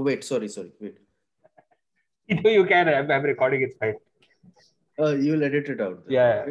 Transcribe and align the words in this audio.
Oh 0.00 0.02
wait, 0.02 0.24
sorry, 0.24 0.48
sorry, 0.48 0.72
wait. 0.80 0.96
You 2.56 2.64
can. 2.64 2.88
I'm, 2.88 3.10
I'm 3.10 3.22
recording. 3.22 3.60
It's 3.60 3.76
fine. 3.76 3.96
Uh, 4.98 5.14
you'll 5.24 5.42
edit 5.44 5.68
it 5.68 5.78
out. 5.78 6.06
then. 6.06 6.14
Yeah. 6.14 6.46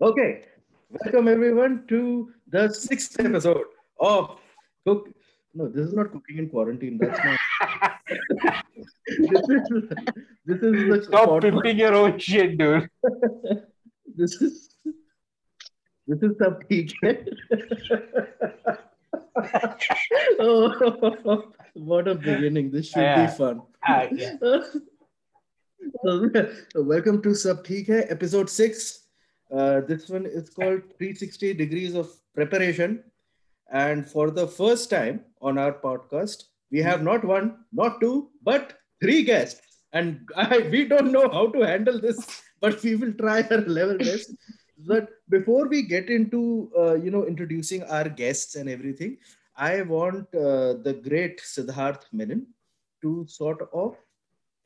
Okay. 0.00 0.44
Welcome 0.88 1.28
everyone 1.28 1.84
to 1.88 2.32
the 2.48 2.72
sixth 2.72 3.20
episode 3.20 3.66
of 4.00 4.38
Cook. 4.86 5.10
No, 5.52 5.68
this 5.68 5.88
is 5.88 5.92
not 5.92 6.10
cooking 6.10 6.38
in 6.38 6.48
quarantine. 6.48 6.96
That's 6.98 7.20
not. 7.22 7.38
this 9.18 9.46
is 9.56 9.68
this 10.46 10.62
is 10.62 10.88
the 10.88 11.02
Stop 11.06 11.28
podcast- 11.28 11.42
pimping 11.42 11.78
your 11.78 11.94
own 11.94 12.18
shit, 12.18 12.56
dude. 12.56 12.88
This 14.16 14.40
is 14.42 14.70
this 16.06 16.22
is 16.22 16.36
the 16.38 16.50
peak. 16.68 16.94
oh, 20.40 21.42
what 21.74 22.08
a 22.08 22.14
beginning! 22.14 22.70
This 22.70 22.88
should 22.90 23.02
Yeah. 23.02 23.26
be 23.26 23.32
fun. 23.32 23.62
Ah, 23.86 24.06
yeah. 24.12 24.36
so, 26.04 26.30
welcome 26.76 27.22
to 27.22 27.34
Sub 27.34 27.64
Theek 27.64 27.88
Hai, 27.88 28.00
episode 28.16 28.48
six. 28.50 29.06
Uh, 29.52 29.80
this 29.80 30.08
one 30.08 30.26
is 30.26 30.50
called 30.50 30.82
360 30.98 31.54
Degrees 31.54 31.94
of 31.94 32.08
Preparation. 32.34 33.02
And 33.72 34.06
for 34.08 34.30
the 34.30 34.46
first 34.46 34.90
time 34.90 35.24
on 35.40 35.58
our 35.58 35.72
podcast, 35.72 36.44
we 36.70 36.80
have 36.80 37.02
not 37.02 37.24
one, 37.24 37.64
not 37.72 38.00
two, 38.00 38.30
but 38.42 38.74
three 39.02 39.22
guests. 39.24 39.60
And 39.92 40.28
I, 40.36 40.68
we 40.70 40.84
don't 40.86 41.10
know 41.12 41.28
how 41.28 41.48
to 41.48 41.60
handle 41.62 42.00
this, 42.00 42.42
but 42.60 42.80
we 42.82 42.94
will 42.96 43.12
try 43.14 43.42
our 43.50 43.58
level 43.62 43.98
best. 43.98 44.32
But 44.86 45.08
before 45.28 45.68
we 45.68 45.82
get 45.82 46.10
into, 46.10 46.70
uh, 46.76 46.94
you 46.94 47.10
know, 47.10 47.26
introducing 47.26 47.82
our 47.84 48.08
guests 48.08 48.54
and 48.56 48.68
everything, 48.68 49.18
I 49.56 49.82
want 49.82 50.34
uh, 50.34 50.74
the 50.86 51.00
great 51.02 51.40
Siddharth 51.40 52.04
Menon 52.12 52.46
to 53.02 53.26
sort 53.28 53.68
of 53.72 53.96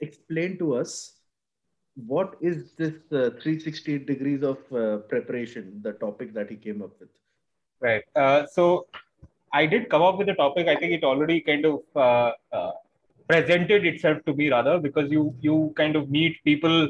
explain 0.01 0.59
to 0.59 0.75
us 0.75 1.13
what 1.95 2.37
is 2.41 2.73
this 2.73 2.95
uh, 3.13 3.31
360 3.41 3.99
degrees 4.01 4.43
of 4.43 4.59
uh, 4.73 4.99
preparation, 5.09 5.81
the 5.83 5.93
topic 5.93 6.35
that 6.35 6.51
he 6.51 6.57
came 6.57 6.83
up 6.83 6.91
with. 7.01 7.09
Right. 7.81 8.03
Uh, 8.17 8.47
so 8.47 8.87
I 9.53 9.67
did 9.67 9.89
come 9.89 10.03
up 10.03 10.19
with 10.19 10.29
a 10.29 10.35
topic. 10.35 10.69
I 10.69 10.77
think 10.77 10.93
it 10.93 11.05
already 11.05 11.41
kind 11.41 11.65
of 11.65 11.83
uh, 11.95 12.33
presented 13.29 13.87
itself 13.87 14.19
to 14.27 14.35
me 14.35 14.51
rather 14.51 14.79
because 14.79 15.11
you 15.11 15.35
you 15.41 15.73
kind 15.77 15.97
of 15.97 16.11
meet 16.11 16.43
people 16.45 16.89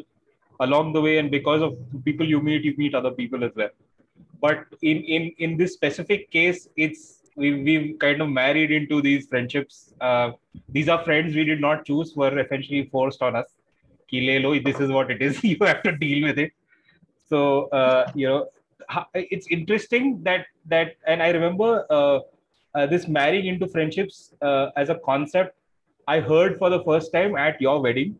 along 0.60 0.92
the 0.92 1.00
way, 1.00 1.18
and 1.18 1.30
because 1.30 1.62
of 1.62 1.76
people 2.04 2.26
you 2.26 2.40
meet, 2.40 2.64
you 2.64 2.74
meet 2.76 2.94
other 2.94 3.10
people 3.10 3.44
as 3.44 3.52
well. 3.56 3.70
But 4.40 4.64
in 4.82 5.02
in 5.02 5.32
in 5.38 5.56
this 5.56 5.74
specific 5.74 6.30
case, 6.30 6.68
it's 6.76 7.22
we 7.36 7.62
we've 7.62 7.98
kind 7.98 8.20
of 8.20 8.28
married 8.28 8.70
into 8.70 9.02
these 9.02 9.26
friendships. 9.26 9.92
Uh, 10.00 10.32
these 10.68 10.88
are 10.88 11.02
friends 11.04 11.34
we 11.34 11.44
did 11.44 11.60
not 11.60 11.84
choose; 11.84 12.14
were 12.14 12.38
essentially 12.38 12.88
forced 12.90 13.22
on 13.22 13.36
us. 13.36 13.46
This 14.10 14.78
is 14.78 14.90
what 14.90 15.10
it 15.10 15.20
is. 15.20 15.42
you 15.52 15.56
have 15.62 15.82
to 15.82 15.96
deal 15.96 16.26
with 16.26 16.38
it. 16.38 16.52
So 17.28 17.64
uh, 17.70 18.12
you 18.14 18.28
know, 18.28 18.48
it's 19.14 19.46
interesting 19.48 20.22
that 20.22 20.46
that 20.66 20.96
and 21.06 21.22
i 21.22 21.30
remember 21.30 21.86
uh, 21.90 22.18
uh, 22.74 22.86
this 22.86 23.08
marrying 23.08 23.46
into 23.46 23.66
friendships 23.66 24.34
uh, 24.42 24.70
as 24.76 24.88
a 24.88 24.98
concept 25.04 25.56
i 26.08 26.20
heard 26.20 26.58
for 26.58 26.70
the 26.70 26.82
first 26.84 27.12
time 27.12 27.36
at 27.36 27.60
your 27.60 27.80
wedding 27.80 28.16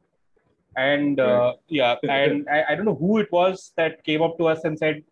and 0.76 1.20
uh, 1.20 1.54
yeah 1.68 1.96
and 2.08 2.48
I, 2.48 2.64
I 2.70 2.74
don't 2.74 2.84
know 2.84 2.94
who 2.94 3.18
it 3.18 3.30
was 3.32 3.72
that 3.76 4.04
came 4.04 4.22
up 4.22 4.38
to 4.38 4.46
us 4.46 4.64
and 4.64 4.78
said 4.78 5.02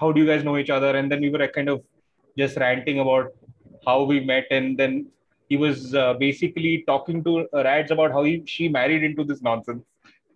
how 0.00 0.10
do 0.12 0.20
you 0.20 0.26
guys 0.26 0.42
know 0.42 0.56
each 0.56 0.70
other? 0.70 0.96
And 0.96 1.10
then 1.12 1.20
we 1.20 1.28
were 1.30 1.46
kind 1.48 1.68
of 1.68 1.82
just 2.38 2.56
ranting 2.56 3.00
about 3.00 3.32
how 3.86 4.04
we 4.04 4.20
met. 4.20 4.46
And 4.50 4.78
then 4.78 5.06
he 5.48 5.56
was 5.56 5.94
uh, 5.94 6.14
basically 6.14 6.82
talking 6.86 7.22
to 7.24 7.46
uh, 7.52 7.62
Rads 7.64 7.90
about 7.90 8.10
how 8.10 8.24
he, 8.24 8.42
she 8.46 8.68
married 8.68 9.02
into 9.04 9.22
this 9.22 9.42
nonsense 9.42 9.84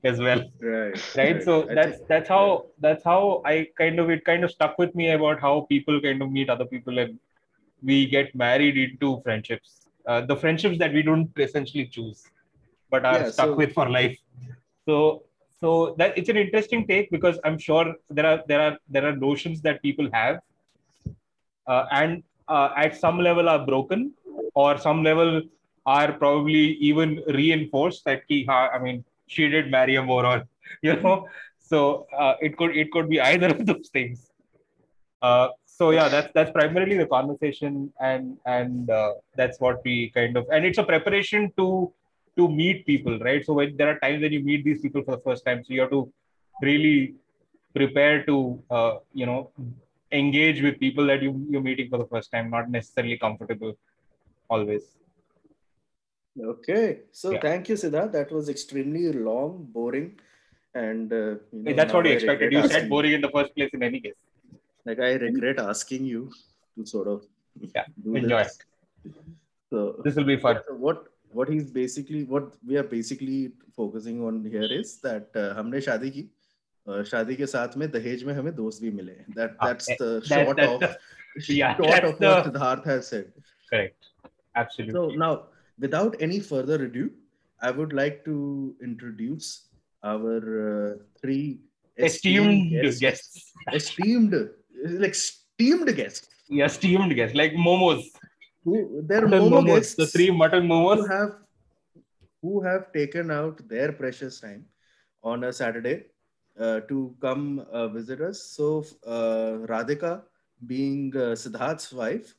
as 0.04 0.20
well. 0.20 0.42
Right. 0.60 1.16
right. 1.16 1.42
So 1.42 1.68
I 1.70 1.74
that's 1.74 1.96
think- 1.96 2.08
that's 2.08 2.28
how 2.28 2.66
that's 2.80 3.02
how 3.02 3.40
i 3.46 3.66
kind 3.78 3.98
of 3.98 4.10
it 4.10 4.24
kind 4.26 4.44
of 4.44 4.50
stuck 4.50 4.76
with 4.78 4.94
me 4.94 5.10
about 5.12 5.40
how 5.40 5.62
people 5.62 6.00
kind 6.00 6.20
of 6.20 6.30
meet 6.30 6.50
other 6.50 6.66
people 6.66 6.98
and 6.98 7.18
we 7.82 8.06
get 8.06 8.34
married 8.34 8.76
into 8.76 9.20
friendships. 9.22 9.88
Uh, 10.06 10.20
the 10.20 10.36
friendships 10.36 10.78
that 10.78 10.92
we 10.92 11.02
don't 11.02 11.30
essentially 11.38 11.86
choose 11.86 12.24
but 12.90 13.04
are 13.06 13.20
Yeah, 13.20 13.30
stuck 13.30 13.46
so- 13.46 13.56
with 13.56 13.72
for 13.72 13.88
life 13.88 14.18
so 14.86 15.22
so 15.60 15.94
that 15.98 16.16
it's 16.18 16.28
an 16.28 16.36
interesting 16.44 16.86
take 16.86 17.10
because 17.10 17.38
i'm 17.44 17.58
sure 17.58 17.94
there 18.10 18.26
are 18.32 18.40
there 18.46 18.60
are 18.66 18.76
there 18.88 19.06
are 19.08 19.16
notions 19.16 19.60
that 19.66 19.82
people 19.82 20.08
have 20.12 20.40
uh, 21.66 21.84
and 21.90 22.22
uh, 22.48 22.68
at 22.76 22.96
some 22.96 23.18
level 23.18 23.48
are 23.48 23.64
broken 23.66 24.12
or 24.54 24.78
some 24.78 25.02
level 25.02 25.42
are 25.86 26.12
probably 26.12 26.64
even 26.90 27.22
reinforced 27.40 28.04
that 28.04 28.22
ha, 28.48 28.68
i 28.74 28.78
mean 28.78 29.04
she 29.26 29.48
did 29.48 29.70
marry 29.70 29.96
a 29.96 30.02
moron 30.02 30.46
you 30.82 30.96
know? 31.00 31.28
So 31.58 32.06
uh, 32.16 32.34
it 32.40 32.56
could 32.56 32.76
it 32.76 32.92
could 32.92 33.08
be 33.08 33.20
either 33.20 33.48
of 33.48 33.66
those 33.66 33.88
things. 33.92 34.30
Uh, 35.20 35.48
so 35.64 35.90
yeah 35.90 36.08
that's 36.08 36.30
that's 36.32 36.50
primarily 36.52 36.96
the 36.96 37.06
conversation 37.06 37.92
and 38.00 38.36
and 38.46 38.88
uh, 38.88 39.12
that's 39.34 39.60
what 39.60 39.82
we 39.84 40.10
kind 40.10 40.36
of 40.36 40.46
and 40.52 40.64
it's 40.64 40.78
a 40.78 40.84
preparation 40.84 41.52
to 41.56 41.92
to 42.38 42.48
meet 42.48 42.84
people 42.86 43.18
right 43.28 43.44
so 43.46 43.54
when 43.58 43.76
there 43.76 43.90
are 43.92 43.98
times 43.98 44.20
when 44.22 44.32
you 44.32 44.42
meet 44.50 44.64
these 44.64 44.80
people 44.80 45.02
for 45.06 45.16
the 45.16 45.22
first 45.28 45.44
time 45.44 45.62
so 45.64 45.72
you 45.74 45.80
have 45.80 45.90
to 45.90 46.02
really 46.62 47.14
prepare 47.74 48.24
to 48.24 48.36
uh, 48.70 48.94
you 49.12 49.26
know 49.26 49.50
engage 50.12 50.62
with 50.66 50.78
people 50.78 51.06
that 51.06 51.22
you 51.22 51.32
you're 51.50 51.66
meeting 51.70 51.88
for 51.90 51.98
the 51.98 52.10
first 52.14 52.30
time 52.32 52.50
not 52.50 52.70
necessarily 52.78 53.18
comfortable 53.26 53.74
always 54.48 54.84
Okay. 56.38 57.00
So 57.12 57.32
Yeah. 57.32 57.40
thank 57.40 57.68
you, 57.68 57.76
Siddharth. 57.76 58.12
That 58.12 58.30
was 58.30 58.48
extremely 58.48 59.10
long, 59.12 59.68
boring, 59.72 60.20
and 60.74 61.12
uh, 61.12 61.16
you 61.16 61.62
know, 61.62 61.72
that's 61.72 61.94
what 61.94 62.04
you 62.06 62.12
I 62.12 62.14
expected 62.14 62.52
you 62.52 62.66
said 62.68 62.88
boring 62.88 63.12
in 63.12 63.20
the 63.20 63.30
first 63.30 63.54
place 63.54 63.70
in 63.72 63.82
any 63.82 64.00
case 64.00 64.14
Like 64.84 65.00
I 65.00 65.12
regret 65.14 65.58
asking 65.58 66.04
you 66.04 66.30
to 66.76 66.86
sort 66.86 67.08
of 67.08 67.24
Yeah, 67.74 67.84
enjoy 68.12 68.44
this. 68.44 68.58
So 69.70 70.00
this 70.04 70.14
will 70.14 70.24
be 70.24 70.36
fun 70.36 70.60
So 70.68 70.74
what 70.74 71.04
what 71.39 71.49
he's 71.53 71.69
basically 71.71 72.23
what 72.35 72.47
we 72.69 72.77
are 72.77 72.87
basically 72.93 73.51
focusing 73.75 74.23
on 74.29 74.43
here 74.55 74.69
is 74.79 74.89
that 75.07 75.37
uh, 75.43 75.53
हमने 75.59 75.81
शादी 75.87 76.09
की 76.17 76.23
और 76.87 77.05
शादी 77.05 77.35
के 77.35 77.45
साथ 77.53 77.77
में 77.77 77.89
दहेज 77.91 78.23
में 78.29 78.33
हमें 78.33 78.53
दोस्त 78.55 78.81
भी 78.83 78.91
मिले 78.99 79.15
that 79.39 79.55
Ah, 79.59 79.67
that's 79.67 79.89
eh, 79.89 79.97
the 80.01 80.09
that- 80.19 80.29
short 80.31 80.57
that's 80.57 80.73
of 80.73 80.79
the- 80.81 81.55
yeah, 81.57 81.75
short 81.77 81.89
that's 81.89 82.09
of 82.11 82.19
what 82.19 82.43
the- 82.43 82.49
Siddharth 82.49 82.85
has 82.91 83.07
said 83.13 83.27
correct 83.71 84.07
absolutely 84.63 84.93
so 84.99 85.03
now 85.25 85.31
without 85.87 86.15
any 86.29 86.39
further 86.51 86.79
ado 86.87 87.09
I 87.61 87.69
would 87.79 87.93
like 88.01 88.15
to 88.25 88.35
introduce 88.89 89.49
our 90.11 90.37
uh, 90.61 90.95
three 91.21 91.59
esteemed 91.97 92.71
guests. 92.71 92.99
guests 92.99 93.53
esteemed 93.79 94.33
like 95.03 95.15
esteemed 95.19 95.89
guests 96.01 96.27
yeah 96.59 96.67
steamed 96.77 97.15
guests 97.19 97.35
like 97.41 97.53
momos 97.67 98.07
who 98.65 99.01
they're 99.07 99.27
mutton 99.27 99.49
momo 99.49 99.61
momos 99.61 99.65
guests 99.65 99.95
the 99.95 100.07
three 100.07 100.29
mutton 100.31 100.67
who 100.67 100.73
momos 100.73 101.07
have 101.09 101.31
who 102.41 102.61
have 102.61 102.91
taken 102.93 103.31
out 103.31 103.67
their 103.67 103.91
precious 103.91 104.39
time 104.39 104.65
on 105.23 105.43
a 105.43 105.53
Saturday 105.53 106.05
uh, 106.59 106.79
to 106.81 107.15
come 107.21 107.59
uh, 107.71 107.87
visit 107.87 108.21
us. 108.21 108.43
So 108.43 108.83
uh, 109.05 109.65
Radhika, 109.71 110.23
being 110.65 111.13
uh, 111.15 111.35
Siddharth's 111.35 111.93
wife, 111.93 112.33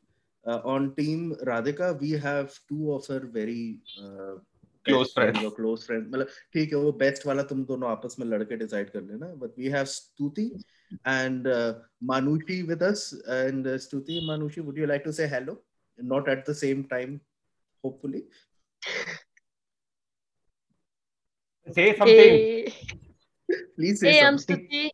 uh, 0.47 0.61
on 0.65 0.95
team 0.97 1.37
Radhika, 1.45 2.00
we 2.00 2.11
have 2.12 2.53
two 2.69 2.93
of 2.93 3.06
her 3.06 3.21
very 3.21 3.78
uh, 4.03 4.41
Close 4.85 5.09
best 5.09 5.14
friends 5.14 5.38
friends. 5.38 5.53
or 5.53 5.56
close 5.56 5.87
friends. 5.87 6.09
मतलब 6.11 6.29
ठीक 6.53 6.73
है 6.73 6.79
वो 6.79 6.93
best 6.99 7.26
वाला 7.26 7.43
तुम 7.50 7.64
दोनों 7.64 7.91
आपस 7.91 8.17
में 8.19 8.26
लड़के 8.26 8.56
डिसाइड 8.56 8.91
कर 8.91 9.03
लेना 9.03 9.38
but 9.38 9.56
we 9.56 9.70
have 9.70 9.87
Stuti 9.87 10.50
and 11.05 11.47
uh, 11.47 11.75
Manushi 12.03 12.67
with 12.67 12.82
us 12.82 13.12
and 13.29 13.67
uh, 13.67 13.79
Stuti 13.85 14.20
Manushi 14.31 14.64
would 14.64 14.76
you 14.76 14.88
like 14.88 15.05
to 15.05 15.12
say 15.12 15.29
hello 15.29 15.59
Not 16.00 16.30
at 16.30 16.46
the 16.46 16.54
same 16.56 16.84
time 16.86 17.20
hopefully 17.84 18.24
say 21.72 21.96
something 21.98 22.16
Hey, 22.16 22.74
please 23.76 24.00
say 24.00 24.14
hey, 24.14 24.24
I'm 24.26 24.38
something 24.38 24.68
Stuti, 24.68 24.90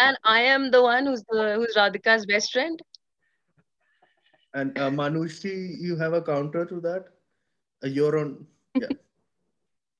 and 0.00 0.16
I 0.24 0.40
am 0.42 0.70
the 0.70 0.82
one 0.82 1.06
who's 1.06 1.22
the 1.28 1.54
who's 1.56 1.74
Radhika's 1.76 2.26
best 2.26 2.52
friend. 2.52 2.80
and 4.54 4.78
uh, 4.78 4.90
Manushi 4.90 5.76
you 5.86 5.96
have 5.96 6.12
a 6.14 6.22
counter 6.22 6.64
to 6.64 6.80
that 6.80 7.08
uh, 7.84 7.88
you're 7.88 8.18
on 8.18 8.46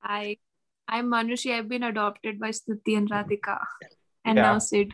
Hi, 0.01 0.37
I'm 0.87 1.07
Manushi. 1.11 1.53
I've 1.53 1.67
been 1.69 1.83
adopted 1.83 2.39
by 2.39 2.49
Stuti 2.49 2.97
and 2.97 3.09
Radhika. 3.11 3.57
And 4.25 4.37
Yeah. 4.37 4.41
now 4.43 4.57
Sid. 4.59 4.93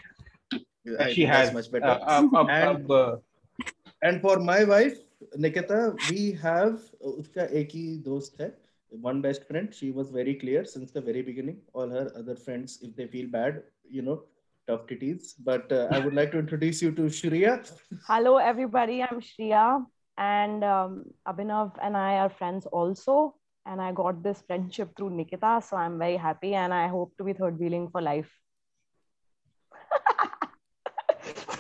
I 0.99 1.13
she 1.13 1.21
think 1.21 1.29
has 1.29 1.53
much 1.53 1.67
uh, 1.67 1.71
better 1.71 1.99
uh, 2.01 2.27
uh, 2.35 2.45
And- 2.49 2.91
uh, 2.91 3.15
and 4.01 4.21
for 4.21 4.39
my 4.39 4.63
wife 4.65 4.97
Nikita 5.36 5.94
we 6.10 6.32
have 6.44 6.78
उसका 7.00 7.44
एक 7.60 7.68
ही 7.74 7.84
दोस्त 8.08 8.40
है 8.40 8.50
one 9.06 9.20
best 9.26 9.46
friend 9.48 9.74
she 9.78 9.90
was 10.00 10.10
very 10.10 10.34
clear 10.42 10.64
since 10.64 10.92
the 10.92 11.00
very 11.10 11.22
beginning 11.22 11.60
all 11.74 11.90
her 11.98 12.04
other 12.20 12.36
friends 12.46 12.78
if 12.82 12.96
they 12.96 13.06
feel 13.14 13.26
bad 13.36 13.62
you 13.98 14.02
know 14.02 14.16
tough 14.70 14.86
titties 14.86 15.34
but 15.50 15.70
uh, 15.72 15.86
I 15.90 15.98
would 15.98 16.14
like 16.14 16.32
to 16.32 16.38
introduce 16.38 16.80
you 16.82 16.92
to 16.92 17.02
Shreya 17.18 17.52
Hello, 18.06 18.36
everybody. 18.36 19.02
I'm 19.02 19.20
Shreya. 19.20 19.84
and 20.18 20.64
um, 20.64 21.04
Abhinav 21.26 21.76
and 21.82 21.96
I 21.96 22.14
are 22.18 22.28
friends 22.28 22.66
also. 22.66 23.34
And 23.66 23.82
I 23.82 23.92
got 23.92 24.22
this 24.22 24.42
friendship 24.46 24.96
through 24.96 25.10
Nikita, 25.10 25.60
so 25.62 25.76
I'm 25.76 25.98
very 25.98 26.16
happy, 26.16 26.54
and 26.54 26.72
I 26.72 26.88
hope 26.88 27.12
to 27.18 27.24
be 27.24 27.34
third 27.34 27.58
wheeling 27.58 27.88
for 27.90 28.00
life. 28.00 28.30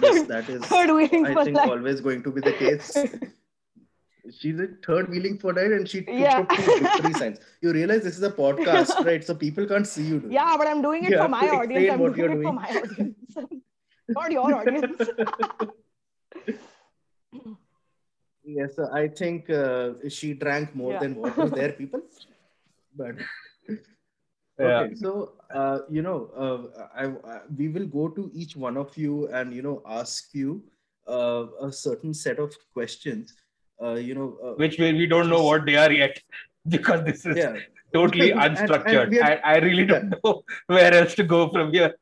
Yes, 0.00 0.26
that 0.28 0.48
is, 0.48 0.62
third 0.62 0.90
wheeling 0.94 1.26
I 1.26 1.34
for 1.34 1.44
think, 1.44 1.56
life. 1.58 1.68
always 1.68 2.00
going 2.00 2.22
to 2.22 2.30
be 2.30 2.40
the 2.40 2.52
case. 2.52 2.96
She 4.31 4.51
did 4.53 4.81
third 4.85 5.09
wheeling 5.09 5.37
for 5.37 5.51
that 5.53 5.65
and 5.65 5.87
she 5.87 5.99
took 6.01 6.17
Yeah. 6.17 6.39
up 6.39 6.49
two 6.55 6.63
victory 6.79 7.13
signs. 7.13 7.39
You 7.61 7.73
realize 7.73 8.03
this 8.03 8.17
is 8.17 8.23
a 8.23 8.31
podcast, 8.31 9.03
right? 9.03 9.23
So 9.23 9.35
people 9.35 9.65
can't 9.65 9.85
see 9.85 10.03
you. 10.03 10.23
Yeah, 10.29 10.55
but 10.57 10.67
I'm 10.67 10.81
doing 10.81 11.03
it 11.03 11.11
You 11.11 11.17
for 11.17 11.27
my 11.27 11.49
audience. 11.49 11.91
I'm 11.91 11.99
what 11.99 12.15
doing 12.15 12.31
you're 12.31 12.41
it 12.41 12.45
for 12.47 12.53
my 12.53 12.69
audience, 12.69 13.17
not 14.09 14.31
your 14.31 14.55
audience. 14.55 15.09
it. 16.39 16.47
Yes, 18.45 18.75
so 18.75 18.89
I 18.93 19.07
think 19.07 19.49
uh, 19.49 19.91
she 20.09 20.33
drank 20.33 20.75
more 20.75 20.93
Yeah. 20.93 20.99
than 20.99 21.15
water 21.15 21.49
there, 21.49 21.71
people. 21.73 22.01
But 22.95 23.15
Yeah. 24.59 24.87
so 24.95 25.33
uh, 25.53 25.79
you 25.89 26.01
know, 26.01 26.29
uh, 26.37 26.87
I, 26.95 27.05
I 27.33 27.39
we 27.57 27.67
will 27.69 27.87
go 27.87 28.07
to 28.09 28.29
each 28.33 28.55
one 28.55 28.77
of 28.77 28.95
you 28.97 29.27
and 29.29 29.53
you 29.53 29.61
know 29.61 29.81
ask 29.85 30.33
you 30.33 30.63
uh, 31.07 31.47
a 31.61 31.71
certain 31.71 32.13
set 32.13 32.39
of 32.39 32.53
questions. 32.73 33.33
Uh, 33.83 33.95
you 34.07 34.15
know, 34.15 34.27
uh, 34.43 34.53
Which 34.63 34.77
we, 34.79 34.93
we 34.93 35.05
don't 35.13 35.29
know 35.29 35.43
what 35.43 35.65
they 35.65 35.75
are 35.75 35.91
yet 35.91 36.19
because 36.75 37.03
this 37.05 37.25
is 37.25 37.37
yeah, 37.37 37.55
totally 37.93 38.31
And- 38.31 38.41
and 38.41 38.57
unstructured. 38.57 39.17
are- 39.21 39.23
I, 39.29 39.55
I 39.55 39.57
really 39.67 39.85
don't 39.85 40.13
know 40.23 40.43
where 40.67 40.93
else 40.93 41.15
to 41.15 41.23
go 41.35 41.41
from 41.49 41.73
here. 41.77 41.93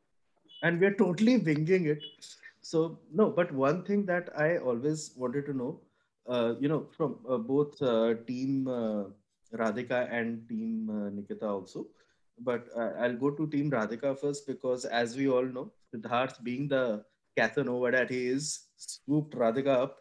and 0.68 0.80
we're 0.82 0.94
totally 0.98 1.38
winging 1.38 1.86
it. 1.94 2.02
So 2.72 3.00
no, 3.20 3.26
but 3.38 3.52
one 3.52 3.84
thing 3.88 4.06
that 4.12 4.30
I 4.38 4.58
always 4.58 5.12
wanted 5.22 5.46
to 5.48 5.54
know, 5.62 5.72
uh, 6.28 6.54
you 6.60 6.70
know, 6.74 6.82
from 6.98 7.16
uh, 7.28 7.38
both 7.38 7.82
uh, 7.82 8.14
team 8.28 8.68
uh, 8.68 9.06
Radhika 9.62 10.08
and 10.20 10.48
team 10.52 10.90
uh, 10.98 11.10
Nikita 11.16 11.48
also, 11.48 11.88
but 12.50 12.68
uh, 12.78 12.92
I'll 13.00 13.18
go 13.24 13.32
to 13.32 13.48
team 13.48 13.72
Radhika 13.72 14.12
first 14.20 14.46
because 14.46 14.86
as 14.86 15.16
we 15.18 15.28
all 15.30 15.44
know, 15.58 15.72
Siddharth 15.94 16.44
being 16.44 16.68
the 16.68 17.04
Casanova 17.38 17.92
that 17.98 18.10
he 18.12 18.28
is, 18.28 18.68
scooped 18.78 19.36
Radhika 19.36 19.76
up 19.88 19.98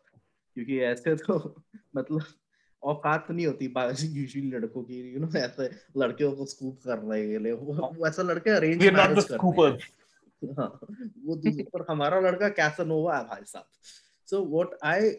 क्योंकि 0.60 0.80
ऐसे 0.80 1.16
तो 1.16 1.62
मतलब 1.96 2.22
औकात 2.82 3.30
नहीं 3.30 3.46
होती 3.46 3.66
usually 4.18 4.50
लड़कों 4.50 4.82
की 4.82 5.12
you 5.12 5.20
know 5.20 5.28
ऐसे 5.38 5.70
लड़कियों 5.96 6.32
को 6.32 6.44
स्कूप 6.44 6.80
करने 6.84 7.28
के 7.28 7.38
लिए 7.38 7.52
वो 7.52 7.72
वो 7.72 8.06
ऐसा 8.06 8.22
लड़के 8.22 8.50
अरेंज 8.50 8.82
scoopers. 9.24 9.82
हाँ, 10.58 10.80
वो 11.24 11.40
पर 11.46 11.86
हमारा 11.90 12.20
लड़का 12.20 12.48
कैसनोवा 12.48 13.18
है 13.18 13.24
भाई 13.24 13.44
साहब 13.44 13.66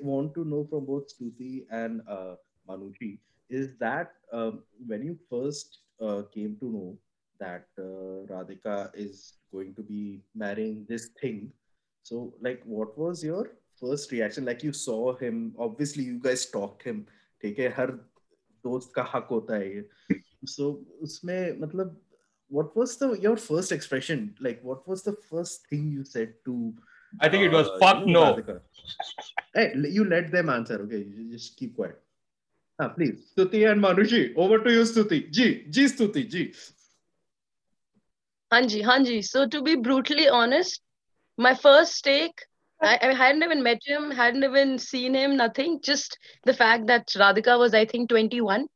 want 0.03 0.33
to 0.35 0.45
know 0.45 0.65
from 0.69 0.85
both 0.85 1.07
stuti 1.13 1.65
and 1.69 2.01
uh, 2.07 2.35
manushi 2.69 3.19
is 3.49 3.67
that 3.79 4.13
um, 4.31 4.63
when 4.87 5.03
you 5.03 5.17
first 5.29 5.79
uh, 6.01 6.21
came 6.33 6.55
to 6.59 6.69
know 6.75 6.97
that 7.39 7.65
uh, 7.77 8.25
radhika 8.33 8.89
is 8.95 9.33
going 9.51 9.73
to 9.75 9.83
be 9.83 10.23
marrying 10.33 10.85
this 10.89 11.09
thing 11.21 11.51
so 12.03 12.33
like 12.41 12.63
what 12.65 12.97
was 12.97 13.23
your 13.23 13.45
first 13.81 14.11
reaction 14.11 14.45
like 14.45 14.63
you 14.63 14.73
saw 14.73 15.15
him 15.23 15.53
obviously 15.57 16.03
you 16.03 16.19
guys 16.29 16.47
stalked 16.49 16.87
him 16.91 17.05
ठीक 17.41 17.59
है 17.59 17.67
हर 17.77 17.91
दोस्त 18.65 18.91
का 18.95 19.03
हक 19.13 19.27
होता 19.31 19.55
है 19.55 19.75
ये 19.75 20.21
so 20.55 20.67
उसमें 21.07 21.59
मतलब 21.61 21.99
what 22.57 22.75
was 22.79 22.95
the 23.01 23.07
your 23.23 23.35
first 23.43 23.71
expression 23.77 24.23
like 24.47 24.61
what 24.69 24.87
was 24.91 25.03
the 25.07 25.13
first 25.29 25.67
thing 25.71 25.87
you 25.91 26.03
said 26.03 26.33
to 26.45 26.55
I 27.19 27.29
think 27.29 27.43
uh, 27.43 27.47
it 27.47 27.53
was 27.57 27.67
uh, 27.67 27.79
fuck 27.79 28.01
you 28.05 28.13
know, 28.13 28.25
no. 28.25 28.35
Radhika? 28.35 28.61
hey 29.55 29.73
you 29.97 30.05
let 30.05 30.31
them 30.35 30.53
answer 30.57 30.81
okay 30.83 31.01
you 31.15 31.31
just 31.31 31.57
keep 31.61 31.75
quiet 31.75 31.97
ah, 32.79 32.89
please 32.99 33.31
stuti 33.31 33.63
and 33.71 33.83
manushi 33.87 34.21
over 34.45 34.59
to 34.67 34.77
you 34.77 34.85
stuti 34.93 35.19
ji 35.39 35.49
ji 35.79 35.87
stuti 35.95 36.27
ji 36.35 36.45
Hanji, 38.51 38.83
Hanji. 38.83 39.23
So 39.23 39.47
to 39.47 39.61
be 39.61 39.75
brutally 39.75 40.27
honest, 40.27 40.81
my 41.37 41.53
first 41.55 42.03
take, 42.03 42.41
I, 42.81 42.99
I, 43.01 43.13
hadn't 43.13 43.43
even 43.43 43.61
met 43.61 43.79
him, 43.85 44.11
hadn't 44.11 44.43
even 44.43 44.79
seen 44.79 45.13
him, 45.13 45.37
nothing. 45.37 45.79
Just 45.81 46.17
the 46.45 46.53
fact 46.53 46.87
that 46.87 47.07
Radhika 47.07 47.57
was, 47.59 47.73
I 47.73 47.85
think, 47.85 48.09
21 48.09 48.67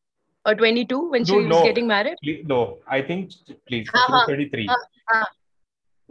or 0.45 0.55
22 0.55 1.09
when 1.09 1.21
no, 1.21 1.25
she 1.25 1.35
was 1.37 1.47
no. 1.47 1.63
getting 1.63 1.87
married. 1.87 2.17
No, 2.45 2.77
I 2.87 3.01
think, 3.01 3.31
please, 3.67 3.89
uh-huh. 3.93 4.25
33. 4.27 4.69
Uh-huh. 5.07 5.23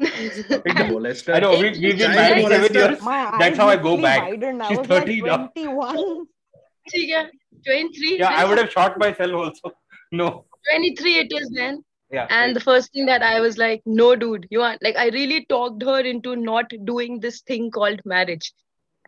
I 0.00 1.40
know 1.40 1.58
we, 1.58 1.70
we've 1.70 1.98
been 1.98 2.14
married 2.14 2.48
seven 2.48 2.74
years. 2.74 2.98
That's 3.38 3.56
how 3.56 3.68
I 3.68 3.76
go 3.76 4.00
back. 4.00 4.28
She's 4.68 4.78
30 4.78 5.22
now. 5.22 5.46
21. 5.54 6.26
yeah, 6.94 7.26
23. 7.64 8.18
Yeah, 8.18 8.28
I 8.30 8.44
would 8.44 8.58
have 8.58 8.70
shot 8.70 8.98
myself 8.98 9.32
also. 9.32 9.76
No. 10.12 10.44
23 10.70 11.14
it 11.18 11.32
is 11.32 11.50
then 11.50 11.84
yeah 12.14 12.26
and 12.30 12.48
right. 12.48 12.54
the 12.54 12.64
first 12.64 12.92
thing 12.92 13.06
that 13.10 13.22
i 13.28 13.40
was 13.44 13.58
like 13.58 13.82
no 14.00 14.08
dude 14.24 14.46
you 14.50 14.60
want 14.64 14.82
like 14.86 14.98
i 15.04 15.06
really 15.16 15.44
talked 15.54 15.82
her 15.90 16.00
into 16.12 16.36
not 16.36 16.76
doing 16.90 17.20
this 17.20 17.40
thing 17.42 17.70
called 17.70 18.00
marriage. 18.04 18.52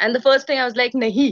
And 0.04 0.14
the 0.14 0.20
first 0.24 0.46
thing 0.46 0.58
i 0.62 0.64
was 0.64 0.76
like 0.76 0.96
nahi. 1.02 1.28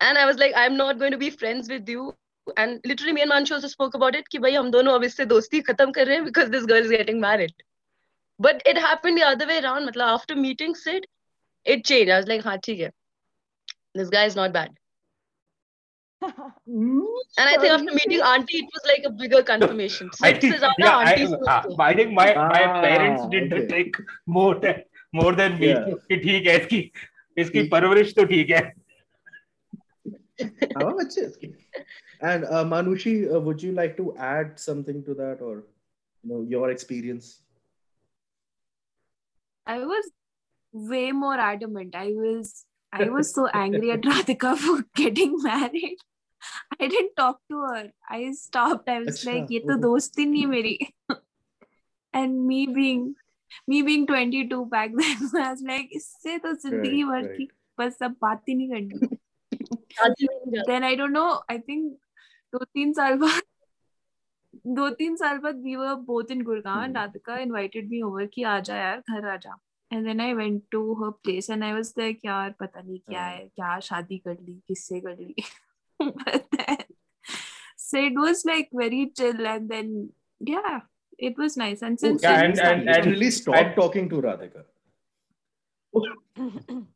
And 0.00 0.18
i 0.18 0.24
was 0.30 0.38
like 0.42 0.54
i'm 0.62 0.76
not 0.76 0.98
going 1.00 1.16
to 1.16 1.22
be 1.24 1.30
friends 1.30 1.68
with 1.68 1.88
you. 1.94 2.14
And 2.56 2.80
literally 2.90 3.12
me 3.16 3.22
and 3.22 3.28
Manchu 3.28 3.54
also 3.54 3.68
spoke 3.72 3.96
about 3.98 4.14
it 4.18 4.28
ki 4.34 4.38
bhai 4.44 4.52
hum 4.54 4.70
dono 4.76 4.94
ab 4.98 5.02
dosti 5.32 5.62
khatam 5.70 5.94
kar 5.98 6.06
rahe 6.10 6.24
because 6.28 6.54
this 6.54 6.68
girl 6.70 6.86
is 6.88 6.94
getting 6.94 7.20
married. 7.24 7.52
But 8.46 8.62
it 8.72 8.78
happened 8.84 9.20
the 9.20 9.26
other 9.30 9.48
way 9.50 9.58
around. 9.64 9.88
Matlab 9.88 10.14
after 10.14 10.38
meeting 10.46 10.78
Sid 10.84 11.08
it 11.76 11.84
changed. 11.92 12.16
I 12.16 12.22
was 12.22 12.32
like 12.34 12.48
ha 12.50 12.56
hai. 12.70 12.90
This 14.02 14.16
guy 14.16 14.24
is 14.32 14.42
not 14.42 14.58
bad. 14.58 14.77
And 16.21 17.03
I 17.37 17.57
think 17.57 17.71
after 17.73 17.93
meeting 17.93 18.21
auntie, 18.21 18.59
it 18.59 18.69
was 18.73 18.83
like 18.89 19.03
a 19.05 19.09
bigger 19.21 19.43
confirmation. 19.43 20.09
I 20.21 20.31
Sid 20.33 20.41
think, 20.41 20.53
से 20.55 20.59
ज्यादा 20.59 20.83
yeah, 20.83 20.97
I, 20.97 21.11
auntie 21.13 21.25
से 21.27 21.33
uh, 21.33 21.63
उसको. 21.63 21.79
I 21.79 21.93
think 21.93 22.11
my, 22.19 22.27
my 22.33 22.61
Ah, 22.67 22.81
parents 22.85 23.25
did 23.33 23.51
okay. 23.53 23.67
like 23.75 23.97
more 24.37 24.55
than, 24.55 24.83
more 25.11 25.33
than 25.41 25.59
me. 25.59 25.67
Yeah. 25.73 25.89
कि 26.11 26.17
ठीक 26.23 26.47
है 26.47 26.57
इसकी 26.59 26.79
इसकी 27.43 27.67
परवरिश 27.75 28.13
तो 28.19 28.25
ठीक 28.31 28.49
है 28.49 28.61
हाँ, 30.41 30.93
अच्छे 31.05 31.21
इसके. 31.21 31.53
and 32.31 32.45
uh, 32.45 32.63
manushi 32.73 33.13
uh, 33.35 33.39
would 33.49 33.61
you 33.61 33.71
like 33.73 33.97
to 33.97 34.15
add 34.17 34.57
something 34.59 35.03
to 35.09 35.13
that 35.15 35.41
or 35.41 35.55
you 36.23 36.29
know 36.31 36.41
your 36.55 36.69
experience 36.71 37.31
I 39.67 39.79
was 39.79 40.09
way 40.71 41.11
more 41.11 41.35
adamant. 41.37 41.95
I 41.95 42.07
was 42.13 42.65
I 42.93 43.05
was 43.09 43.29
so 43.35 43.47
angry 43.59 43.91
at 43.91 44.01
Radhika 44.01 44.55
for 44.63 44.83
getting 44.95 45.35
married. 45.43 45.97
I 46.72 46.86
didn't 46.88 47.10
talk 47.16 47.40
to 47.48 47.64
her 47.66 47.90
I 48.12 48.32
stopped 48.34 48.90
I 48.90 48.98
was 48.98 49.22
like 49.26 49.52
ये 49.52 49.58
तो 49.60 49.76
दोस्ती 49.82 50.26
नहीं 50.26 50.46
मेरी. 50.46 50.78
And 52.14 52.38
me 52.40 52.66
being 52.66 53.14
me 53.68 53.82
being 53.82 54.06
22 54.06 54.64
back 54.70 54.96
then 54.96 55.36
I 55.36 55.42
was 55.42 55.62
like 55.66 55.90
इससे 55.92 56.38
तो 56.38 56.52
ज़िंदगी 56.54 57.04
भर 57.04 57.26
की 57.36 57.48
बस 57.78 57.98
अब 58.02 58.16
बात 58.22 58.42
ही 58.48 58.54
नहीं 58.54 58.68
करनी. 58.68 59.16
then 60.66 60.84
I 60.84 60.94
don't 60.96 61.16
know. 61.18 61.28
I 61.50 61.58
think 61.58 61.94
दो 62.52 62.58
तीन 62.64 62.92
साल 62.92 63.16
बाद 63.18 63.40
दो 64.76 64.88
तीन 64.90 65.16
साल 65.16 65.38
बाद 65.38 65.56
we 65.62 65.74
were 65.76 65.94
both 66.06 66.30
in 66.30 66.42
Gurgaon 66.42 66.84
and 66.84 66.96
Radhika 66.96 67.36
invited 67.38 67.88
me 67.90 68.00
over 68.02 68.26
कि 68.26 68.42
आ 68.42 68.58
जा 68.60 68.76
यार 68.76 69.02
घर 69.10 69.28
आ 69.28 69.36
जा. 69.36 69.56
And 69.90 70.06
then 70.06 70.20
I 70.20 70.32
went 70.34 70.62
to 70.70 70.80
her 71.02 71.10
place 71.24 71.50
and 71.50 71.64
I 71.64 71.72
was 71.72 71.92
like 71.98 72.20
यार 72.24 72.54
पता 72.60 72.80
नहीं 72.80 72.98
क्या 72.98 73.22
हाँ। 73.22 73.30
है 73.32 73.46
क्या 73.48 73.78
शादी 73.88 74.18
कर 74.18 74.36
ली 74.40 74.54
किससे 74.68 75.00
कर 75.00 75.16
ली? 75.18 75.34
but 75.99 76.45
then 76.57 76.77
so 77.77 77.97
it 77.97 78.13
was 78.15 78.43
like 78.45 78.69
very 78.73 79.11
chill 79.17 79.45
and 79.47 79.69
then 79.69 80.09
yeah 80.39 80.81
it 81.17 81.37
was 81.37 81.55
nice 81.57 81.81
and 81.81 81.99
since 81.99 82.21
Yeah, 82.23 82.37
then 82.37 82.45
and- 82.45 82.53
we 82.53 82.61
and- 82.61 82.83
started- 82.85 83.05
literally 83.05 83.31
stop 83.31 83.55
and- 83.65 83.75
talking 83.75 84.09
to 84.09 84.21
radhika 84.27 84.63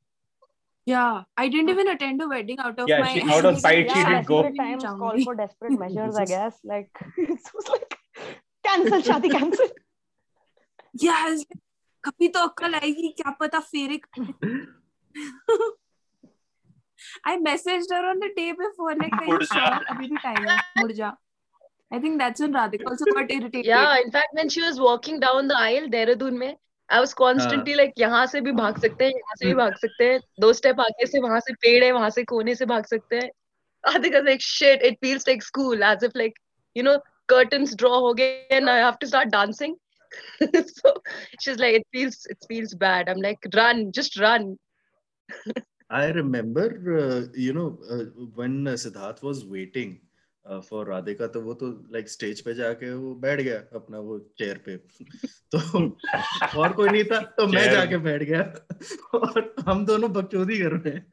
yeah 0.86 1.24
I 1.38 1.48
didn't 1.50 1.70
even 1.70 1.88
attend 1.90 2.22
a 2.22 2.28
wedding 2.28 2.60
out 2.60 2.80
of 2.80 2.88
Yeah, 2.90 3.00
my 3.00 3.14
she- 3.14 3.22
out 3.38 3.46
of 3.46 3.58
spite, 3.60 3.90
she 3.92 4.00
yeah, 4.00 4.10
didn't 4.10 4.28
go. 4.28 4.42
desperate 4.44 4.58
times 4.64 4.84
call 4.84 4.98
Jaungi. 5.00 5.24
for 5.26 5.36
desperate 5.36 5.80
measures, 5.80 6.16
I 6.16 6.20
This 6.26 6.30
is- 6.30 6.36
guess. 6.36 6.60
Like, 6.64 6.90
it 7.18 7.52
was 7.54 7.68
like, 7.74 7.98
cancel, 8.68 9.02
Shadi, 9.10 9.32
cancel. 9.32 9.68
yeah 10.94 11.24
I 11.26 11.32
was 11.32 11.46
like, 11.50 11.62
कभी 12.08 12.28
तो 12.34 12.40
अक्कल 12.48 12.76
आएगी 12.76 13.10
क्या 13.22 13.32
पता 13.40 13.60
फेरे 13.72 14.00
I 17.25 17.39
messaged 17.39 17.91
her 17.91 18.05
on 18.11 18.19
the 18.19 18.31
day 18.37 18.53
before, 18.53 18.95
like, 18.95 19.13
अभी 19.13 20.09
भी 20.09 20.23
time 20.23 20.49
है, 20.49 20.59
मुड़ 20.79 20.93
जा. 20.93 21.13
I 21.93 21.99
think 21.99 22.19
that's 22.19 22.41
when 22.41 22.55
Radhika 22.55 22.87
also 22.87 23.05
got 23.05 23.31
irritated. 23.31 23.67
Yeah, 23.67 23.99
in 24.03 24.11
fact, 24.11 24.29
when 24.33 24.49
she 24.49 24.63
was 24.63 24.81
walking 24.81 25.21
down 25.21 25.49
the 25.49 25.59
aisle, 25.59 25.89
Dehradun 25.89 26.39
में, 26.39 26.57
I 26.89 27.01
was 27.01 27.15
constantly 27.15 27.75
like, 27.75 27.93
यहाँ 27.99 28.27
से 28.27 28.41
भी 28.41 28.53
भाग 28.53 28.79
सकते 28.81 29.05
हैं, 29.05 29.13
यहाँ 29.13 29.37
से 29.37 29.47
भी 29.47 29.55
भाग 29.55 29.77
सकते 29.77 30.05
हैं, 30.13 30.21
दो 30.41 30.53
स्टेप 30.53 30.81
आगे 30.81 31.07
से 31.07 31.21
वहाँ 31.21 31.41
से 31.41 31.55
पेड़ 31.63 31.85
है, 31.85 31.93
वहाँ 31.93 32.11
से 32.11 32.25
कोने 32.25 32.55
से 32.55 32.67
भाग 32.67 32.87
सकते 32.87 33.17
हैं. 33.17 33.31
Adhika's 33.85 34.25
like, 34.25 34.41
shit, 34.41 34.83
it 34.83 34.99
feels 35.03 35.27
like 35.27 35.43
school, 35.43 35.83
as 35.85 36.03
if 36.03 36.15
like, 36.15 36.35
you 36.75 36.83
know, 36.83 36.99
curtains 37.29 37.75
draw 37.75 38.01
हो 38.01 38.15
गए 38.15 38.49
and 38.51 38.71
I 38.71 38.77
have 38.79 38.99
to 39.01 39.07
start 39.07 39.31
dancing. 39.31 39.77
so 40.41 40.95
she's 41.41 41.59
like, 41.59 41.75
it 41.75 41.87
feels, 41.93 42.27
it 42.27 42.39
feels 42.49 42.75
bad. 42.75 43.09
I'm 43.09 43.21
like, 43.21 43.39
run, 43.55 43.93
just 43.93 44.19
run. 44.19 44.57
I 45.93 46.13
remember, 46.13 46.67
uh, 46.73 47.23
you 47.41 47.53
know, 47.53 47.71
uh, 47.93 48.07
when 48.39 48.67
uh, 48.67 48.77
Siddharth 48.77 49.21
was 49.25 49.39
waiting 49.53 49.91
uh, 50.51 50.61
for 50.61 50.89
Radhika, 50.89 51.35
तो 51.35 51.41
वो 51.41 51.55
तो 51.55 51.85
like 51.97 52.09
stage 52.19 52.41
पे 52.41 52.55
जाके 52.55 52.95
वो 52.95 53.15
बैठ 53.15 53.41
गया 53.41 53.59
अपना 53.59 53.99
वो 53.99 54.35
chair 54.43 54.59
पे। 54.59 54.77
तो 55.55 55.89
और 56.57 56.73
कोई 56.73 56.89
नहीं 56.89 57.05
था 57.05 57.21
तो 57.21 57.47
मैं. 57.47 57.71
जाके 57.71 57.97
बैठ 57.97 58.23
गया। 58.23 58.55
और 59.15 59.55
हम 59.67 59.87
दोनों 59.87 60.13
बकचोदी 60.13 60.59
कर 60.59 60.73
रहे 60.73 60.93
हैं। 60.95 61.13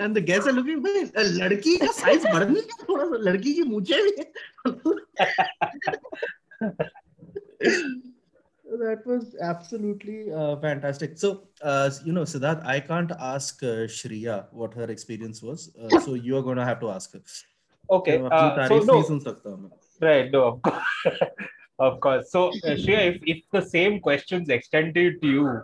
And 0.00 0.18
the 0.18 0.22
guest 0.24 0.48
are 0.48 0.54
looking 0.54 0.80
भाई 0.80 1.24
लड़की 1.24 1.76
का 1.76 1.86
साइज़ 1.86 2.24
बढ़ने 2.26 2.60
का 2.60 2.84
थोड़ा 2.88 3.04
सा 3.04 3.16
लड़की 3.16 3.54
की 3.54 3.62
मूछें 3.62 4.04
भी 4.04 4.22
that 8.78 9.06
was 9.06 9.36
absolutely 9.40 10.32
uh, 10.32 10.56
fantastic. 10.56 11.18
So, 11.18 11.48
uh, 11.62 11.90
you 12.04 12.12
know, 12.12 12.22
Siddharth, 12.22 12.64
I 12.64 12.80
can't 12.80 13.12
ask 13.18 13.62
uh, 13.62 13.86
Shriya 13.96 14.46
what 14.52 14.74
her 14.74 14.84
experience 14.84 15.42
was. 15.42 15.74
Uh, 15.76 16.00
so 16.00 16.14
you 16.26 16.36
are 16.36 16.42
going 16.42 16.56
to 16.56 16.64
have 16.64 16.80
to 16.80 16.90
ask 16.90 17.12
her. 17.12 17.20
Okay. 17.90 18.18
so 18.18 18.26
uh, 18.26 18.68
no. 18.84 19.70
Right. 20.00 20.30
No. 20.30 20.60
of 21.78 22.00
course. 22.00 22.28
So, 22.30 22.48
uh, 22.48 22.76
Shriya, 22.82 23.14
if, 23.14 23.22
if 23.26 23.42
the 23.50 23.62
same 23.62 24.00
questions 24.00 24.48
extended 24.48 25.20
to 25.22 25.28
you, 25.28 25.62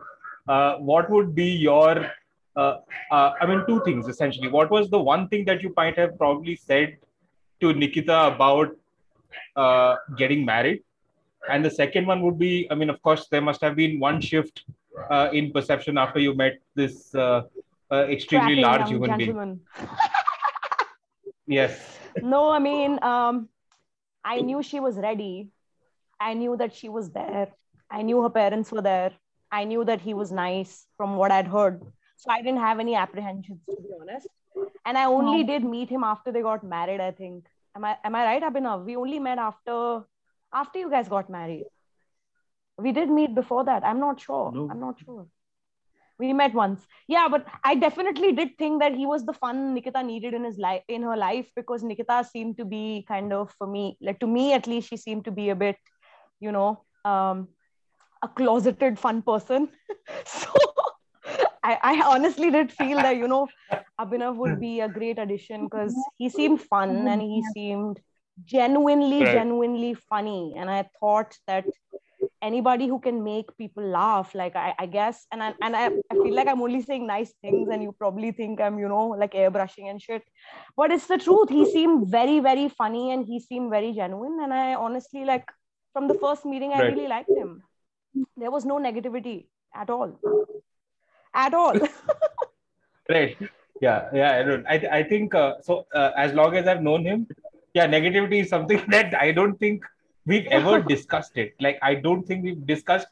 uh, 0.49 0.77
what 0.77 1.11
would 1.11 1.35
be 1.35 1.47
your, 1.47 2.11
uh, 2.57 2.77
I 3.11 3.47
mean, 3.47 3.65
two 3.67 3.83
things 3.85 4.09
essentially. 4.09 4.49
What 4.49 4.71
was 4.71 4.91
the 4.91 4.99
one 4.99 5.29
thing 5.29 5.45
that 5.47 5.63
you 5.63 5.73
might 5.77 5.97
have 5.97 6.19
probably 6.19 6.57
said 6.57 6.97
to 7.61 7.73
Nikita 7.73 8.27
about 8.35 8.77
getting 10.17 10.45
married? 10.45 10.83
And 11.51 11.65
the 11.65 11.71
second 11.71 12.07
one 12.07 12.23
would 12.23 12.39
be, 12.39 12.67
I 12.71 12.75
mean, 12.75 12.91
of 12.91 13.01
course, 13.03 13.29
there 13.31 13.41
must 13.41 13.61
have 13.63 13.77
been 13.77 13.99
one 14.01 14.21
shift 14.21 14.65
uh, 15.11 15.31
in 15.33 15.53
perception 15.53 15.97
after 15.99 16.19
you 16.19 16.35
met 16.35 16.59
this 16.75 17.15
uh, 17.15 17.43
uh, 17.91 17.97
extremely 18.09 18.61
Cracking 18.61 18.65
large 18.65 18.91
young 18.91 19.19
human 19.19 19.19
being. 19.19 19.61
Yes. 21.47 21.99
no, 22.21 22.51
I 22.51 22.59
mean, 22.59 23.03
um, 23.03 23.49
I 24.25 24.41
knew 24.41 24.63
she 24.63 24.81
was 24.81 24.97
ready. 24.97 25.49
I 26.21 26.35
knew 26.35 26.57
that 26.57 26.75
she 26.75 26.89
was 26.89 27.11
there. 27.11 27.49
I 27.91 28.03
knew 28.03 28.23
her 28.23 28.31
parents 28.31 28.71
were 28.71 28.83
there. 28.83 29.13
I 29.51 29.65
knew 29.65 29.85
that 29.85 30.01
he 30.01 30.13
was 30.13 30.31
nice 30.31 30.87
from 30.97 31.17
what 31.17 31.31
I'd 31.31 31.47
heard. 31.47 31.81
So 32.17 32.31
I 32.31 32.43
didn't 32.43 32.61
have 32.61 32.81
any 32.81 32.95
apprehensions, 32.95 33.61
to 33.71 33.77
be 33.77 33.89
honest. 33.99 34.29
And 34.85 34.99
I 34.99 35.05
only 35.05 35.45
did 35.45 35.65
meet 35.65 35.89
him 35.89 36.05
after 36.05 36.33
they 36.33 36.43
got 36.43 36.65
married, 36.65 37.01
I 37.01 37.13
think. 37.13 37.47
Am 37.77 37.85
I 37.85 37.97
am 38.05 38.15
I 38.15 38.25
right, 38.25 38.43
Abhinav? 38.43 38.85
We 38.85 38.97
only 38.97 39.19
met 39.21 39.39
after 39.39 40.03
after 40.53 40.79
you 40.79 40.91
guys 40.91 41.09
got 41.09 41.31
married. 41.31 41.67
We 42.79 42.93
did 42.93 43.11
meet 43.11 43.35
before 43.35 43.65
that. 43.65 43.85
I'm 43.85 43.99
not 44.01 44.21
sure. 44.21 44.53
No. 44.53 44.69
I'm 44.71 44.81
not 44.81 45.01
sure. 45.05 45.27
We 46.19 46.33
met 46.33 46.53
once. 46.53 46.85
Yeah, 47.07 47.29
but 47.29 47.47
I 47.63 47.77
definitely 47.77 48.33
did 48.33 48.59
think 48.59 48.81
that 48.81 48.95
he 48.95 49.07
was 49.07 49.25
the 49.25 49.33
fun 49.33 49.75
Nikita 49.75 50.03
needed 50.03 50.35
in 50.35 50.45
his 50.45 50.59
life 50.59 50.83
in 50.89 51.03
her 51.03 51.17
life 51.17 51.49
because 51.55 51.85
Nikita 51.85 52.25
seemed 52.31 52.57
to 52.59 52.65
be 52.65 53.05
kind 53.07 53.33
of 53.33 53.53
for 53.57 53.67
me, 53.67 53.97
like 54.01 54.19
to 54.21 54.27
me 54.27 54.53
at 54.53 54.67
least, 54.67 54.89
she 54.89 54.97
seemed 54.97 55.25
to 55.27 55.31
be 55.31 55.51
a 55.51 55.55
bit, 55.55 55.77
you 56.41 56.51
know, 56.51 56.85
um, 57.05 57.49
a 58.23 58.29
closeted 58.29 58.99
fun 58.99 59.23
person. 59.23 59.69
so 60.25 60.53
I, 61.63 61.79
I 61.83 62.03
honestly 62.07 62.51
did 62.51 62.73
feel 62.73 62.97
that, 62.97 63.17
you 63.17 63.29
know, 63.29 63.49
Abhinav 64.01 64.37
would 64.37 64.61
be 64.61 64.81
a 64.81 64.89
great 64.89 65.19
addition 65.19 65.65
because 65.65 65.95
he 66.17 66.29
seemed 66.29 66.63
fun 66.63 67.07
and 67.07 67.21
he 67.21 67.45
seemed 67.55 68.01
genuinely, 68.45 69.21
Right. 69.21 69.33
genuinely 69.33 69.95
funny. 69.95 70.55
And 70.57 70.71
I 70.71 70.89
thought 71.01 71.37
that 71.47 71.65
anybody 72.41 72.87
who 72.87 73.01
can 73.01 73.25
make 73.25 73.47
people 73.59 73.83
laugh 73.83 74.33
like 74.33 74.55
i, 74.55 74.73
I 74.79 74.87
guess 74.87 75.27
and 75.33 75.43
I, 75.43 75.55
and 75.61 75.75
I, 75.75 75.87
I 76.09 76.15
feel 76.23 76.35
like 76.35 76.47
i'm 76.47 76.63
only 76.63 76.83
saying 76.83 77.05
nice 77.05 77.33
things 77.43 77.69
and 77.69 77.83
you 77.83 77.91
probably 77.99 78.31
think 78.31 78.61
i'm 78.61 78.79
you 78.79 78.89
know 78.89 79.09
like 79.09 79.33
airbrushing 79.33 79.91
and 79.91 80.01
shit. 80.01 80.23
But 80.77 80.93
it's 80.93 81.09
the 81.09 81.19
truth. 81.19 81.49
He 81.49 81.65
seemed 81.65 82.09
very 82.13 82.39
very 82.39 82.69
funny 82.69 83.11
and 83.11 83.27
he 83.27 83.41
seemed 83.41 83.71
very 83.71 83.93
genuine. 83.93 84.39
And 84.41 84.55
i 84.55 84.75
honestly 84.75 85.25
like 85.25 85.45
from 85.93 86.07
the 86.07 86.15
first 86.15 86.45
meeting 86.45 86.73
i 86.73 86.81
Right. 86.81 86.95
really 86.95 87.09
liked 87.09 87.37
him. 87.37 87.63
There 88.37 88.53
was 88.53 88.65
no 88.65 88.79
negativity 88.79 89.49
at 89.75 89.91
all. 89.91 90.21
At 91.35 91.55
all. 91.55 91.81
Right. 93.09 93.37
Yeah 93.81 94.11
yeah 94.13 94.33
i 94.39 94.43
don't 94.43 94.67
i, 94.67 94.75
I 94.99 95.03
think 95.03 95.35
uh, 95.35 95.55
so 95.63 95.87
uh, 95.95 96.11
as 96.17 96.33
long 96.35 96.55
as 96.57 96.67
i've 96.69 96.83
known 96.83 97.05
him 97.05 97.27
yeah 97.74 97.88
negativity 97.88 98.40
is 98.46 98.50
something 98.50 98.82
that 98.96 99.14
i 99.26 99.32
don't 99.32 99.60
think 99.66 99.84
we've 100.26 100.48
ever 100.62 100.82
discussed 100.94 101.38
it 101.44 101.54
like 101.68 101.78
i 101.82 101.94
don't 102.08 102.24
think 102.32 102.44
we've 102.50 102.66
discussed 102.76 103.08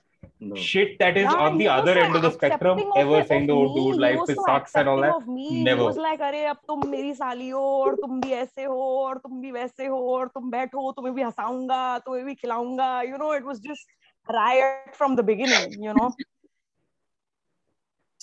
No. 0.50 0.56
shit 0.68 0.94
that 1.00 1.18
is 1.20 1.26
Yeah, 1.26 1.42
on 1.48 1.52
he 1.54 1.58
the 1.62 1.66
was 1.72 1.82
other 1.82 1.92
so 1.98 2.04
end 2.04 2.16
of 2.18 2.24
the 2.26 2.30
spectrum 2.36 2.80
accepting 2.80 2.94
of 2.94 3.02
ever 3.02 3.18
it- 3.20 3.28
saying 3.32 3.44
of 3.44 3.50
the 3.50 3.58
oh 3.58 3.66
me. 3.66 3.74
dude 3.76 3.98
He 3.98 4.00
life 4.06 4.22
was 4.22 4.30
is 4.34 4.38
so 4.40 4.46
sucks 4.48 4.72
and 4.80 4.88
all 4.92 5.02
accepting 5.02 5.04
that 5.10 5.18
of 5.18 5.28
me. 5.34 5.44
Never. 5.68 5.82
He 5.82 5.88
was 5.90 6.00
like, 6.06 6.22
अरे 6.30 6.40
अब 6.54 6.58
तुम 6.72 6.88
मेरी 6.94 7.14
साली 7.20 7.50
हो 7.50 7.62
और 7.84 7.96
तुम 8.06 8.22
भी 8.22 8.32
ऐसे 8.40 8.64
हो 8.72 8.80
और 9.04 9.18
तुम 9.26 9.42
भी 9.42 9.52
वैसे 9.58 9.86
हो 9.94 10.00
और 10.16 10.28
तुम 10.38 10.50
बैठो 10.56 10.92
तुम्हें 10.98 11.14
भी 11.16 11.22
हंसाऊंगा 11.28 11.82
तुम्हें 12.08 12.26
भी 12.26 12.36
खिलाऊंगा 12.42 12.90
you 13.12 13.22
know 13.24 13.30
it 13.40 13.46
was 13.52 13.62
just 13.70 13.94
riot 14.40 14.98
from 15.02 15.16
the 15.22 15.28
beginning 15.32 15.70
you 15.88 15.94
know 16.00 16.10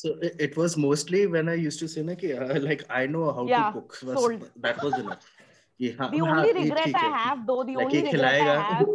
So 0.05 0.15
it, 0.27 0.37
it 0.49 0.57
was 0.57 0.77
mostly 0.77 1.27
when 1.27 1.49
I 1.49 1.55
used 1.55 1.81
to 1.87 1.89
say 1.95 2.03
na 2.03 2.15
कि 2.15 2.35
uh, 2.35 2.61
like 2.67 2.85
I 2.91 3.07
know 3.07 3.31
how 3.39 3.47
Yeah, 3.55 3.71
to 3.71 3.79
cook. 3.79 3.97
बस 4.11 4.19
sold. 4.19 4.51
That 4.67 4.83
was 4.89 4.99
enough. 5.07 5.31
the 5.92 6.22
only 6.22 6.54
regret 6.54 6.96
I 6.96 7.18
have, 7.18 7.46
though, 7.46 7.64
the 7.64 7.78
only 7.78 8.04
regret 8.04 8.42
I 8.42 8.62
have 8.62 8.88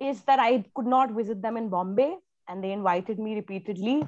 is 0.00 0.22
that 0.22 0.38
I 0.38 0.64
could 0.74 0.86
not 0.86 1.12
visit 1.12 1.42
them 1.42 1.56
in 1.56 1.68
Bombay 1.68 2.16
and 2.48 2.62
they 2.62 2.72
invited 2.72 3.18
me 3.18 3.34
repeatedly. 3.34 4.06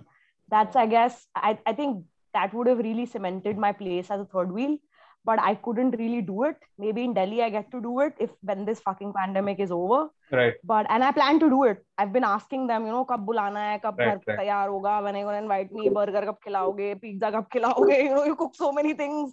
That's, 0.49 0.77
I 0.77 0.87
guess, 0.87 1.27
I, 1.35 1.59
I 1.65 1.73
think 1.73 2.05
that 2.35 2.53
would 2.53 2.67
have 2.67 2.79
really 2.79 3.07
cemented 3.07 3.57
my 3.57 3.73
place 3.73 4.11
as 4.11 4.21
a 4.21 4.25
third 4.25 4.53
wheel, 4.53 4.77
but 5.25 5.39
I 5.41 5.55
couldn't 5.55 5.93
really 5.99 6.21
do 6.21 6.45
it. 6.45 6.57
Maybe 6.79 7.05
in 7.05 7.15
Delhi, 7.15 7.43
I 7.43 7.51
get 7.51 7.71
to 7.71 7.81
do 7.81 8.01
it 8.01 8.15
if 8.19 8.31
when 8.43 8.65
this 8.65 8.81
fucking 8.81 9.13
pandemic 9.15 9.61
is 9.61 9.71
over. 9.71 10.09
Right. 10.31 10.55
But, 10.65 10.87
and 10.89 11.05
I 11.05 11.13
plan 11.13 11.39
to 11.41 11.49
do 11.49 11.65
it. 11.65 11.85
I've 11.97 12.13
been 12.13 12.25
asking 12.25 12.67
them, 12.67 12.87
you 12.87 12.93
know, 12.93 13.05
kab 13.05 13.27
bulana 13.27 13.73
hai, 13.73 13.79
kab 13.79 13.99
right, 13.99 14.19
right. 14.27 14.39
hoga, 14.39 15.03
when 15.03 15.15
are 15.15 15.19
you 15.19 15.25
going 15.25 15.37
to 15.37 15.43
invite 15.43 15.73
me, 15.73 15.89
burger 15.89 16.23
kab 16.23 16.39
khilaoge, 16.47 17.01
pizza 17.01 17.31
kab 17.31 17.51
khilaoge, 17.51 17.99
you 18.05 18.15
know, 18.15 18.25
you 18.25 18.37
cook 18.37 18.55
so 18.55 18.73
many 18.73 18.95
things 18.95 19.33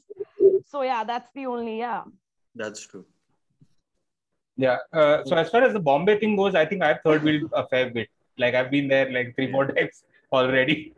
so 0.71 0.81
yeah 0.81 1.03
that's 1.03 1.29
the 1.33 1.45
only 1.45 1.79
yeah. 1.79 2.03
That's 2.55 2.85
true. 2.85 3.05
Yeah 4.57 4.77
uh, 4.93 5.23
so 5.25 5.35
as 5.35 5.49
far 5.49 5.63
as 5.63 5.73
the 5.73 5.79
bombay 5.89 6.19
thing 6.19 6.35
goes 6.35 6.55
i 6.55 6.65
think 6.65 6.83
i've 6.83 7.01
third 7.03 7.23
wheeled 7.23 7.51
a 7.53 7.67
fair 7.67 7.89
bit. 7.89 8.09
Like 8.37 8.55
i've 8.55 8.71
been 8.71 8.87
there 8.87 9.11
like 9.11 9.35
three 9.35 9.47
more 9.51 9.67
times 9.67 10.03
already. 10.31 10.93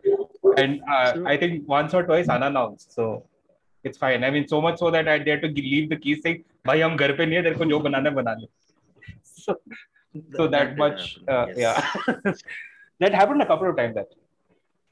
And 0.57 0.81
uh, 0.95 1.13
i 1.25 1.37
think 1.37 1.67
once 1.67 1.93
or 1.93 2.03
twice 2.03 2.29
unannounced 2.29 2.93
so 2.93 3.25
it's 3.83 3.97
fine. 3.97 4.23
I 4.23 4.29
mean 4.29 4.47
so 4.47 4.61
much 4.61 4.77
so 4.79 4.91
that 4.91 5.07
i 5.07 5.17
dare 5.17 5.41
to 5.41 5.47
leave 5.47 5.89
the 5.89 5.97
keys 5.97 6.21
saying 6.23 6.43
bhai 6.69 6.81
hum 6.81 6.97
ghar 7.03 7.13
pe 7.19 7.25
nahi 7.29 7.53
hai 7.59 7.69
jo 7.75 7.79
banana 7.85 8.11
bana 8.17 8.35
so, 9.23 9.55
so 10.37 10.47
that, 10.47 10.77
much 10.77 11.19
uh, 11.27 11.45
yes. 11.55 11.57
yeah. 11.57 12.33
That 13.03 13.15
happened 13.15 13.41
a 13.41 13.47
couple 13.51 13.67
of 13.69 13.75
times 13.77 13.95
that 13.95 14.09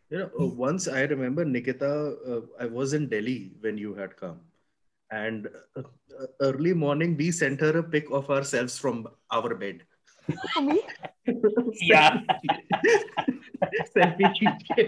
you 0.09 0.19
know 0.19 0.29
uh, 0.39 0.47
once 0.67 0.87
i 0.99 1.03
remember 1.15 1.45
nikita 1.55 1.89
uh, 2.33 2.41
i 2.65 2.65
was 2.77 2.93
in 2.99 3.09
delhi 3.15 3.51
when 3.65 3.77
you 3.77 3.93
had 4.03 4.15
come. 4.21 4.39
And 5.11 5.47
uh, 5.75 5.81
uh, 6.19 6.25
early 6.41 6.73
morning 6.73 7.15
we 7.17 7.31
sent 7.31 7.59
her 7.61 7.77
a 7.79 7.83
pic 7.83 8.09
of 8.11 8.29
ourselves 8.29 8.77
from 8.77 9.07
our 9.31 9.55
bed. 9.55 9.81
For 10.53 10.61
me, 10.61 10.81
yeah 11.81 12.19
Selfie 13.95 14.29
के. 14.37 14.85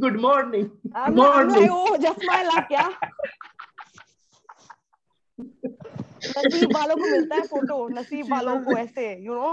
Good 0.00 0.18
morning. 0.20 0.70
I'm, 0.94 1.14
Morning. 1.14 1.56
like, 1.56 1.70
oh, 1.70 1.98
just 1.98 2.20
my 2.24 2.42
luck, 2.44 2.66
yeah. 2.70 2.90
नसीब 6.36 6.72
वालों 6.74 6.96
को 6.96 7.10
मिलता 7.10 7.36
है 7.36 7.42
photo 7.46 7.76
नसीब 7.98 8.30
वालों 8.32 8.58
को 8.64 8.76
ऐसे 8.78 9.06
यू 9.24 9.34
नो 9.34 9.48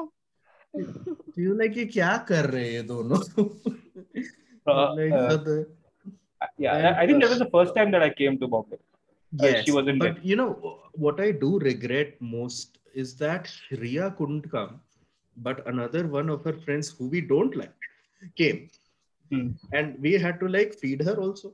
You 1.37 1.53
like 1.59 1.75
ये 1.77 1.85
क्या 1.93 2.15
कर 2.27 2.45
रहे 2.49 2.63
हैं 2.63 2.71
ये 2.71 2.81
दोनों? 2.91 3.19
Uh, 4.67 4.71
uh, 4.71 5.37
the- 5.45 5.65
yeah 6.63 6.95
i 7.01 7.05
think 7.07 7.21
that 7.21 7.33
was 7.33 7.43
the 7.45 7.51
first 7.55 7.75
time 7.77 7.91
that 7.95 8.03
i 8.07 8.11
came 8.21 8.37
to 8.41 8.47
bombay 8.53 8.79
yes 9.45 9.63
she 9.65 9.71
was 9.77 9.87
in 9.91 9.99
but 10.05 10.23
you 10.31 10.37
know 10.41 10.51
what 11.05 11.19
i 11.27 11.31
do 11.43 11.51
regret 11.69 12.09
most 12.35 12.79
is 13.03 13.15
that 13.23 13.51
shriya 13.53 14.07
couldn't 14.17 14.49
come 14.55 14.73
but 15.47 15.65
another 15.73 16.03
one 16.17 16.29
of 16.35 16.43
her 16.49 16.57
friends 16.65 16.89
who 16.97 17.07
we 17.15 17.21
don't 17.33 17.55
like 17.61 17.89
came 18.41 18.59
hmm. 19.31 19.47
and 19.77 19.97
we 20.05 20.13
had 20.25 20.39
to 20.43 20.47
like 20.57 20.73
feed 20.83 21.01
her 21.09 21.15
also 21.25 21.53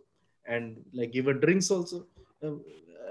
and 0.55 0.77
like 0.99 1.11
give 1.17 1.25
her 1.31 1.37
drinks 1.45 1.69
also 1.77 2.05
uh, 2.43 2.57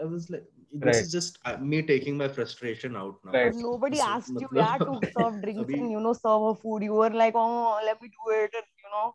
i 0.03 0.07
was 0.15 0.29
like 0.35 0.47
this 0.73 0.97
right. 0.97 1.05
is 1.05 1.13
just 1.13 1.39
uh, 1.45 1.57
me 1.59 1.83
taking 1.83 2.17
my 2.17 2.29
frustration 2.29 2.97
out 2.97 3.17
now. 3.25 3.33
Right. 3.33 3.55
Nobody 3.55 3.97
so, 3.97 4.07
asked 4.07 4.33
you 4.41 4.49
yeah, 4.53 4.77
to 4.79 5.01
serve 5.19 5.43
drinks 5.43 5.73
and 5.73 5.91
you 5.91 6.01
know 6.01 6.13
serve 6.13 6.43
her 6.49 6.55
food. 6.55 6.83
You 6.83 6.95
were 6.95 7.11
like, 7.11 7.35
oh, 7.35 7.81
let 7.85 8.01
me 8.03 8.09
do 8.09 8.33
it, 8.35 8.51
and 8.55 8.65
you 8.83 8.91
know, 8.91 9.15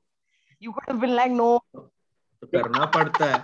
you 0.60 0.72
could 0.74 0.84
have 0.88 1.02
been 1.02 1.16
like, 1.16 1.32
no, 1.32 1.62
करना 2.55 2.86
पड़ता 2.96 3.25
है। 3.25 3.39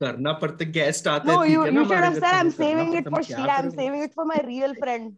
करना 0.00 0.32
पड़ता 0.42 0.64
है 0.64 0.70
guest 0.72 1.08
आते 1.08 1.30
हैं 1.30 1.40
ठीक 1.42 1.58
है 1.58 1.70
ना 1.70 1.80
हमारे 1.80 2.10
घर 2.20 2.24
I 2.24 2.40
am 2.40 2.50
saving 2.50 2.94
it 2.96 3.08
for 3.10 3.22
Sheela 3.24 3.52
I 3.52 3.62
am 3.62 3.68
saving 3.70 4.02
it 4.04 4.12
for 4.16 4.24
my 4.26 4.42
real 4.46 4.74
friend 4.80 5.12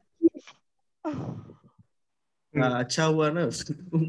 अच्छा 2.54 3.04
हुआ 3.04 3.30
ना 3.30 3.44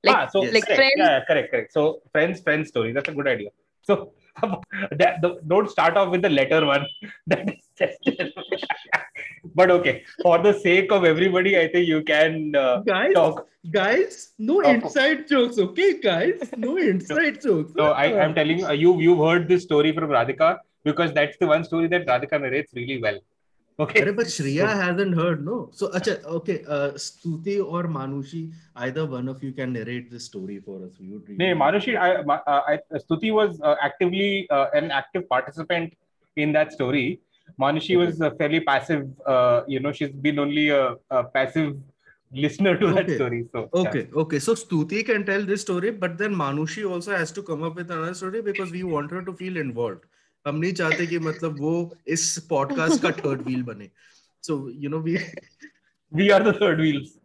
Like, 0.08 0.18
ah, 0.18 0.28
so 0.28 0.44
Yes. 0.44 0.54
like 0.56 0.66
correct. 0.66 0.80
friends. 0.82 0.94
Yeah, 0.98 1.12
yeah, 1.18 1.26
correct, 1.30 1.52
correct. 1.52 1.74
So 1.74 2.02
friends, 2.12 2.42
friends 2.42 2.70
story. 2.70 2.92
That's 2.94 3.10
a 3.10 3.14
good 3.20 3.28
idea. 3.36 3.50
So 3.90 4.14
that, 5.02 5.22
the, 5.22 5.30
don't 5.48 5.70
start 5.70 5.98
off 5.98 6.10
with 6.12 6.22
the 6.22 6.30
letter 6.40 6.66
one. 6.66 6.86
That 7.28 7.50
is 7.54 7.64
just. 7.80 7.98
but 9.56 9.72
okay, 9.72 10.04
for 10.22 10.38
the 10.40 10.54
sake 10.54 10.92
of 10.92 11.06
everybody, 11.06 11.58
I 11.60 11.68
think 11.72 11.88
you 11.88 12.04
can 12.04 12.56
uh, 12.56 12.80
guys 12.82 13.14
talk. 13.14 13.48
guys 13.72 14.34
no 14.50 14.62
Talk. 14.62 14.74
inside 14.76 15.22
jokes 15.32 15.58
okay 15.64 15.88
guys 16.04 16.44
no 16.66 16.78
inside 16.78 17.40
jokes 17.46 17.74
So 17.80 17.88
I, 18.04 18.06
I'm 18.24 18.34
telling 18.38 18.60
you, 18.60 18.72
you 18.84 18.92
you've 19.06 19.24
heard 19.30 19.48
this 19.54 19.64
story 19.64 19.92
from 19.98 20.10
Radhika 20.18 20.50
because 20.90 21.12
that's 21.18 21.38
the 21.42 21.48
one 21.48 21.64
story 21.70 21.88
that 21.96 22.06
Radhika 22.12 22.40
narrates 22.46 22.72
really 22.82 23.02
well. 23.02 23.20
Okay. 23.80 24.02
Arre, 24.02 24.14
but 24.14 24.26
Shreya 24.26 24.68
hasn't 24.68 25.16
heard, 25.16 25.46
no. 25.46 25.70
So, 25.72 25.90
acha, 25.90 26.24
okay, 26.24 26.64
uh, 26.68 26.92
Stuti 26.94 27.64
or 27.64 27.84
Manushi, 27.84 28.52
either 28.76 29.06
one 29.06 29.28
of 29.28 29.44
you 29.44 29.52
can 29.52 29.74
narrate 29.74 30.10
this 30.10 30.26
story 30.26 30.60
for 30.60 30.84
us. 30.84 30.94
We 31.00 31.10
would 31.10 31.30
really 31.30 31.54
No, 31.54 31.56
Manushi, 31.56 31.96
I, 31.96 32.24
Ma- 32.24 32.42
uh, 32.48 32.62
I, 32.68 32.80
Stuti 32.98 33.32
was 33.32 33.62
uh, 33.62 33.76
actively 33.80 34.50
uh, 34.50 34.68
an 34.74 34.90
active 34.90 35.30
participant 35.30 35.94
in 36.38 36.52
that 36.54 36.74
story. 36.74 37.22
Manushi 37.62 37.98
was 37.98 38.20
uh, 38.20 38.32
fairly 38.40 38.62
passive. 38.62 39.08
Uh, 39.28 39.62
you 39.68 39.80
know, 39.80 39.92
she's 39.92 40.10
been 40.10 40.40
only 40.40 40.70
a, 40.70 40.96
a 41.12 41.24
passive 41.26 41.78
listener 42.34 42.78
to 42.78 42.94
that 42.94 43.10
story. 43.12 43.46
So 43.52 43.70
yeah. 43.74 43.82
Okay, 43.82 44.08
okay. 44.16 44.40
So 44.40 44.56
Stuti 44.56 45.06
can 45.06 45.24
tell 45.24 45.44
this 45.44 45.62
story, 45.62 45.92
but 45.92 46.18
then 46.18 46.34
Manushi 46.34 46.90
also 46.90 47.16
has 47.16 47.32
to 47.34 47.44
come 47.44 47.62
up 47.62 47.76
with 47.76 47.92
another 47.92 48.16
story 48.16 48.42
because 48.42 48.72
we 48.72 48.84
want 48.84 49.12
her 49.12 49.24
to 49.24 49.34
feel 49.34 49.56
involved. 49.58 50.06
हम 50.48 50.56
नहीं 50.56 50.74
चाहते 50.74 51.08
कि 51.08 51.20
मतलब 51.20 51.60
वो 51.60 51.74
इस 52.08 52.24
podcast 52.50 53.02
का 53.02 53.12
third 53.20 53.42
wheel 53.42 53.64
बने। 53.64 53.90
So 54.44 54.58
you 54.84 54.90
know 54.90 55.00
we 55.02 55.16
we 56.12 56.30
are 56.30 56.50
the 56.50 56.56
third 56.62 56.80
wheels 56.82 57.16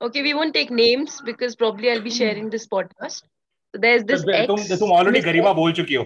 okay 0.00 0.22
we 0.22 0.32
won't 0.32 0.52
take 0.52 0.70
names 0.72 1.22
because 1.24 1.56
probably 1.56 1.88
I 1.88 1.94
will 1.94 2.02
be 2.04 2.10
sharing 2.10 2.50
this 2.50 2.66
podcast 2.66 3.24
so 3.24 3.78
there 3.78 3.96
is 3.96 4.04
this 4.04 4.20
तुम 4.46 4.62
तो 4.68 4.76
तुम 4.76 4.92
ऑलरेडी 4.92 5.20
गरिमा 5.20 5.52
बोल 5.54 5.72
चुकी 5.72 5.94
हो। 5.94 6.04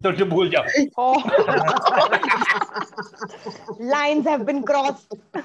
तो 0.00 0.10
तुम 0.12 0.28
भूल 0.30 0.48
जाओ। 0.50 0.64
लाइंस 3.90 4.26
हैव 4.26 4.42
बीन 4.44 4.62
क्रॉस्ड 4.62 5.40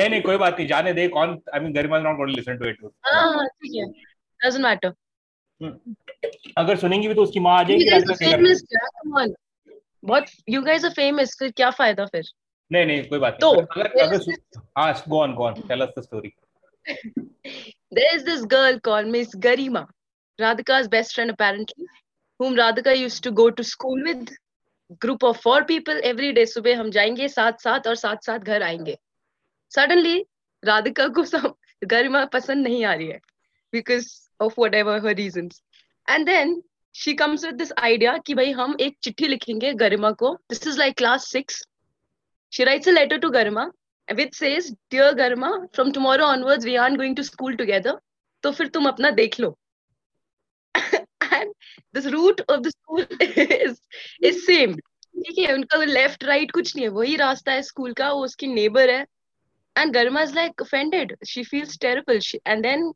नहीं 0.00 0.10
नहीं 0.10 0.22
कोई 0.22 0.36
बात 0.36 0.56
नहीं 0.58 0.66
जाने 0.68 0.92
दे 0.92 1.06
कौन 1.08 1.38
I 1.54 1.60
mean 1.60 1.72
Garima 1.72 1.98
not 1.98 2.16
gonna 2.16 2.32
listen 2.32 2.56
to 2.58 2.68
it 2.68 2.78
हाँ 3.06 3.46
ठीक 3.46 3.74
है 3.74 3.86
डजंट 4.40 4.62
मैटर 4.64 4.92
हम्म, 5.60 5.94
अगर 6.58 6.76
सुनेंगी 6.76 7.08
भी 7.08 7.14
तो 7.14 7.22
उसकी 7.22 7.40
माँ 7.40 7.58
आ 7.58 7.62
जाएगी 7.62 8.54
बहुत 10.04 10.26
यू 10.48 10.62
गाइस 10.62 10.84
आर 10.84 10.90
फ़ेमस 10.90 11.36
फिर 11.38 11.50
क्या 11.50 11.70
फ़ायदा 11.70 12.04
फिर? 12.04 12.24
नहीं 12.70 12.86
नहीं 12.86 13.02
कोई 13.04 13.18
बात 13.18 13.38
नहीं। 13.42 13.62
अगर 13.62 14.00
अगर 14.02 14.60
हाँ 14.78 14.92
go 15.08 15.20
on 15.22 15.34
go 15.34 15.44
on 15.44 15.54
tell 15.68 15.80
us 15.80 15.92
the 15.98 16.02
story 16.02 16.32
there 17.94 18.14
is 18.14 18.24
this 18.24 18.44
girl 18.44 18.78
called 18.78 19.08
miss 19.08 19.32
Garima 19.36 19.86
Radhika's 20.38 20.86
best 20.86 21.14
friend 21.14 21.30
apparently 21.30 21.86
whom 22.40 22.56
Radhika 22.58 22.92
used 22.92 23.24
to 23.24 23.30
go 23.32 23.48
to 23.50 23.62
school 23.62 24.02
with 24.04 24.30
group 25.02 25.24
of 25.24 25.38
four 25.38 25.62
people 25.64 26.00
every 26.04 26.32
day 26.32 26.46
सुबह 26.46 26.78
हम 26.78 26.90
जाएँगे 26.90 27.28
साथ 27.28 27.52
साथ 27.62 27.86
और 27.86 27.94
साथ 27.94 28.24
साथ 28.26 28.38
घर 28.38 28.62
आएँगे। 28.62 28.96
सडनली 29.70 30.18
राधिका 30.62 31.06
को 31.08 31.24
सब 31.24 31.54
गरिमा 31.82 32.24
पसंद 32.32 32.66
नहीं 32.66 32.84
आ 32.84 32.92
रही 32.94 33.06
है 33.08 33.20
because 33.72 34.08
of 34.40 34.60
whatever 34.74 35.06
her 35.06 35.14
reason 35.16 35.48
and 36.08 36.26
then 36.26 36.62
she 36.94 37.14
comes 37.14 37.44
with 37.44 37.54
this 37.54 37.72
idea 37.78 38.16
कि 38.26 38.34
भाई 38.34 38.52
हम 38.52 38.76
एक 38.80 38.96
चिट्ठी 39.02 39.28
लिखेंगे 39.28 39.72
गरिमा 39.74 40.10
को. 40.12 40.34
This 40.50 40.66
is 40.66 40.78
like 40.78 40.96
class 40.96 41.28
six 41.32 41.62
she 42.52 42.64
writes 42.64 42.88
a 42.88 42.92
letter 42.92 43.18
to 43.18 43.30
Garima 43.30 43.70
with 44.08 44.34
says 44.34 44.70
dear 44.90 45.12
Garima 45.14 45.50
from 45.74 45.92
tomorrow 45.92 46.24
onwards 46.26 46.64
we 46.64 46.74
are 46.76 46.96
going 46.96 47.16
to 47.16 47.22
school 47.22 47.56
together 47.56 47.98
तो 48.44 48.52
फिर 48.52 48.68
तुम 48.68 48.88
अपना 48.88 49.10
देख 49.12 49.40
लो. 49.40 49.56
This 51.94 52.06
route 52.06 52.40
of 52.50 52.60
the 52.60 52.68
school 52.68 53.06
is 53.22 53.80
is 54.26 54.38
same 54.44 54.74
ठीक 54.74 55.38
है, 55.38 55.54
उनका 55.54 55.76
left 55.84 56.24
right 56.24 56.50
कुछ 56.52 56.74
नहीं 56.76 56.84
है, 56.84 56.90
वही 56.90 57.16
रास्ता 57.16 57.52
है 57.52 57.62
स्कूल 57.62 57.92
का, 57.92 58.10
वो 58.12 58.24
उसकी 58.24 58.46
नेबर 58.46 58.90
है. 58.90 59.06
And 59.76 59.92
Garima 59.94 60.22
is 60.22 60.34
like 60.34 60.62
offended 60.62 61.16
she 61.28 61.42
feels 61.44 61.78
terrible 61.80 62.20
and 62.46 62.62
then 62.62 62.92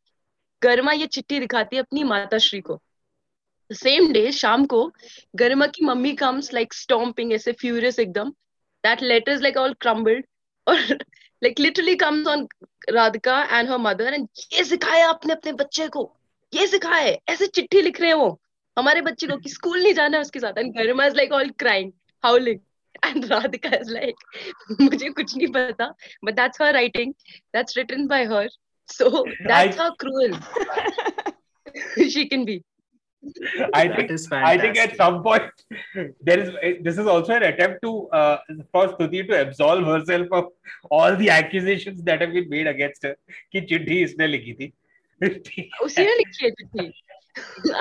Garima 0.62 0.92
ये 0.92 1.06
चिट्ठी 1.06 1.38
दिखाती 1.40 1.76
है 1.76 1.82
अपनी 1.82 2.04
माता 2.04 2.38
श्री 2.38 2.60
को। 2.60 2.80
सेम 3.70 4.12
डे 4.12 4.30
शाम 4.32 4.64
को 4.66 4.90
गरिमा 5.36 5.66
की 5.66 5.84
मम्मी 5.84 6.12
कम्स 6.16 6.52
लाइक 6.54 6.74
स्टॉम्पिंग 6.74 7.32
ऐसे 7.32 7.52
फ्यूरियस 7.52 7.98
एकदम। 7.98 8.30
That 8.84 9.02
letter 9.02 9.32
is 9.32 9.42
like 9.42 9.56
all 9.56 9.74
crumbled 9.80 10.26
और 10.66 10.80
like 11.42 11.60
literally 11.60 11.94
comes 11.96 12.26
on 12.28 12.46
Radhika 12.90 13.42
and 13.42 13.70
her 13.70 13.78
mother 13.78 14.14
and 14.14 14.28
ये 14.52 14.64
सिखाया 14.64 15.08
आपने 15.08 15.32
अपने 15.32 15.52
बच्चे 15.52 15.88
को। 15.88 16.10
ये 16.52 16.66
सिखाया 16.66 17.16
ऐसे 17.32 17.46
चिट्ठी 17.46 17.80
लिख 17.82 18.00
रहे 18.00 18.10
हैं 18.10 18.16
वो। 18.16 18.40
हमारे 18.76 19.00
बच्चे 19.02 19.26
को 19.26 19.36
कि 19.36 19.48
स्कूल 19.48 19.82
नहीं 19.82 19.94
जाना 19.94 20.16
है 20.16 20.20
उसके 20.22 20.40
साथ। 20.40 20.58
And 20.58 20.72
Garima 20.76 21.06
is 21.06 21.14
like 21.16 21.32
all 21.32 21.50
crying 21.58 21.92
howling 22.24 22.60
and 23.06 23.24
Radhika 23.32 23.76
is 23.76 23.90
like 23.92 24.80
मुझे 24.80 25.08
कुछ 25.10 25.36
नहीं 25.36 25.48
पता 25.52 25.94
but 26.24 26.34
that's 26.34 26.62
her 26.62 26.72
writing 26.74 27.12
that's 27.56 27.78
written 27.78 28.06
by 28.06 28.24
her 28.34 28.48
so 28.88 29.24
that's 29.28 29.80
how 29.80 29.90
cruel 30.00 30.38
she 32.12 32.28
can 32.28 32.44
be 32.44 32.62
I 33.72 33.88
That 33.88 33.96
think 33.96 34.10
is 34.10 34.28
I 34.32 34.58
think 34.58 34.76
at 34.76 34.96
some 34.96 35.22
point 35.22 35.44
there 36.20 36.40
is 36.40 36.50
this 36.82 36.98
is 36.98 37.06
also 37.06 37.32
an 37.34 37.44
attempt 37.44 37.78
to 37.82 38.08
uh, 38.08 38.36
for 38.70 38.88
Stuti 38.88 39.26
to 39.28 39.40
absolve 39.40 39.86
herself 39.86 40.28
of 40.30 40.50
all 40.90 41.16
the 41.16 41.30
accusations 41.30 42.02
that 42.04 42.20
have 42.20 42.32
been 42.32 42.48
made 42.50 42.66
against 42.66 43.02
her 43.08 43.14
कि 43.52 43.60
चिट्ठी 43.70 44.02
इसने 44.02 44.26
लिखी 44.26 44.54
थी 44.60 44.72
उसी 45.84 46.04
ने 46.04 46.14
लिखी 46.16 46.44
है 46.44 46.50
चिट्ठी 46.50 46.92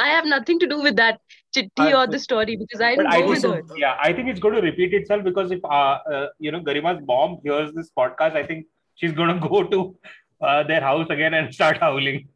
I 0.04 0.08
have 0.10 0.26
nothing 0.26 0.60
to 0.60 0.68
do 0.68 0.82
with 0.82 0.96
that 0.96 1.20
chitti 1.56 1.88
or 2.00 2.06
the 2.08 2.20
story 2.20 2.56
because 2.56 2.82
I 2.82 2.96
But 2.96 3.04
don't 3.04 3.14
I 3.14 3.22
go 3.22 3.34
think 3.36 3.56
with 3.56 3.70
her. 3.70 3.78
yeah, 3.78 3.98
I 4.02 4.14
think 4.14 4.30
it's 4.30 4.40
going 4.40 4.56
to 4.56 4.62
repeat 4.62 4.94
itself 4.94 5.24
because 5.24 5.52
if 5.52 5.64
uh, 5.66 5.98
uh, 6.16 6.28
you 6.40 6.52
know 6.52 6.62
Garima's 6.62 7.02
mom 7.06 7.40
hears 7.44 7.72
this 7.74 7.92
podcast, 7.98 8.36
I 8.36 8.46
think 8.46 8.66
she's 8.96 9.14
going 9.14 9.34
to 9.40 9.48
go 9.50 9.64
to 9.64 9.96
uh, 10.42 10.64
their 10.64 10.82
house 10.82 11.08
again 11.10 11.34
and 11.34 11.54
start 11.54 11.78
howling. 11.78 12.28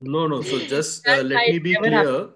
No, 0.00 0.26
no. 0.26 0.42
So 0.42 0.58
just 0.60 1.06
uh, 1.08 1.22
let 1.22 1.34
might 1.34 1.52
me 1.52 1.58
be 1.58 1.72
never 1.78 1.88
clear 2.04 2.28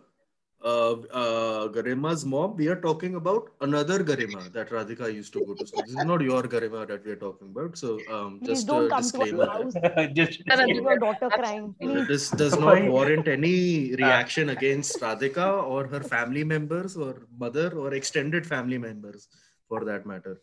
uh, 0.66 0.96
uh, 1.12 2.24
mom, 2.26 2.56
we 2.56 2.66
are 2.66 2.80
talking 2.80 3.14
about 3.14 3.50
another 3.60 4.02
Garima 4.02 4.52
that 4.52 4.70
Radhika 4.70 5.12
used 5.14 5.32
to 5.34 5.44
go 5.46 5.54
to 5.54 5.66
school. 5.66 5.82
This 5.82 5.92
is 5.92 6.04
not 6.04 6.20
your 6.22 6.42
Garima 6.42 6.86
that 6.88 7.04
we 7.04 7.12
are 7.12 7.16
talking 7.16 7.48
about. 7.48 7.78
So 7.78 8.00
um, 8.10 8.40
just 8.44 8.68
a 8.68 8.88
disclaimer. 8.88 9.70
just, 10.12 10.40
your 10.44 10.98
daughter 11.04 11.28
crying. 11.28 11.74
This 11.80 12.30
does 12.30 12.58
not 12.58 12.84
warrant 12.84 13.28
any 13.28 13.94
reaction 13.94 14.48
against 14.48 15.00
Radhika 15.00 15.62
or 15.62 15.86
her 15.86 16.00
family 16.00 16.42
members 16.42 16.96
or 16.96 17.26
mother 17.38 17.70
or 17.70 17.94
extended 17.94 18.44
family 18.44 18.78
members 18.78 19.28
for 19.68 19.84
that 19.84 20.04
matter. 20.04 20.40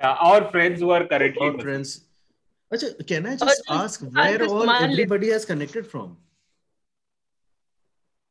Uh, 0.00 0.16
our 0.20 0.50
friends 0.50 0.80
who 0.80 0.90
are 0.90 1.06
currently. 1.06 1.46
Our 1.46 1.58
friends. 1.60 2.06
Achha, 2.72 3.06
can 3.06 3.26
I 3.26 3.36
just 3.36 3.62
ask 3.68 4.00
where 4.00 4.42
all 4.46 4.70
everybody 4.70 5.28
has 5.28 5.44
connected 5.44 5.86
from? 5.86 6.16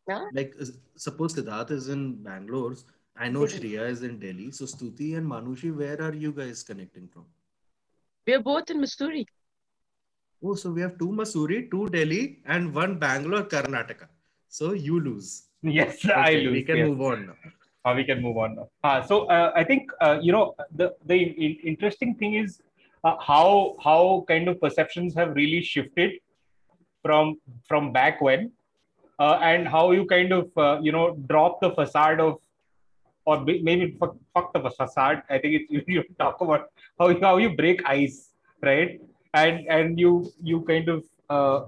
Yeah. 0.07 0.25
Like, 0.33 0.55
suppose 0.95 1.35
Siddharth 1.35 1.71
is 1.71 1.89
in 1.89 2.23
Bangalore. 2.23 2.75
I 3.15 3.29
know 3.29 3.41
Shreya 3.41 3.89
is 3.89 4.03
in 4.03 4.19
Delhi. 4.19 4.51
So, 4.51 4.65
Stuti 4.65 5.17
and 5.17 5.27
Manushi, 5.29 5.75
where 5.75 6.01
are 6.01 6.13
you 6.13 6.31
guys 6.31 6.63
connecting 6.63 7.07
from? 7.07 7.25
We 8.25 8.33
are 8.33 8.41
both 8.41 8.69
in 8.69 8.81
Mussoorie. 8.81 9.25
Oh, 10.43 10.55
so 10.55 10.71
we 10.71 10.81
have 10.81 10.97
two 10.97 11.09
Mussoorie, 11.09 11.69
two 11.69 11.87
Delhi, 11.89 12.39
and 12.45 12.73
one 12.73 12.97
Bangalore, 12.97 13.43
Karnataka. 13.43 14.07
So, 14.47 14.73
you 14.73 14.99
lose. 14.99 15.43
yes, 15.61 16.05
I 16.05 16.33
lose. 16.33 16.51
we 16.53 16.63
can 16.63 16.77
yes. 16.77 16.87
move 16.87 17.01
on 17.01 17.27
now. 17.27 17.35
Uh, 17.83 17.93
we 17.95 18.03
can 18.03 18.21
move 18.21 18.37
on 18.37 18.55
now. 18.55 18.69
Uh, 18.83 19.01
so 19.01 19.25
uh, 19.25 19.51
I 19.55 19.63
think 19.63 19.89
uh, 20.01 20.19
you 20.21 20.31
know 20.31 20.55
the 20.75 20.93
the 21.05 21.15
in- 21.15 21.57
interesting 21.63 22.13
thing 22.15 22.35
is 22.35 22.61
uh, 23.03 23.15
how 23.19 23.75
how 23.83 24.23
kind 24.27 24.47
of 24.47 24.61
perceptions 24.61 25.15
have 25.15 25.35
really 25.35 25.63
shifted 25.63 26.11
from 27.03 27.39
from 27.67 27.91
back 27.91 28.21
when, 28.21 28.51
uh, 29.23 29.38
and 29.49 29.67
how 29.67 29.86
you 29.91 30.05
kind 30.05 30.31
of 30.39 30.63
uh, 30.65 30.77
you 30.81 30.91
know 30.91 31.05
drop 31.31 31.62
the 31.62 31.71
facade 31.79 32.19
of 32.19 32.39
or 33.25 33.39
maybe 33.45 33.95
fuck, 33.99 34.15
fuck 34.34 34.51
the 34.53 34.60
facade. 34.60 35.23
I 35.29 35.38
think 35.38 35.53
it's 35.57 35.71
you, 35.71 35.84
you 35.95 36.03
talk 36.19 36.41
about 36.41 36.69
how 36.99 37.10
you, 37.10 37.19
how 37.21 37.38
you 37.38 37.55
break 37.63 37.81
ice 37.86 38.31
right? 38.62 38.99
And 39.34 39.67
and 39.67 39.99
you 39.99 40.31
you 40.41 40.62
kind 40.62 40.89
of 40.89 41.03
uh, 41.29 41.65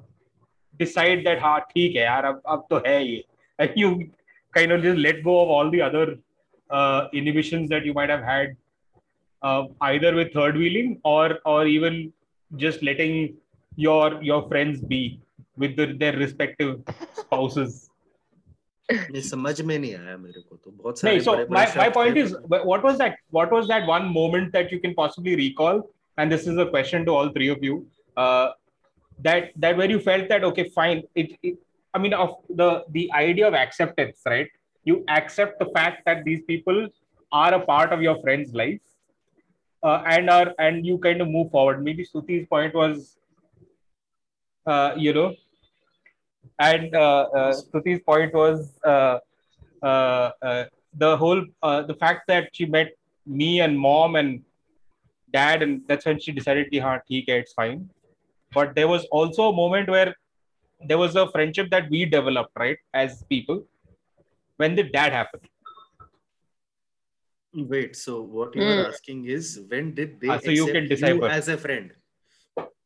decide 0.80 1.26
that 1.26 1.40
ha 1.40 1.54
theek 1.76 1.96
hai 2.00 2.06
yaar 2.08 2.26
ab, 2.32 2.42
ab 2.56 2.68
to 2.70 2.82
hai 2.88 3.00
ye. 3.00 3.26
And 3.60 3.72
you 3.76 4.12
kind 4.54 4.72
of 4.72 4.84
just 4.84 5.00
let 5.00 5.24
go 5.24 5.40
of 5.44 5.50
all 5.50 5.70
the 5.70 5.82
other 5.82 6.18
uh, 6.70 7.08
inhibitions 7.14 7.70
that 7.70 7.86
you 7.86 7.94
might 7.94 8.10
have 8.10 8.24
had 8.24 8.56
uh, 9.42 9.64
either 9.82 10.16
with 10.16 10.34
third 10.34 10.58
wheeling 10.58 11.00
or 11.04 11.40
or 11.46 11.66
even 11.68 12.12
just 12.58 12.84
letting 12.84 13.36
your 13.76 14.22
your 14.22 14.48
friends 14.48 14.82
be 14.82 15.20
with 15.58 15.76
the, 15.78 15.86
their 15.98 16.18
respective 16.18 16.80
spouses. 17.14 17.90
ये 18.92 19.22
समझ 19.22 19.62
में 19.62 19.78
नहीं 19.80 19.94
आया 19.96 20.16
मेरे 20.18 20.42
को 20.42 20.56
तो। 20.56 20.72
बहुत 20.72 21.00
सारे 21.00 21.14
नहीं 21.14 21.24
so 21.26 21.36
my 21.54 21.74
my 21.78 21.90
point 21.98 22.18
is 22.18 22.34
what 22.52 22.84
was 22.86 22.96
that 23.02 23.16
what 23.34 23.54
was 23.54 23.66
that 23.66 23.84
one 23.90 24.06
moment 24.16 24.52
that 24.54 24.74
you 24.74 24.80
can 24.80 24.94
possibly 24.94 25.36
recall 25.36 25.84
and 26.20 26.34
that 29.26 29.52
that 29.64 29.78
where 29.80 29.90
you 29.90 29.98
felt 30.06 30.30
that 30.30 30.44
okay 30.46 30.64
fine 30.76 31.02
it, 31.22 31.34
it 31.48 31.58
i 31.98 32.00
mean 32.04 32.14
of 32.22 32.32
the 32.62 32.70
the 32.96 33.04
idea 33.18 33.48
of 33.48 33.58
acceptance 33.60 34.24
right? 34.32 34.48
You 34.86 35.04
accept 35.08 35.60
the 35.60 35.68
fact 35.76 36.04
that 36.06 36.24
these 36.26 36.42
people 36.44 36.88
are 37.32 37.54
a 37.54 37.60
part 37.60 37.94
of 37.94 38.02
your 38.02 38.22
friend's 38.22 38.54
life 38.54 38.82
uh, 39.84 40.04
and 40.06 40.30
are 40.30 40.54
and 40.60 40.86
you 40.86 40.98
kind 40.98 41.22
of 41.22 41.30
move 41.30 41.52
forward. 41.52 41.84
Maybe 41.84 42.06
Stuti's 42.06 42.48
point 42.48 42.74
was 42.74 43.18
uh, 44.66 44.94
you 44.98 45.14
know 45.14 45.34
and 46.60 46.96
uh, 46.96 47.28
uh 47.34 47.54
point 48.06 48.34
was 48.34 48.80
uh, 48.84 49.20
uh, 49.82 50.66
the 50.98 51.18
whole 51.18 51.46
the 51.62 51.96
fact 52.00 52.28
that 52.28 52.50
she 52.54 52.66
met 52.66 52.92
me 53.26 53.62
and 53.62 53.80
mom 53.80 54.16
and 54.16 54.44
dad, 55.32 55.64
and 55.64 55.82
that's 55.88 56.06
when 56.06 56.20
she 56.20 56.32
decided, 56.32 56.68
"Yeah, 56.72 57.00
it's 57.02 57.54
fine." 57.54 57.90
But 58.54 58.76
there 58.76 58.88
was 58.88 59.06
also 59.06 59.50
a 59.50 59.56
moment 59.56 59.90
where 59.90 60.16
there 60.86 60.98
was 60.98 61.16
a 61.16 61.30
friendship 61.32 61.70
that 61.72 61.90
we 61.90 62.06
developed, 62.06 62.52
right, 62.58 62.78
as 62.94 63.24
people. 63.24 63.66
When 64.58 64.76
did 64.76 64.92
that 64.94 65.12
happen? 65.12 65.40
Wait, 67.56 67.96
so 67.96 68.22
what 68.22 68.56
you 68.56 68.64
hmm. 68.64 68.70
are 68.70 68.88
asking 68.88 69.26
is 69.26 69.62
when 69.68 69.94
did 69.94 70.20
they 70.20 70.28
ah, 70.28 70.40
so 70.40 70.50
accept 70.50 71.02
you, 71.02 71.08
you, 71.08 71.26
as 71.26 71.48
a 71.50 71.58
friend? 71.58 71.92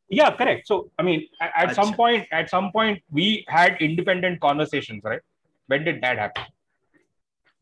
Yeah 0.08 0.30
correct 0.34 0.66
so 0.66 0.90
i 0.98 1.02
mean 1.02 1.26
at, 1.40 1.52
at 1.56 1.74
some 1.74 1.94
point 1.94 2.26
at 2.32 2.48
some 2.50 2.70
point 2.72 3.02
we 3.10 3.44
had 3.48 3.76
independent 3.80 4.40
conversations 4.40 5.02
right 5.04 5.20
when 5.66 5.84
did 5.84 6.00
that 6.00 6.18
happen 6.18 6.44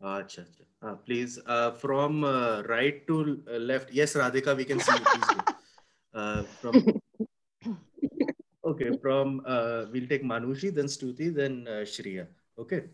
Acha, 0.03 0.45
acha. 0.45 0.67
Uh, 0.83 0.95
please, 0.95 1.39
uh, 1.47 1.73
from 1.73 2.23
uh, 2.23 2.63
right 2.69 3.07
to 3.07 3.43
uh, 3.51 3.57
left. 3.57 3.91
Yes, 3.91 4.13
Radhika, 4.15 4.55
we 4.55 4.65
can 4.65 4.79
see 4.79 4.93
you. 4.93 5.55
Uh, 6.13 6.43
from 6.61 7.01
okay, 8.65 8.91
from 9.01 9.43
uh, 9.47 9.87
we'll 9.91 10.07
take 10.07 10.23
Manushi, 10.23 10.75
then 10.75 10.85
Stuti, 10.85 11.35
then 11.35 11.67
uh, 11.67 11.81
Shreya. 11.81 12.27
Okay. 12.59 12.85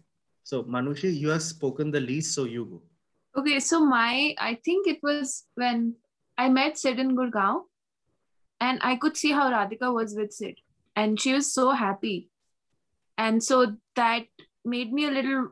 So 0.45 0.63
Manushi, 0.63 1.15
you 1.15 1.29
have 1.29 1.43
spoken 1.43 1.91
the 1.91 2.01
least, 2.01 2.35
so 2.35 2.45
you 2.45 2.65
go. 2.67 2.83
Okay, 3.41 3.59
so 3.61 3.85
my 3.85 4.35
I 4.39 4.59
think 4.65 4.87
it 4.87 4.99
was 5.03 5.45
when 5.55 5.97
I 6.39 6.49
met 6.49 6.79
Sid 6.79 6.99
in 6.99 7.17
Gurgaon, 7.17 7.63
and 8.63 8.79
I 8.89 8.97
could 8.97 9.17
see 9.17 9.33
how 9.33 9.51
Radhika 9.51 9.93
was 9.93 10.15
with 10.15 10.33
Sid, 10.33 10.59
and 10.95 11.21
she 11.21 11.33
was 11.35 11.53
so 11.53 11.71
happy, 11.71 12.31
and 13.19 13.43
so 13.43 13.63
that 13.97 14.27
made 14.65 14.93
me 14.93 15.07
a 15.07 15.11
little, 15.11 15.49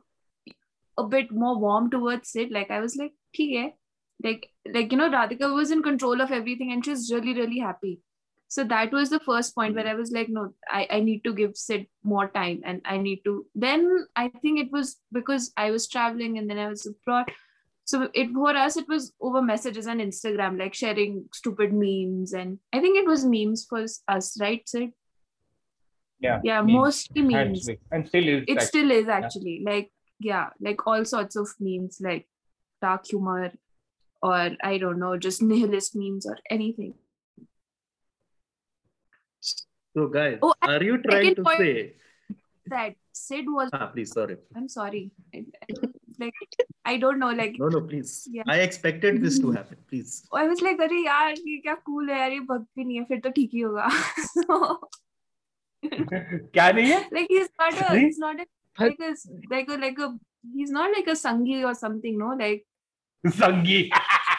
a 0.97 1.05
bit 1.15 1.33
more 1.33 1.59
warm 1.59 1.91
towards 1.91 2.31
Sid. 2.31 2.53
Like 2.59 2.71
I 2.71 2.81
was 2.81 2.97
like, 2.97 3.13
okay, 3.35 3.75
like 4.23 4.47
like 4.77 4.93
you 4.93 4.99
know 4.99 5.11
Radhika 5.11 5.53
was 5.55 5.73
in 5.73 5.83
control 5.83 6.21
of 6.21 6.31
everything, 6.31 6.73
and 6.73 6.85
she 6.85 6.93
was 6.93 7.11
really 7.13 7.35
really 7.41 7.59
happy. 7.59 8.01
So 8.49 8.65
that 8.71 8.93
was 8.93 9.11
the 9.11 9.21
first 9.21 9.55
point 9.55 9.77
where 9.77 9.87
I 9.87 9.95
was 9.95 10.11
like, 10.11 10.29
no, 10.29 10.55
I, 10.69 10.87
I 10.91 11.01
need 11.01 11.23
to 11.25 11.33
give 11.33 11.57
Sid 11.57 11.87
more 12.03 12.29
time, 12.29 12.63
and 12.65 12.81
I 12.85 12.97
need 12.99 13.23
to. 13.25 13.47
Then 13.55 14.07
I 14.17 14.29
think 14.43 14.61
it 14.61 14.73
was 14.73 14.97
because 15.13 15.53
I 15.57 15.71
was 15.71 15.89
traveling, 15.89 16.39
and 16.39 16.51
then 16.51 16.59
I 16.59 16.69
was 16.69 16.87
abroad 16.87 17.33
so 17.91 17.99
it 18.23 18.29
for 18.39 18.51
us 18.63 18.77
it 18.81 18.89
was 18.95 19.13
over 19.29 19.41
messages 19.43 19.87
on 19.93 19.99
instagram 20.05 20.59
like 20.63 20.75
sharing 20.81 21.15
stupid 21.39 21.73
memes 21.83 22.33
and 22.41 22.59
i 22.73 22.81
think 22.83 22.99
it 23.03 23.09
was 23.13 23.25
memes 23.35 23.65
for 23.71 23.81
us 24.17 24.29
right 24.43 24.69
sid 24.73 24.91
yeah 26.27 26.39
yeah 26.51 26.61
memes, 26.61 26.73
mostly 26.75 27.23
memes 27.23 27.69
actually, 27.69 27.79
and 27.91 28.09
still 28.11 28.29
is 28.35 28.45
it 28.47 28.53
actually. 28.53 28.67
still 28.73 28.91
is 28.99 29.09
actually 29.09 29.57
like 29.71 29.91
yeah 30.31 30.47
like 30.69 30.87
all 30.87 31.05
sorts 31.15 31.37
of 31.43 31.49
memes 31.69 31.99
like 32.09 32.29
dark 32.87 33.07
humor 33.13 33.51
or 34.23 34.41
i 34.73 34.75
don't 34.85 35.01
know 35.05 35.17
just 35.29 35.43
nihilist 35.53 35.97
memes 36.03 36.27
or 36.35 36.39
anything 36.59 36.95
So, 39.95 40.07
guys, 40.07 40.39
Oh, 40.47 40.55
are 40.63 40.83
you 40.89 40.99
trying 41.03 41.35
to 41.35 41.45
say? 41.59 41.95
that 42.73 42.95
sid 43.21 43.47
was 43.55 43.71
Ah, 43.73 43.87
please, 43.95 44.13
sorry. 44.19 44.37
i'm 44.57 44.69
sorry 44.75 45.11
I, 45.35 45.39
I 45.63 45.73
don't, 45.79 45.97
like 46.20 46.56
i 46.92 46.98
don't 47.04 47.20
know 47.20 47.30
like 47.40 47.56
No, 47.60 47.68
no, 47.76 47.82
please. 47.82 48.12
Yeah. 48.32 48.44
I 48.48 48.58
expected 48.66 49.22
this 49.24 49.40
to 49.46 49.52
happen. 49.52 49.78
Please. 49.90 50.12
I 50.42 50.44
was 50.52 50.62
like 50.68 50.82
अरे 50.88 51.00
यार 51.06 51.34
ये 51.48 51.58
क्या 51.68 51.76
cool 51.90 52.10
है 52.10 52.20
यार 52.20 52.32
ये 52.32 52.40
भक्त 52.52 52.68
भी 52.78 52.84
नहीं 52.84 52.98
है 52.98 53.04
फिर 53.12 53.20
तो 53.26 53.30
ठीक 53.40 53.52
ही 53.54 53.62
होगा 53.62 53.88
so, 54.36 54.78
क्या 55.84 56.70
नहीं 56.72 56.92
है 56.92 57.00
like 57.18 57.28
he's 57.36 57.50
not 57.62 57.82
a 57.82 57.90
Really? 57.90 58.06
he's 58.06 58.18
not 58.18 58.40
a 58.40 58.46
like 58.84 59.04
a 59.10 59.12
like 59.56 59.70
a 59.70 59.78
like 59.86 60.00
a 60.00 60.10
he's 60.56 60.72
not 60.78 60.96
like 60.98 61.08
a 61.08 61.18
sangi 61.26 61.60
or 61.72 61.74
something 61.84 62.18
no 62.24 62.32
like 62.46 62.66
Sangi. 63.26 63.78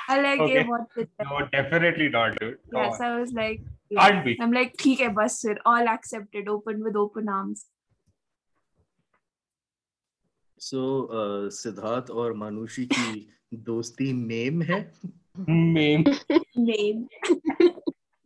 I 0.09 0.16
like 0.20 0.40
Okay. 0.40 0.59
it 0.61 0.68
what 0.72 0.82
the 0.96 1.04
no 1.28 1.38
definitely 1.52 2.09
not 2.09 2.37
dude 2.40 2.59
Come 2.74 2.82
yes 2.82 3.00
on. 3.00 3.06
I 3.06 3.20
was 3.20 3.32
like 3.38 3.62
can't 4.00 4.24
be 4.26 4.35
I'm 4.46 4.52
like 4.59 4.76
ठीक 4.82 5.00
है 5.00 5.09
बस 5.14 5.40
फिर 5.46 5.59
all 5.72 5.88
accepted 5.94 6.48
open 6.56 6.85
with 6.88 6.96
open 7.04 7.28
arms 7.38 7.64
So, 10.61 11.06
uh, 11.06 11.50
Siddharth 11.50 12.11
और 12.11 12.32
मानुषी 12.32 12.87
की 12.92 13.28
दोस्ती 13.54 14.12
meme 14.12 14.62
है 14.62 14.80
meme 15.48 16.04
name 16.56 17.09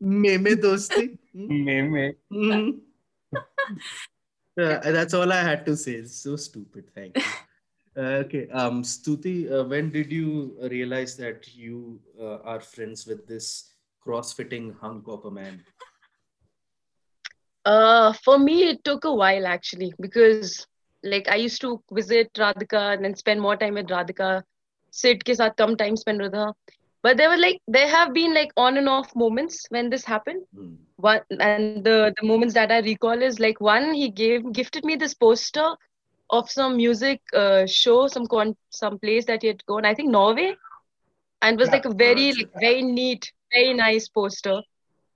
मेमे 0.03 0.55
दोस्ती 0.67 1.09
meme 1.35 2.13
Hmm. 2.33 2.71
Uh, 4.59 4.79
that's 4.93 5.15
all 5.15 5.33
I 5.33 5.43
had 5.43 5.65
to 5.67 5.77
say. 5.77 5.93
It's 5.93 6.17
so 6.17 6.37
stupid. 6.37 6.91
Thank 6.95 7.17
you. 7.17 7.23
Uh, 7.97 8.23
okay. 8.25 8.49
Um, 8.51 8.83
Stuti, 8.83 9.51
uh, 9.51 9.65
when 9.65 9.91
did 9.91 10.13
you 10.13 10.57
realize 10.71 11.17
that 11.17 11.55
you 11.55 12.01
uh, 12.21 12.39
are 12.45 12.61
friends 12.61 13.07
with 13.07 13.27
this 13.27 13.73
cross-fitting 14.01 14.77
hunk 14.81 15.05
of 15.09 15.25
a 15.25 15.31
man? 15.31 15.63
Uh, 17.65 18.13
for 18.25 18.39
me, 18.39 18.65
it 18.65 18.85
took 18.85 19.05
a 19.05 19.13
while 19.13 19.47
actually 19.47 19.93
because 20.01 20.67
like 21.06 21.30
I 21.30 21.36
used 21.38 21.62
to 21.62 21.82
visit 21.92 22.34
Radhika 22.36 22.94
and 22.94 23.06
then 23.06 23.16
spend 23.16 23.42
more 23.42 23.58
time 23.58 23.76
with 23.76 23.88
Radhika. 23.88 24.44
Sid 24.92 25.24
ke 25.26 25.36
saath 25.42 25.58
kam 25.58 25.76
time 25.78 25.98
spend 25.98 26.22
with 26.22 26.34
her. 26.34 26.54
But 27.04 27.18
there 27.18 27.30
were 27.30 27.38
like 27.38 27.62
there 27.68 27.88
have 27.88 28.14
been 28.14 28.34
like 28.34 28.52
on 28.58 28.78
and 28.78 28.90
off 28.90 29.16
moments 29.16 29.66
when 29.70 29.90
this 29.90 30.06
happened. 30.06 30.46
Hmm. 30.54 30.76
One 30.98 31.22
and 31.40 31.68
the 31.84 32.14
the 32.20 32.28
moments 32.28 32.54
that 32.56 32.72
I 32.72 32.80
recall 32.80 33.22
is 33.22 33.40
like 33.40 33.60
one 33.62 33.94
he 33.94 34.10
gave 34.10 34.52
gifted 34.54 34.84
me 34.86 34.96
this 34.96 35.14
poster 35.14 35.68
of 36.30 36.50
some 36.50 36.78
music 36.78 37.22
uh, 37.34 37.66
show, 37.66 38.08
some 38.08 38.28
con 38.28 38.56
some 38.70 39.00
place 39.00 39.26
that 39.26 39.42
he 39.44 39.48
had 39.50 39.66
gone. 39.66 39.86
I 39.86 39.94
think 39.96 40.10
Norway, 40.12 40.56
and 41.42 41.60
it 41.60 41.62
was 41.62 41.72
Yeah. 41.72 41.80
like 41.80 41.86
a 41.86 41.94
very 41.94 42.34
like 42.34 42.50
very 42.60 42.82
neat, 42.84 43.32
very 43.54 43.74
nice 43.74 44.08
poster 44.10 44.62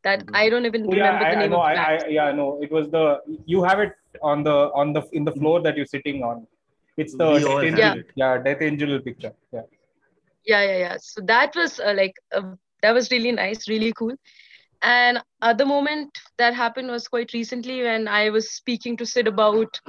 that 0.03 0.23
Mhm. 0.23 0.33
I 0.33 0.49
don't 0.49 0.65
even 0.65 0.87
Oh, 0.87 0.91
remember 0.91 1.25
I, 1.25 1.29
the 1.29 1.35
I 1.35 1.47
name 1.47 1.51
know. 1.51 1.59
of 1.59 1.63
I, 1.69 1.73
the 1.73 1.79
I, 1.89 1.93
band. 1.99 2.11
yeah, 2.17 2.31
no. 2.31 2.59
It 2.61 2.71
was 2.71 2.89
the 2.89 3.21
you 3.45 3.63
have 3.63 3.79
it 3.79 3.93
on 4.21 4.43
the 4.43 4.57
on 4.81 4.93
the 4.93 5.01
in 5.13 5.23
the 5.25 5.31
floor 5.31 5.61
that 5.61 5.77
you're 5.77 5.91
sitting 5.97 6.23
on. 6.23 6.47
It's 6.97 7.15
the 7.15 7.29
We 7.35 7.43
Death 7.45 7.63
Angel, 7.63 7.99
it. 7.99 8.05
yeah, 8.15 8.37
Death 8.37 8.61
Angel 8.61 8.99
picture. 8.99 9.33
Yeah. 9.51 9.61
yeah 10.45 10.61
yeah 10.63 10.77
yeah 10.77 10.97
so 10.99 11.21
that 11.21 11.55
was 11.55 11.79
uh, 11.79 11.93
like 11.95 12.13
uh, 12.35 12.41
that 12.81 12.91
was 12.93 13.11
really 13.11 13.31
nice 13.31 13.67
really 13.67 13.91
cool 13.93 14.13
and 14.81 15.19
other 15.41 15.65
moment 15.65 16.17
that 16.37 16.53
happened 16.53 16.89
was 16.89 17.07
quite 17.07 17.33
recently 17.33 17.81
when 17.83 18.07
i 18.07 18.29
was 18.29 18.51
speaking 18.51 18.97
to 18.97 19.05
sid 19.05 19.27
about 19.27 19.79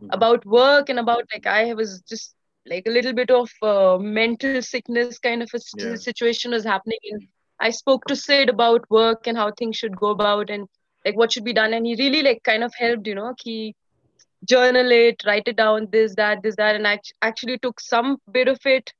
Mhm. 0.00 0.10
about 0.10 0.44
work 0.46 0.88
and 0.88 0.98
about 0.98 1.24
like 1.34 1.46
i 1.46 1.74
was 1.74 2.00
just 2.08 2.34
like 2.66 2.86
a 2.86 2.90
little 2.90 3.12
bit 3.12 3.30
of 3.30 3.50
uh, 3.62 3.98
mental 3.98 4.60
sickness 4.62 5.18
kind 5.18 5.42
of 5.42 5.50
a 5.54 5.60
Yeah. 5.76 5.94
situation 5.96 6.50
was 6.52 6.64
happening 6.64 6.98
and 7.12 7.22
I 7.60 7.70
spoke 7.70 8.04
to 8.06 8.16
Sid 8.16 8.48
about 8.48 8.90
work 8.90 9.26
and 9.26 9.36
how 9.36 9.52
things 9.52 9.76
should 9.76 9.96
go 9.96 10.08
about 10.08 10.50
and 10.50 10.68
like 11.04 11.16
what 11.16 11.32
should 11.32 11.44
be 11.44 11.52
done. 11.52 11.72
And 11.72 11.86
he 11.86 11.96
really 11.96 12.22
like 12.22 12.42
kind 12.42 12.64
of 12.64 12.74
helped, 12.74 13.06
you 13.06 13.14
know, 13.14 13.34
he 13.42 13.74
journal 14.44 14.90
it, 14.90 15.22
write 15.26 15.48
it 15.48 15.56
down, 15.56 15.88
this, 15.90 16.14
that, 16.16 16.42
this, 16.42 16.56
that, 16.56 16.76
and 16.76 16.86
I 16.86 17.00
actually 17.22 17.58
took 17.58 17.80
some 17.80 18.18
bit 18.30 18.48
of 18.48 18.58
it, 18.64 18.92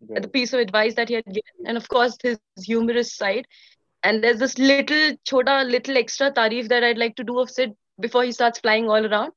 the 0.00 0.28
piece 0.28 0.52
of 0.52 0.60
advice 0.60 0.94
that 0.94 1.08
he 1.08 1.14
had 1.14 1.24
given, 1.26 1.66
and 1.66 1.76
of 1.76 1.88
course 1.88 2.16
his 2.22 2.38
humorous 2.58 3.14
side. 3.14 3.46
And 4.02 4.22
there's 4.22 4.38
this 4.38 4.58
little 4.58 5.16
chota, 5.24 5.62
little 5.62 5.96
extra 5.96 6.30
tarif 6.30 6.68
that 6.68 6.84
I'd 6.84 6.98
like 6.98 7.16
to 7.16 7.24
do 7.24 7.38
of 7.38 7.50
Sid 7.50 7.72
before 7.98 8.24
he 8.24 8.32
starts 8.32 8.58
flying 8.58 8.90
all 8.90 9.06
around, 9.06 9.32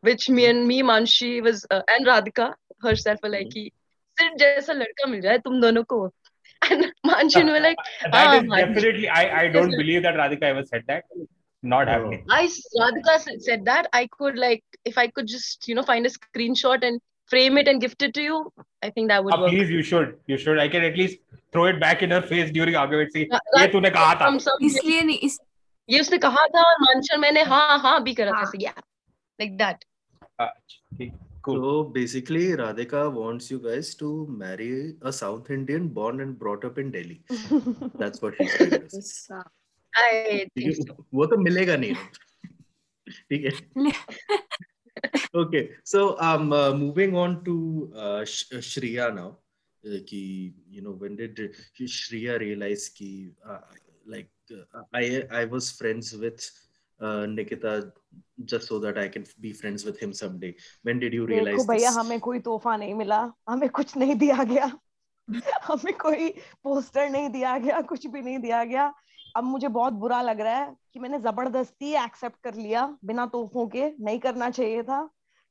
which 0.00 0.28
me 0.28 0.46
and 0.46 0.66
me, 0.66 0.82
Manshi 0.82 1.42
was 1.42 1.66
uh, 1.70 1.82
and 1.88 2.06
Radhika 2.06 2.54
herself 2.80 3.18
were 3.22 3.28
like, 3.28 3.48
mm-hmm. 3.48 3.66
Sid 4.18 4.38
jaisa 4.38 4.74
ladka 4.80 5.10
mil 5.10 5.22
jaye 5.22 5.42
tum 5.42 5.60
dono 5.60 5.84
ko. 5.84 6.12
And 6.69 6.85
Manshi 7.05 7.39
and 7.41 7.49
were 7.49 7.59
like, 7.59 7.77
that 8.03 8.13
Ah, 8.27 8.37
is 8.37 8.43
Manshi. 8.43 8.73
definitely. 8.75 9.09
I 9.09 9.23
I 9.41 9.47
don't 9.55 9.67
Yes, 9.69 9.71
sir. 9.71 9.81
believe 9.83 10.01
that 10.03 10.15
Radhika 10.21 10.43
ever 10.53 10.63
said 10.69 10.83
that. 10.87 11.03
Not 11.73 11.87
Oh. 11.87 11.91
happening. 11.91 12.23
I 12.29 12.45
Radhika 12.81 13.19
said- 13.25 13.41
said 13.49 13.65
that 13.65 13.87
I 13.99 14.07
could 14.17 14.37
like 14.45 14.63
if 14.91 14.97
I 15.03 15.07
could 15.17 15.27
just 15.33 15.67
you 15.71 15.75
know 15.79 15.83
find 15.91 16.09
a 16.09 16.13
screenshot 16.15 16.83
and 16.89 16.99
frame 17.33 17.57
it 17.61 17.67
and 17.67 17.81
gift 17.85 18.01
it 18.07 18.13
to 18.17 18.21
you, 18.29 18.37
I 18.81 18.89
think 18.89 19.09
that 19.13 19.23
would 19.23 19.33
Ah, 19.37 19.41
work. 19.41 19.51
please, 19.51 19.69
you 19.77 19.83
should. 19.91 20.13
You 20.33 20.37
should. 20.45 20.59
I 20.65 20.67
can 20.75 20.83
at 20.89 20.97
least 21.03 21.19
throw 21.51 21.65
it 21.73 21.79
back 21.85 22.01
in 22.07 22.11
her 22.17 22.21
face 22.33 22.51
during 22.57 22.75
argument. 22.83 23.11
See, 23.17 23.27
Ra- 23.31 23.39
ये 23.57 23.65
Ra- 23.65 23.71
तूने 23.75 23.89
कहा 23.97 24.13
था. 24.21 24.25
From 24.29 24.39
some 24.47 24.65
इसलिए 24.71 25.01
नहीं 25.11 25.19
इस 25.29 25.39
ये 25.89 25.99
उसने 26.05 26.17
कहा 26.27 26.45
था 26.55 26.61
और 26.69 26.81
मानचर 26.87 27.17
मैंने 27.25 27.41
हाँ 27.53 27.79
हाँ 27.87 28.01
भी 28.03 28.13
करा 28.21 28.31
था 28.31 28.37
हाँ. 28.37 28.51
so 28.53 28.61
yeah 28.67 28.79
like 29.43 29.57
that 29.63 29.85
Ah, 30.39 30.49
okay, 30.93 31.11
cool. 31.41 31.61
So 31.61 31.83
basically, 31.83 32.47
Radhika 32.61 33.11
wants 33.11 33.49
you 33.51 33.59
guys 33.59 33.93
to 33.95 34.27
marry 34.29 34.95
a 35.01 35.11
South 35.13 35.49
Indian 35.49 35.87
born 35.87 36.21
and 36.21 36.37
brought 36.37 36.65
up 36.65 36.77
in 36.77 36.91
Delhi. 36.91 37.21
That's 37.97 38.21
what 38.21 38.35
she's 38.37 38.53
saying. 38.57 39.43
I 39.99 40.45
ठीक 40.55 40.65
think 40.65 40.75
so. 40.75 40.93
है 40.93 41.05
वो 41.13 41.25
तो 41.25 41.37
मिलेगा 41.43 41.75
नहीं 41.83 41.93
ठीक 43.31 43.45
है 43.45 43.91
okay 45.39 45.61
so 45.83 45.99
um 46.27 46.51
uh, 46.53 46.73
moving 46.73 47.15
on 47.23 47.43
to 47.47 47.55
uh, 47.95 48.25
Sh- 48.25 48.51
uh, 48.53 48.61
Shreya 48.69 49.07
now 49.15 49.27
uh, 49.85 49.99
कि 50.09 50.53
you 50.69 50.81
know 50.81 50.91
when 51.03 51.15
did 51.15 51.41
Shreya 51.79 52.39
realize 52.39 52.89
कि 52.99 53.09
uh, 53.45 53.59
like 54.05 54.29
uh, 54.51 54.83
I 54.93 55.23
I 55.41 55.45
was 55.45 55.71
friends 55.71 56.13
with 56.13 56.49
Nikita 57.02 57.92
just 58.50 58.66
so 58.66 58.78
that 58.78 58.98
I 58.98 59.08
can 59.08 59.24
be 59.40 59.52
friends 59.52 59.84
with 59.84 59.98
him 59.98 60.12
someday. 60.12 60.54
When 60.82 60.98
did 60.98 61.12
you 61.12 61.26
realize 61.26 61.56
देखो 61.56 61.64
भैया 61.72 61.90
हमें 61.90 62.18
कोई 62.20 62.38
तोहफा 62.40 62.76
नहीं 62.76 62.94
मिला 62.94 63.20
हमें 63.48 63.68
कुछ 63.68 63.96
नहीं 63.96 64.14
दिया 64.22 64.44
गया। 64.44 64.70
हमें 65.64 65.94
कोई 65.98 66.28
पोस्टर 66.64 67.08
नहीं 67.10 67.28
दिया 67.30 67.56
गया 67.58 67.80
कुछ 67.90 68.06
भी 68.06 68.22
नहीं 68.22 68.38
दिया 68.38 68.64
गया। 68.64 68.92
अब 69.36 69.44
मुझे 69.44 69.68
बहुत 69.68 69.92
बुरा 70.02 70.20
लग 70.22 70.40
रहा 70.40 70.54
है 70.54 70.74
कि 70.92 71.00
मैंने 71.00 71.18
ज़बरदस्ती 71.18 71.92
एक्सेप्ट 72.04 72.40
कर 72.44 72.54
लिया 72.54 72.86
बिना 73.04 73.26
तोहफों 73.34 73.66
के 73.74 73.90
नहीं 74.00 74.18
करना 74.20 74.50
चाहिए 74.50 74.82
था। 74.82 75.02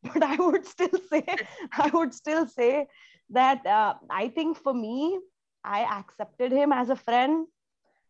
but 0.04 0.24
I 0.24 0.38
would 0.38 0.64
still 0.66 0.98
say 1.10 1.20
I 1.20 1.90
would 1.94 2.12
still 2.12 2.46
say 2.56 2.70
that 3.32 3.68
I 3.68 4.30
think 4.38 4.56
for 4.58 4.74
me 4.74 5.20
I 5.64 5.82
accepted 6.00 6.54
him 6.54 6.74
as 6.74 6.92
a 6.92 6.96
friend 7.08 7.46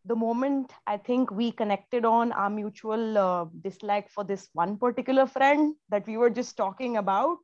the 0.05 0.15
moment 0.15 0.71
I 0.85 0.97
think 0.97 1.31
we 1.31 1.51
connected 1.51 2.05
on 2.05 2.31
our 2.31 2.49
mutual 2.49 3.17
uh, 3.17 3.45
dislike 3.61 4.09
for 4.09 4.23
this 4.23 4.49
one 4.53 4.77
particular 4.77 5.25
friend 5.25 5.75
that 5.89 6.07
we 6.07 6.17
were 6.17 6.29
just 6.29 6.55
talking 6.57 6.97
about. 6.97 7.37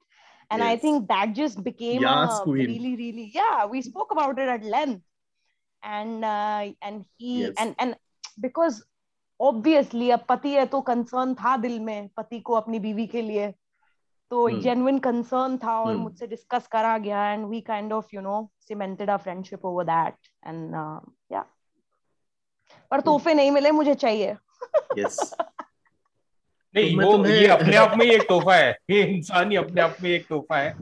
And 0.50 0.64
I 0.64 0.76
Yes. 0.76 0.82
think 0.82 1.08
that 1.10 1.34
just 1.34 1.64
became 1.64 2.02
Yas 2.02 2.40
a 2.40 2.46
queen. 2.46 2.68
really, 2.68 2.96
really, 2.96 3.32
yeah, 3.34 3.66
we 3.66 3.82
spoke 3.82 4.12
about 4.12 4.40
it 4.40 4.48
at 4.48 4.64
length. 4.64 5.04
And 5.84 6.24
uh, 6.24 6.72
and 6.82 7.06
he 7.18 7.42
Yes. 7.42 7.56
and 7.58 7.76
and 7.80 7.96
because 8.40 8.84
obviously 9.40 10.12
अब 10.12 10.26
पति 10.30 10.54
है 10.54 10.66
तो 10.68 10.84
concern 10.90 11.36
था 11.36 11.56
दिल 11.58 11.80
में 11.80 12.10
पति 12.18 12.40
को 12.40 12.54
अपनी 12.54 12.80
बीवी 12.80 13.08
के 13.08 13.22
लिए 13.22 13.52
तो 14.32 14.50
Hmm. 14.50 14.62
genuine 14.62 15.00
concern 15.02 15.58
था 15.64 15.80
और 15.80 15.96
Hmm. 15.96 16.04
मुझसे 16.04 16.28
डिस्कस 16.28 16.68
करा 16.72 16.98
गया 16.98 17.24
and 17.34 17.50
we 17.50 17.62
kind 17.62 17.92
of 17.94 18.06
you 18.14 18.22
know 18.22 18.50
cemented 18.70 19.10
our 19.10 19.20
friendship 19.20 19.66
over 19.66 19.84
that 19.86 20.16
and 20.44 20.76
uh, 20.76 21.00
yeah 21.30 21.44
पर 22.91 23.01
तोहफे 23.01 23.35
नहीं 23.35 23.51
मिले 23.51 23.71
मुझे 23.71 23.95
चाहिए। 23.95 24.35
Yes. 24.99 25.35
नहीं 26.77 26.97
वो 26.97 27.13
तुम्हें- 27.13 27.41
ये 27.41 27.47
अपने 27.47 27.77
आप 27.77 27.99
में 27.99 28.07
एक 28.07 28.23
तोहफा 28.23 28.55
है। 28.55 28.79
ये 28.91 29.05
इंसान 29.05 29.51
ही 29.51 29.57
अपने 29.57 29.81
आप 29.81 29.97
में 30.03 30.11
एक 30.11 30.27
तोहफा 30.27 30.57
है। 30.57 30.79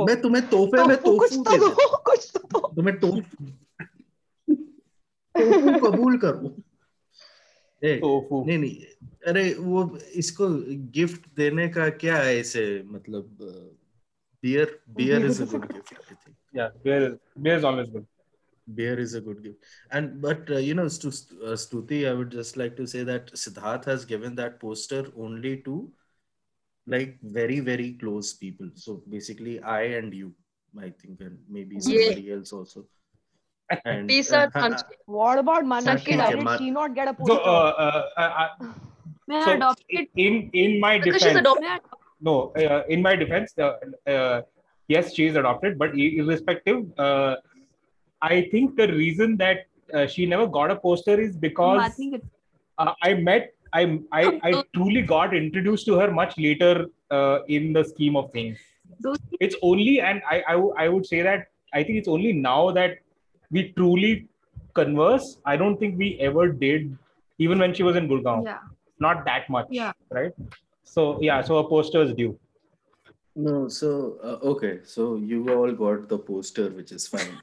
मैं 0.00 0.20
तुम्हें 0.20 0.48
तोहफे 0.48 0.84
में 0.84 0.96
तो 0.96 1.18
कुछ 1.18 1.34
तो 1.34 1.56
दो 1.56 1.96
कुछ 1.96 2.32
तो 2.34 2.38
दो। 2.38 2.68
तुम्हें 2.68 3.00
तोहफू 3.00 3.50
कबूल 5.86 6.18
करो। 6.18 6.56
नहीं 8.44 8.58
नहीं। 8.58 9.06
अरे 9.26 9.54
वो 9.54 9.98
इसको 10.14 10.48
गिफ्ट 10.90 11.26
देने 11.36 11.68
का 11.68 11.88
क्या 11.88 12.16
है 12.16 12.40
इसे? 12.40 12.82
मतलब 12.84 13.36
beer 14.42 14.80
beer 14.90 15.26
is 15.26 15.42
a 15.42 15.46
good 15.46 15.72
gift 15.72 15.94
I 15.94 16.14
think 16.14 16.36
yeah 16.56 16.86
beer 16.86 17.02
is 17.02 17.42
beer 17.44 17.58
is 17.58 17.64
always 17.70 17.96
good 17.96 18.17
beer 18.74 18.98
is 18.98 19.14
a 19.14 19.20
good 19.20 19.42
gift 19.42 19.64
and 19.92 20.20
but 20.20 20.50
uh, 20.50 20.56
you 20.56 20.74
know 20.74 20.88
to 20.88 21.08
uh, 21.08 21.56
stuti 21.64 22.08
i 22.08 22.12
would 22.12 22.30
just 22.30 22.56
like 22.56 22.76
to 22.76 22.86
say 22.86 23.02
that 23.02 23.32
siddharth 23.32 23.84
has 23.84 24.04
given 24.04 24.34
that 24.34 24.60
poster 24.60 25.04
only 25.16 25.56
to 25.68 25.90
like 26.86 27.18
very 27.22 27.60
very 27.60 27.92
close 27.94 28.34
people 28.34 28.68
so 28.74 29.02
basically 29.08 29.60
i 29.62 29.82
and 30.00 30.14
you 30.14 30.32
i 30.78 30.90
think 31.02 31.20
and 31.20 31.38
maybe 31.48 31.80
Yeah. 31.80 31.90
somebody 31.90 32.32
else 32.32 32.52
also 32.52 32.86
and 33.84 34.08
Peace 34.08 34.32
uh, 34.32 34.48
uh, 34.54 34.70
What 35.06 35.38
about 35.38 35.64
Manasi? 35.64 36.16
Suck 36.16 36.30
it 36.30 36.36
did 36.36 36.58
she 36.58 36.70
not 36.70 36.94
get 36.94 37.08
a 37.08 37.14
so 37.14 37.34
poster? 37.34 37.50
uh, 37.50 37.72
uh, 37.86 38.02
uh, 38.16 38.30
uh, 38.44 38.48
मैं 39.30 39.42
so 39.44 39.56
adopted 39.56 40.06
in 40.16 40.50
in 40.52 40.80
my 40.80 40.98
Because 40.98 41.22
defense 41.22 41.38
adopted. 41.40 41.80
no 42.28 42.36
uh, 42.62 42.82
in 42.88 43.02
my 43.02 43.14
defense 43.16 43.52
uh, 43.58 43.72
uh, 44.14 44.40
yes 44.94 45.12
she 45.14 45.26
is 45.26 45.36
adopted 45.42 45.78
but 45.82 45.94
irrespective 45.94 46.80
uh, 46.98 47.36
I 48.20 48.48
think 48.50 48.76
the 48.76 48.88
reason 48.88 49.36
that 49.38 49.66
uh, 49.94 50.06
she 50.06 50.26
never 50.26 50.46
got 50.46 50.70
a 50.70 50.76
poster 50.76 51.20
is 51.20 51.36
because 51.36 51.80
uh, 52.78 52.92
I 53.02 53.14
met 53.14 53.54
I, 53.72 54.00
I, 54.12 54.40
I 54.42 54.64
truly 54.74 55.02
got 55.02 55.34
introduced 55.34 55.86
to 55.86 55.94
her 55.98 56.10
much 56.10 56.36
later 56.38 56.86
uh, 57.10 57.40
in 57.48 57.72
the 57.72 57.84
scheme 57.84 58.16
of 58.16 58.32
things. 58.32 58.58
It's 59.40 59.56
only 59.62 60.00
and 60.00 60.22
I, 60.28 60.42
I, 60.48 60.52
w- 60.52 60.74
I 60.76 60.88
would 60.88 61.06
say 61.06 61.22
that 61.22 61.48
I 61.74 61.82
think 61.82 61.98
it's 61.98 62.08
only 62.08 62.32
now 62.32 62.70
that 62.72 62.98
we 63.50 63.72
truly 63.76 64.26
converse. 64.74 65.38
I 65.44 65.56
don't 65.56 65.78
think 65.78 65.98
we 65.98 66.18
ever 66.18 66.48
did, 66.48 66.96
even 67.38 67.58
when 67.58 67.74
she 67.74 67.82
was 67.82 67.96
in 67.96 68.08
Gurgaon. 68.08 68.44
Yeah. 68.44 68.58
Not 69.00 69.24
that 69.26 69.48
much. 69.50 69.66
Yeah. 69.70 69.92
Right. 70.10 70.32
So 70.84 71.18
yeah. 71.20 71.42
So 71.42 71.58
a 71.58 71.68
poster 71.68 72.02
is 72.02 72.14
due. 72.14 72.38
No. 73.36 73.68
So 73.68 74.16
uh, 74.22 74.38
okay. 74.52 74.80
So 74.84 75.16
you 75.16 75.54
all 75.54 75.70
got 75.72 76.08
the 76.08 76.18
poster, 76.18 76.70
which 76.70 76.90
is 76.90 77.06
fine. 77.06 77.38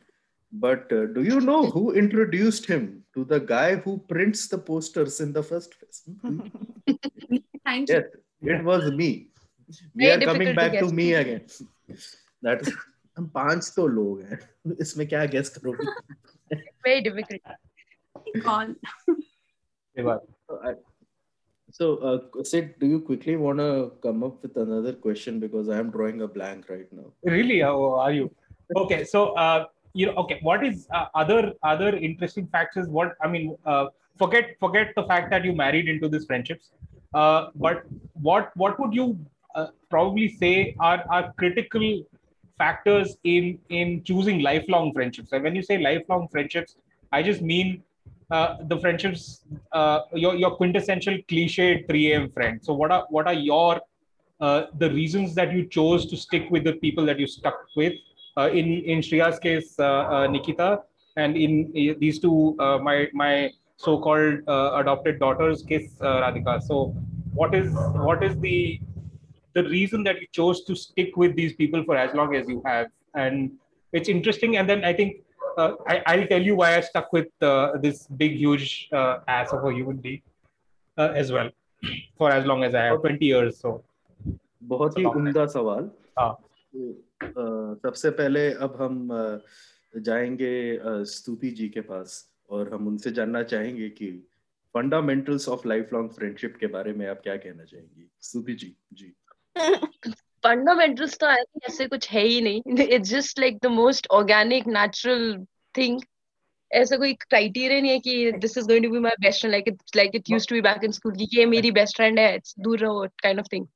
but 0.52 0.92
uh, 0.92 1.06
do 1.16 1.22
you 1.22 1.40
know 1.40 1.62
who 1.74 1.82
introduced 2.02 2.64
him 2.66 2.86
to 3.14 3.24
the 3.32 3.38
guy 3.50 3.76
who 3.76 3.92
prints 4.12 4.48
the 4.48 4.58
posters 4.70 5.20
in 5.24 5.32
the 5.38 5.42
first 5.50 5.76
place 5.78 6.00
Hmm? 6.22 6.38
thank 7.64 7.88
you 7.88 8.00
Yes, 8.42 8.58
it 8.58 8.64
was 8.64 8.84
me. 9.00 9.08
We 9.94 10.04
Very 10.06 10.22
are 10.22 10.26
coming 10.28 10.48
difficult 10.48 10.54
to 10.54 10.60
back 10.60 10.72
to 10.72 10.86
guess. 10.86 10.92
me 11.00 11.06
again. 11.14 11.42
That 12.46 12.62
is, 12.66 12.70
हम 13.18 13.26
पांच 13.34 13.68
तो 13.76 13.86
लोग 13.86 14.22
हैं 14.30 14.38
इसमें 14.80 15.06
क्या 15.08 15.24
guess 15.34 15.48
करोगे 15.56 15.86
Very 16.86 17.02
difficult. 17.08 17.40
कौन 18.46 18.74
ये 19.98 20.02
बात। 20.02 20.26
so 21.78 21.86
uh, 22.08 22.18
Sid 22.52 22.72
do 22.80 22.86
you 22.92 23.00
quickly 23.10 23.36
want 23.36 23.58
to 23.64 23.92
come 24.06 24.24
up 24.28 24.42
with 24.42 24.56
another 24.56 24.92
question 25.06 25.38
because 25.44 25.68
I 25.68 25.78
am 25.78 25.90
drawing 25.98 26.22
a 26.22 26.28
blank 26.38 26.68
right 26.68 26.90
now 27.00 27.12
Really? 27.34 27.62
Oh, 27.62 27.94
are 28.06 28.12
you? 28.12 28.30
Okay. 28.84 29.04
So, 29.04 29.20
uh, 29.44 29.66
you 29.95 30.07
know, 30.07 30.13
okay. 30.23 30.39
What 30.41 30.63
is 30.65 30.87
uh, 30.93 31.05
other 31.15 31.53
other 31.63 31.95
interesting 31.95 32.47
facts 32.47 32.75
is 32.77 32.87
what 32.87 33.13
I 33.21 33.27
mean. 33.27 33.55
Uh, 33.65 33.85
forget 34.19 34.57
forget 34.59 34.93
the 34.95 35.03
fact 35.11 35.31
that 35.31 35.45
you 35.45 35.53
married 35.53 35.87
into 35.87 36.09
these 36.09 36.25
friendships. 36.25 36.71
Uh, 37.13 37.47
but 37.55 37.83
what 38.13 38.51
what 38.57 38.77
would 38.79 38.93
you 38.93 39.17
uh, 39.55 39.67
probably 39.89 40.27
say 40.27 40.75
are 40.79 41.03
are 41.09 41.33
critical 41.37 41.87
factors 42.57 43.17
in 43.23 43.57
in 43.69 44.03
choosing 44.03 44.41
lifelong 44.41 44.93
friendships? 44.93 45.31
And 45.31 45.43
when 45.43 45.55
you 45.55 45.63
say 45.63 45.77
lifelong 45.77 46.27
friendships, 46.27 46.75
I 47.13 47.23
just 47.23 47.41
mean 47.41 47.81
uh, 48.31 48.57
the 48.67 48.77
friendships, 48.79 49.45
uh, 49.71 49.99
your 50.13 50.35
your 50.35 50.55
quintessential 50.57 51.17
cliche 51.29 51.83
3 51.87 52.11
a.m. 52.11 52.31
friend. 52.31 52.59
So, 52.61 52.73
what 52.73 52.91
are 52.91 53.05
what 53.09 53.27
are 53.27 53.39
your 53.51 53.81
uh, 54.41 54.65
the 54.79 54.89
reasons 54.91 55.33
that 55.35 55.53
you 55.53 55.65
chose 55.65 56.05
to 56.07 56.17
stick 56.17 56.49
with 56.51 56.65
the 56.65 56.73
people 56.73 57.05
that 57.05 57.19
you 57.19 57.27
stuck 57.27 57.55
with. 57.75 57.93
Uh, 58.36 58.48
in 58.50 58.66
in 58.94 59.00
Shreya's 59.02 59.38
case, 59.38 59.74
uh, 59.78 59.84
uh, 59.84 60.26
Nikita, 60.26 60.82
and 61.16 61.36
in 61.36 61.72
uh, 61.76 61.94
these 61.98 62.18
two, 62.20 62.56
uh, 62.58 62.78
my 62.78 63.08
my 63.12 63.50
so-called 63.76 64.40
uh, 64.46 64.70
adopted 64.76 65.18
daughter's 65.18 65.62
case, 65.62 65.96
uh, 66.00 66.20
Radhika. 66.22 66.62
So, 66.62 66.94
what 67.34 67.54
is 67.54 67.72
what 67.94 68.22
is 68.22 68.38
the 68.40 68.80
the 69.54 69.64
reason 69.64 70.04
that 70.04 70.20
you 70.20 70.26
chose 70.32 70.62
to 70.64 70.76
stick 70.76 71.16
with 71.16 71.34
these 71.34 71.54
people 71.54 71.82
for 71.84 71.96
as 71.96 72.14
long 72.14 72.34
as 72.36 72.48
you 72.48 72.62
have? 72.64 72.86
And 73.14 73.52
it's 73.92 74.08
interesting. 74.08 74.56
And 74.58 74.68
then 74.68 74.84
I 74.84 74.92
think 74.92 75.16
uh, 75.58 75.72
I, 75.88 76.02
I'll 76.06 76.26
tell 76.26 76.40
you 76.42 76.54
why 76.54 76.76
I 76.76 76.80
stuck 76.80 77.12
with 77.12 77.26
uh, 77.42 77.78
this 77.78 78.06
big, 78.06 78.36
huge 78.36 78.88
uh, 78.92 79.18
ass 79.26 79.52
of 79.52 79.64
a 79.64 79.72
human 79.72 79.96
being 79.96 80.22
uh, 80.98 81.10
as 81.14 81.32
well 81.32 81.50
for 82.16 82.30
as 82.30 82.46
long 82.46 82.62
as 82.62 82.74
I 82.74 82.84
have 82.84 83.00
20 83.00 83.24
years. 83.26 83.58
So. 83.58 83.82
बहुत 84.64 84.98
ही 84.98 85.02
Long 85.02 85.12
time. 85.12 85.26
उम्दा 85.26 85.44
सवाल 85.46 85.90
हाँ। 86.18 86.32
तो, 86.74 86.90
अ, 86.90 86.94
सबसे 87.23 88.09
पहले 88.09 88.53
अब 88.53 88.77
हम 88.81 89.07
जाएँगे 89.97 90.79
स्तुति 91.05 91.49
जी 91.49 91.69
के 91.69 91.81
पास 91.81 92.33
और 92.49 92.73
हम 92.73 92.87
उनसे 92.87 93.11
जानना 93.11 93.43
चाहेंगे 93.43 93.89
कि 93.89 94.11
fundamentals 94.73 95.49
of 95.49 95.67
life 95.67 95.89
long 95.93 96.11
friendship 96.11 96.57
के 96.59 96.67
बारे 96.67 96.93
में 96.93 97.07
आप 97.07 97.21
क्या 97.23 97.35
कहना 97.35 97.63
चाहेंगी? 97.63 98.09
स्तुति 98.21 98.53
जी 98.53 98.75
जी। 98.93 99.13
फंडामेंटल्स 100.43 101.17
तो 101.17 101.27
ऐसे 101.27 101.87
कुछ 101.87 102.09
है 102.11 102.21
ही 102.21 102.41
नहीं। 102.41 102.61
It's 102.85 103.09
just 103.09 103.39
like 103.39 103.57
the 103.63 103.65
most 103.65 104.07
organic 104.11 104.67
natural 104.67 105.45
thing 105.77 106.01
ऐसा 106.71 106.97
कोई 106.97 107.13
क्राइटेरिया 107.13 107.81
नहीं 107.81 107.91
है 107.91 107.99
कि 107.99 108.31
this 108.31 108.57
is 108.57 108.65
going 108.65 108.85
to 108.85 108.91
be 108.91 108.99
my 108.99 109.15
best 109.21 109.39
friend 109.41 109.51
like 109.51 109.67
it's 109.67 109.95
like 109.95 110.11
it 110.15 110.29
used 110.29 110.49
to 110.49 110.55
be 110.55 110.61
back 110.61 110.83
in 110.83 110.91
school 110.91 111.13
कि 111.13 111.39
ये 111.39 111.45
मेरी 111.45 111.71
बेस्ट 111.71 111.95
फ्रेंड 111.95 112.19
है, 112.19 112.39
it's 112.39 112.59
दूर 112.59 112.79
रहो 112.79 113.07
kind 113.23 113.39
of 113.39 113.47
thing 113.53 113.67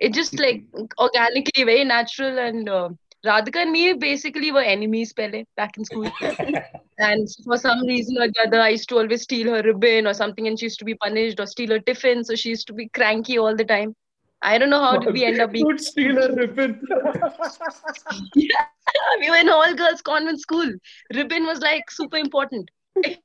it 0.00 0.12
just 0.12 0.38
like 0.38 0.64
organically 0.98 1.64
very 1.64 1.84
natural 1.84 2.38
and 2.38 2.68
uh, 2.68 2.88
Radhika 3.24 3.56
and 3.56 3.72
me 3.72 3.94
basically 3.94 4.52
were 4.52 4.60
enemies 4.60 5.12
pehle 5.12 5.44
back 5.56 5.76
in 5.78 5.84
school 5.84 6.10
and 6.98 7.28
for 7.44 7.56
some 7.56 7.80
reason 7.86 8.18
or 8.18 8.28
the 8.28 8.42
other 8.46 8.60
I 8.60 8.70
used 8.70 8.88
to 8.90 8.98
always 8.98 9.22
steal 9.22 9.50
her 9.54 9.62
ribbon 9.62 10.06
or 10.06 10.14
something 10.14 10.46
and 10.46 10.58
she 10.58 10.66
used 10.66 10.78
to 10.80 10.84
be 10.84 10.94
punished 10.94 11.40
or 11.40 11.46
steal 11.46 11.70
her 11.70 11.78
tiffin 11.78 12.24
so 12.24 12.34
she 12.34 12.50
used 12.50 12.66
to 12.66 12.74
be 12.74 12.88
cranky 12.88 13.38
all 13.38 13.56
the 13.56 13.64
time 13.64 13.94
I 14.42 14.58
don't 14.58 14.68
know 14.68 14.80
how 14.80 14.98
did 14.98 15.14
we 15.14 15.24
end 15.24 15.40
up 15.40 15.52
being 15.52 15.66
Could 15.70 15.80
steal 15.80 16.18
a 16.18 16.30
ribbon. 16.34 16.86
we 18.36 19.30
were 19.30 19.36
in 19.36 19.48
all 19.48 19.74
girls 19.74 20.02
convent 20.02 20.40
school. 20.40 20.70
Ribbon 21.14 21.46
was 21.46 21.60
like 21.60 21.90
super 21.90 22.18
important. 22.18 22.70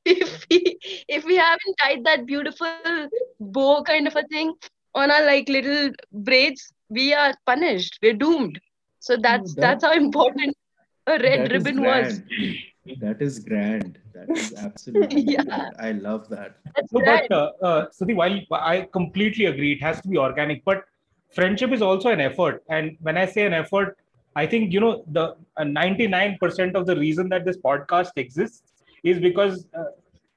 if 0.04 0.46
we 0.50 0.78
if 1.08 1.24
we 1.24 1.36
haven't 1.36 1.76
tied 1.80 2.04
that 2.04 2.24
beautiful 2.26 2.72
bow 3.38 3.82
kind 3.82 4.06
of 4.06 4.16
a 4.16 4.22
thing 4.28 4.54
on 4.94 5.10
our 5.10 5.24
like 5.24 5.48
little 5.48 5.90
braids, 6.12 6.72
we 6.88 7.12
are 7.14 7.34
punished. 7.46 7.98
We're 8.02 8.14
doomed. 8.14 8.60
So 9.00 9.16
that's 9.16 9.54
that- 9.54 9.60
that's 9.60 9.84
how 9.84 9.92
important 9.92 10.56
a 11.06 11.18
red 11.18 11.50
ribbon 11.52 11.82
was. 11.82 12.20
That 12.98 13.20
is 13.22 13.38
grand. 13.40 13.98
That 14.14 14.30
is 14.36 14.52
absolutely 14.66 15.22
Yeah. 15.22 15.42
grand. 15.44 15.74
I 15.78 15.92
love 15.92 16.28
that. 16.30 16.56
That's 16.76 16.92
No, 16.92 17.00
right. 17.00 17.26
but 17.28 17.36
uh, 17.36 17.50
uh, 17.62 17.86
Stuti, 17.88 18.14
while 18.14 18.38
I 18.50 18.88
completely 18.92 19.46
agree, 19.46 19.72
it 19.72 19.82
has 19.82 20.00
to 20.02 20.08
be 20.08 20.16
organic. 20.18 20.64
But 20.64 20.84
friendship 21.34 21.72
is 21.72 21.82
also 21.82 22.10
an 22.10 22.20
effort, 22.20 22.62
and 22.68 22.96
when 23.00 23.16
I 23.16 23.26
say 23.26 23.46
an 23.46 23.52
effort, 23.52 23.96
I 24.36 24.46
think 24.46 24.72
you 24.72 24.80
know 24.80 25.04
the 25.08 25.36
uh, 25.56 25.64
99% 25.64 26.74
of 26.76 26.86
the 26.86 26.96
reason 26.96 27.28
that 27.30 27.44
this 27.44 27.56
podcast 27.58 28.10
exists 28.16 28.62
is 29.02 29.18
because 29.20 29.66
uh, 29.76 29.84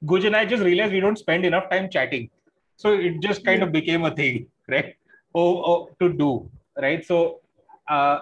Guj 0.04 0.26
and 0.26 0.36
I 0.36 0.44
just 0.44 0.62
realized 0.62 0.92
we 0.92 1.00
don't 1.00 1.18
spend 1.18 1.44
enough 1.44 1.68
time 1.70 1.88
chatting, 1.90 2.30
so 2.76 2.92
it 2.94 3.20
just 3.20 3.44
kind 3.44 3.62
of 3.62 3.72
became 3.72 4.04
a 4.04 4.14
thing, 4.14 4.46
right? 4.68 4.94
Oh, 5.34 5.62
oh 5.62 5.90
to 6.00 6.12
do, 6.12 6.50
right? 6.80 7.04
So 7.04 7.40
uh, 7.88 8.20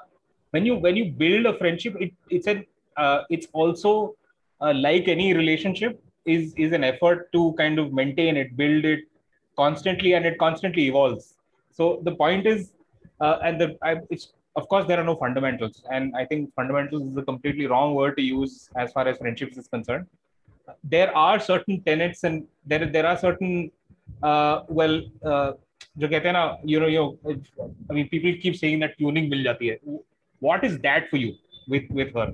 when 0.50 0.66
you 0.66 0.76
when 0.76 0.96
you 0.96 1.12
build 1.12 1.46
a 1.46 1.56
friendship, 1.58 1.96
it, 2.00 2.12
it's 2.30 2.46
an 2.46 2.64
uh, 2.96 3.22
it's 3.30 3.46
also 3.52 4.14
uh, 4.60 4.72
like 4.74 5.08
any 5.08 5.34
relationship 5.34 6.02
is 6.24 6.54
is 6.56 6.72
an 6.72 6.84
effort 6.84 7.32
to 7.32 7.54
kind 7.58 7.78
of 7.78 7.92
maintain 7.92 8.36
it, 8.36 8.56
build 8.56 8.84
it 8.84 9.00
constantly, 9.56 10.14
and 10.14 10.24
it 10.26 10.38
constantly 10.38 10.86
evolves. 10.86 11.34
So 11.70 12.00
the 12.04 12.14
point 12.14 12.46
is, 12.46 12.72
uh, 13.20 13.38
and 13.42 13.60
the 13.60 13.76
I, 13.82 13.96
it's 14.10 14.32
of 14.56 14.68
course 14.68 14.86
there 14.86 15.00
are 15.00 15.04
no 15.04 15.16
fundamentals, 15.16 15.82
and 15.90 16.14
I 16.16 16.24
think 16.24 16.54
fundamentals 16.54 17.08
is 17.10 17.16
a 17.16 17.22
completely 17.22 17.66
wrong 17.66 17.94
word 17.94 18.16
to 18.18 18.22
use 18.22 18.68
as 18.76 18.92
far 18.92 19.08
as 19.08 19.18
friendships 19.18 19.56
is 19.56 19.68
concerned. 19.68 20.06
There 20.84 21.14
are 21.16 21.40
certain 21.40 21.82
tenets, 21.82 22.24
and 22.24 22.46
there 22.66 22.86
there 22.86 23.06
are 23.06 23.16
certain 23.16 23.70
well. 24.21 25.01
Uh, 25.23 25.53
जो 25.97 26.07
कहते 26.07 26.27
हैं 26.27 26.33
ना 26.33 26.57
you 26.69 26.79
know 26.81 26.87
you 26.87 27.03
I 27.89 27.93
mean 27.97 28.07
people 28.09 28.33
keep 28.41 28.55
saying 28.55 28.81
that 28.83 28.97
tuning 28.99 29.29
मिल 29.29 29.43
जाती 29.43 29.67
है 29.67 29.77
what 30.47 30.65
is 30.67 30.75
that 30.83 31.07
for 31.11 31.19
you 31.21 31.31
with 31.73 31.87
with 31.99 32.11
her 32.17 32.27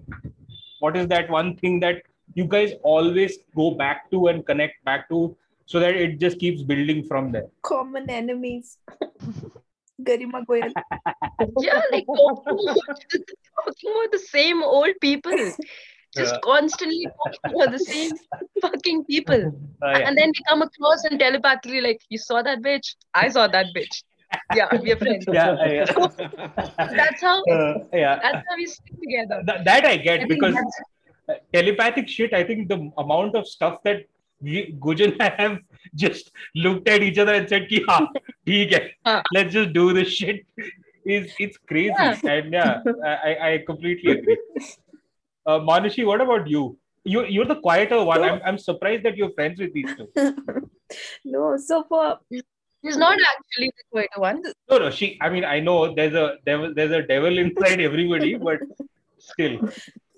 what 0.86 0.98
is 1.02 1.08
that 1.14 1.30
one 1.36 1.56
thing 1.62 1.80
that 1.84 2.02
you 2.40 2.46
guys 2.56 2.74
always 2.94 3.38
go 3.62 3.70
back 3.84 4.10
to 4.12 4.28
and 4.32 4.46
connect 4.50 4.84
back 4.90 5.08
to 5.10 5.22
so 5.66 5.80
that 5.80 5.96
it 6.06 6.20
just 6.24 6.40
keeps 6.40 6.66
building 6.74 7.04
from 7.12 7.32
there 7.32 7.48
Common 7.62 8.10
enemies. 8.10 8.78
Garima 10.02 10.46
Goyal. 10.46 10.72
yeah, 11.60 11.82
like 11.92 12.06
talking 12.06 12.70
about, 12.70 13.02
talking 13.66 13.92
about 13.92 14.12
the 14.12 14.20
same 14.20 14.64
old 14.64 15.00
people. 15.00 15.38
Just 16.17 16.35
Yeah. 16.35 16.41
constantly 16.45 17.07
talking 17.25 17.55
about 17.61 17.73
the 17.73 17.79
same 17.79 18.13
fucking 18.63 19.05
people. 19.05 19.43
Uh, 19.83 19.89
yeah. 19.91 20.09
And 20.09 20.17
then 20.17 20.29
we 20.29 20.43
come 20.49 20.63
across 20.63 21.05
and 21.05 21.19
telepathically, 21.21 21.81
like, 21.81 22.01
you 22.09 22.19
saw 22.19 22.43
that 22.43 22.61
bitch? 22.63 22.95
I 23.15 23.29
saw 23.29 23.47
that 23.49 23.67
bitch. 23.77 24.03
Yeah, 24.55 24.69
we're 24.73 24.97
friends. 24.97 25.25
yeah, 25.33 25.57
yeah. 25.67 25.85
That's 27.01 27.23
how 27.23 27.43
Uh, 27.45 27.79
yeah. 27.93 28.19
that's 28.23 28.45
how 28.49 28.57
we 28.57 28.67
stick 28.67 29.01
together. 29.01 29.43
Th- 29.47 29.65
that 29.65 29.85
I 29.87 29.93
I 29.93 29.97
get 29.97 30.19
think 30.21 30.29
because 30.35 30.55
uh, 31.31 31.35
telepathic 31.53 32.09
shit. 32.09 32.35
I 32.35 32.43
think 32.45 32.69
the 32.69 32.91
amount 32.99 33.35
of 33.37 33.47
stuff 33.47 33.83
that 33.85 34.03
we, 34.43 34.75
Guj 34.81 35.03
and 35.05 35.23
I 35.23 35.31
have 35.39 35.59
just 35.95 36.31
looked 36.55 36.89
at 36.89 37.03
each 37.03 37.19
other 37.19 37.33
and 37.35 37.49
said, 37.49 37.69
"Ki 37.71 37.83
ha, 37.89 37.97
hai. 38.47 39.23
Let's 39.35 39.53
just 39.55 39.73
do 39.73 39.93
this 39.95 40.09
shit." 40.13 40.45
Is 41.07 41.33
it's 41.39 41.57
crazy 41.57 41.95
Yeah. 41.99 42.21
and 42.35 42.53
yeah, 42.53 42.83
I, 43.03 43.33
I 43.53 43.59
completely 43.67 44.13
agree. 44.13 44.37
Uh, 45.49 45.59
Manushi, 45.61 46.05
what 46.07 46.21
about 46.21 46.47
you? 46.47 46.79
You 47.05 47.25
you're 47.25 47.51
the 47.51 47.61
quieter 47.67 47.99
one. 48.05 48.23
I'm 48.23 48.41
I'm 48.45 48.59
surprised 48.59 49.05
that 49.05 49.17
you're 49.17 49.31
friends 49.37 49.61
with 49.65 49.73
these 49.73 49.93
two. 49.97 50.09
no, 51.37 51.57
so 51.57 51.85
for 51.89 52.19
She's 52.85 52.99
not 53.03 53.19
actually 53.29 53.71
the 53.79 53.85
quieter 53.91 54.21
one. 54.25 54.43
No, 54.71 54.79
no, 54.83 54.91
she. 54.91 55.07
I 55.21 55.31
mean, 55.31 55.45
I 55.45 55.59
know 55.69 55.95
there's 55.95 56.15
a 56.15 56.27
devil. 56.45 56.75
There's 56.75 56.93
a 56.99 57.03
devil 57.03 57.39
inside 57.45 57.81
everybody, 57.81 58.35
but 58.35 58.61
still. 59.31 59.57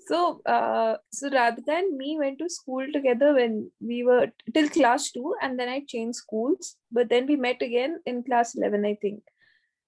so 0.09 0.41
uh 0.57 0.97
so 1.19 1.29
Radhika 1.29 1.77
and 1.77 1.97
me 1.97 2.17
went 2.19 2.37
to 2.39 2.49
school 2.49 2.85
together 2.97 3.33
when 3.39 3.57
we 3.79 4.03
were 4.03 4.27
till 4.53 4.69
class 4.69 5.11
two, 5.11 5.33
and 5.41 5.57
then 5.57 5.69
I 5.69 5.79
changed 5.95 6.17
schools. 6.17 6.75
But 6.91 7.09
then 7.09 7.25
we 7.33 7.37
met 7.47 7.61
again 7.69 7.99
in 8.05 8.23
class 8.23 8.53
eleven, 8.55 8.85
I 8.85 8.95
think. 9.05 9.23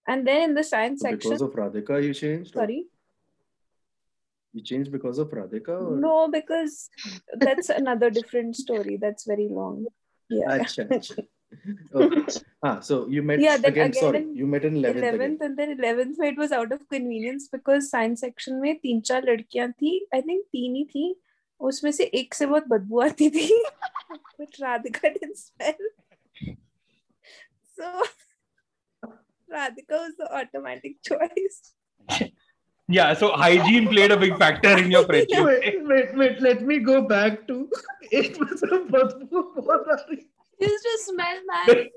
And 0.08 0.27
then 0.27 0.49
in 0.49 0.56
the 0.56 0.63
science 0.63 1.01
So 1.01 1.10
section, 1.10 1.29
because 1.32 1.41
of 1.41 1.53
Radhika, 1.63 2.01
you 2.03 2.13
changed? 2.13 2.56
or- 2.56 2.60
sorry, 2.62 2.86
You 4.54 4.62
changed 4.62 4.92
because 4.92 5.18
of 5.18 5.30
Radhika? 5.30 5.70
Or? 5.70 5.96
no, 5.98 6.30
because 6.30 6.89
that's 7.38 7.70
another 7.70 8.10
different 8.10 8.56
story. 8.56 8.98
That's 8.98 9.26
very 9.26 9.48
long. 9.50 9.86
Yeah. 10.30 10.60
Acha, 10.60 10.88
acha. 10.89 11.26
Okay. 11.94 12.39
Ah, 12.63 12.80
so 12.80 13.08
you 13.08 13.22
met 13.22 13.39
Yeah, 13.39 13.56
again, 13.56 13.70
again 13.72 13.94
sorry, 13.94 14.26
you 14.34 14.48
met 14.48 14.66
in 14.66 14.76
11th, 14.76 14.98
again. 14.98 15.20
11th 15.20 15.42
and 15.42 15.58
then 15.58 15.78
11th 15.78 16.18
में 16.20 16.28
it 16.32 16.38
was 16.38 16.52
out 16.52 16.72
of 16.72 16.88
convenience 16.89 17.48
because 17.48 17.89
science 17.89 18.22
section 18.22 18.60
में 18.62 18.80
तीन 18.82 19.02
चार 19.02 19.26
लड़कियाँ 19.30 19.68
थी 19.82 20.00
I 20.13 20.22
think 20.22 20.46
तीन 20.52 20.76
ही 20.76 20.84
थी 20.94 21.16
उसमें 21.70 21.92
से 21.92 22.04
एक 22.22 22.34
से 22.34 22.46
बहुत 22.46 22.68
बदबू 22.68 23.02
आती 23.02 23.30
थी 23.30 23.50
but 24.39 24.52
Radhika 24.62 25.13
didn't 25.13 25.38
smell 25.38 25.84
so 27.78 28.04
Radhika 29.52 30.00
was 30.06 30.16
the 30.18 30.36
automatic 30.36 31.02
choice 31.04 31.74
Yeah, 32.89 33.13
so 33.13 33.32
hygiene 33.32 33.88
played 33.88 34.12
a 34.12 34.17
big 34.17 34.38
factor 34.38 34.78
in 34.78 34.91
your 34.91 35.06
friendship. 35.06 35.46
Wait, 35.46 35.76
wait, 35.84 36.15
wait, 36.17 36.41
let 36.41 36.63
me 36.63 36.80
go 36.80 37.02
back 37.02 37.48
to 37.48 37.69
it 38.12 38.38
was 38.38 38.62
a 38.63 38.80
बहुत 38.91 39.88
आ 39.88 39.96
रही। 40.10 40.28
smell 41.00 41.39
man 41.48 41.89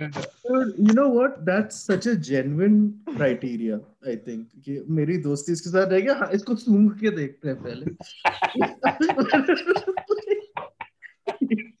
You 0.00 0.92
know 0.94 1.08
what? 1.08 1.44
That's 1.44 1.76
such 1.76 2.06
a 2.06 2.14
genuine 2.14 3.00
criteria, 3.16 3.80
I 4.06 4.16
think. 4.16 4.46
कि 4.64 4.84
मेरी 4.98 5.16
दोस्ती 5.22 5.52
इसके 5.52 5.70
साथ 5.70 5.90
रहेगी 5.92 6.18
हाँ 6.20 6.30
इसको 6.34 6.54
सूंघ 6.56 6.92
के 7.00 7.10
देखते 7.16 7.48
हैं 7.48 7.56
पहले 7.62 7.86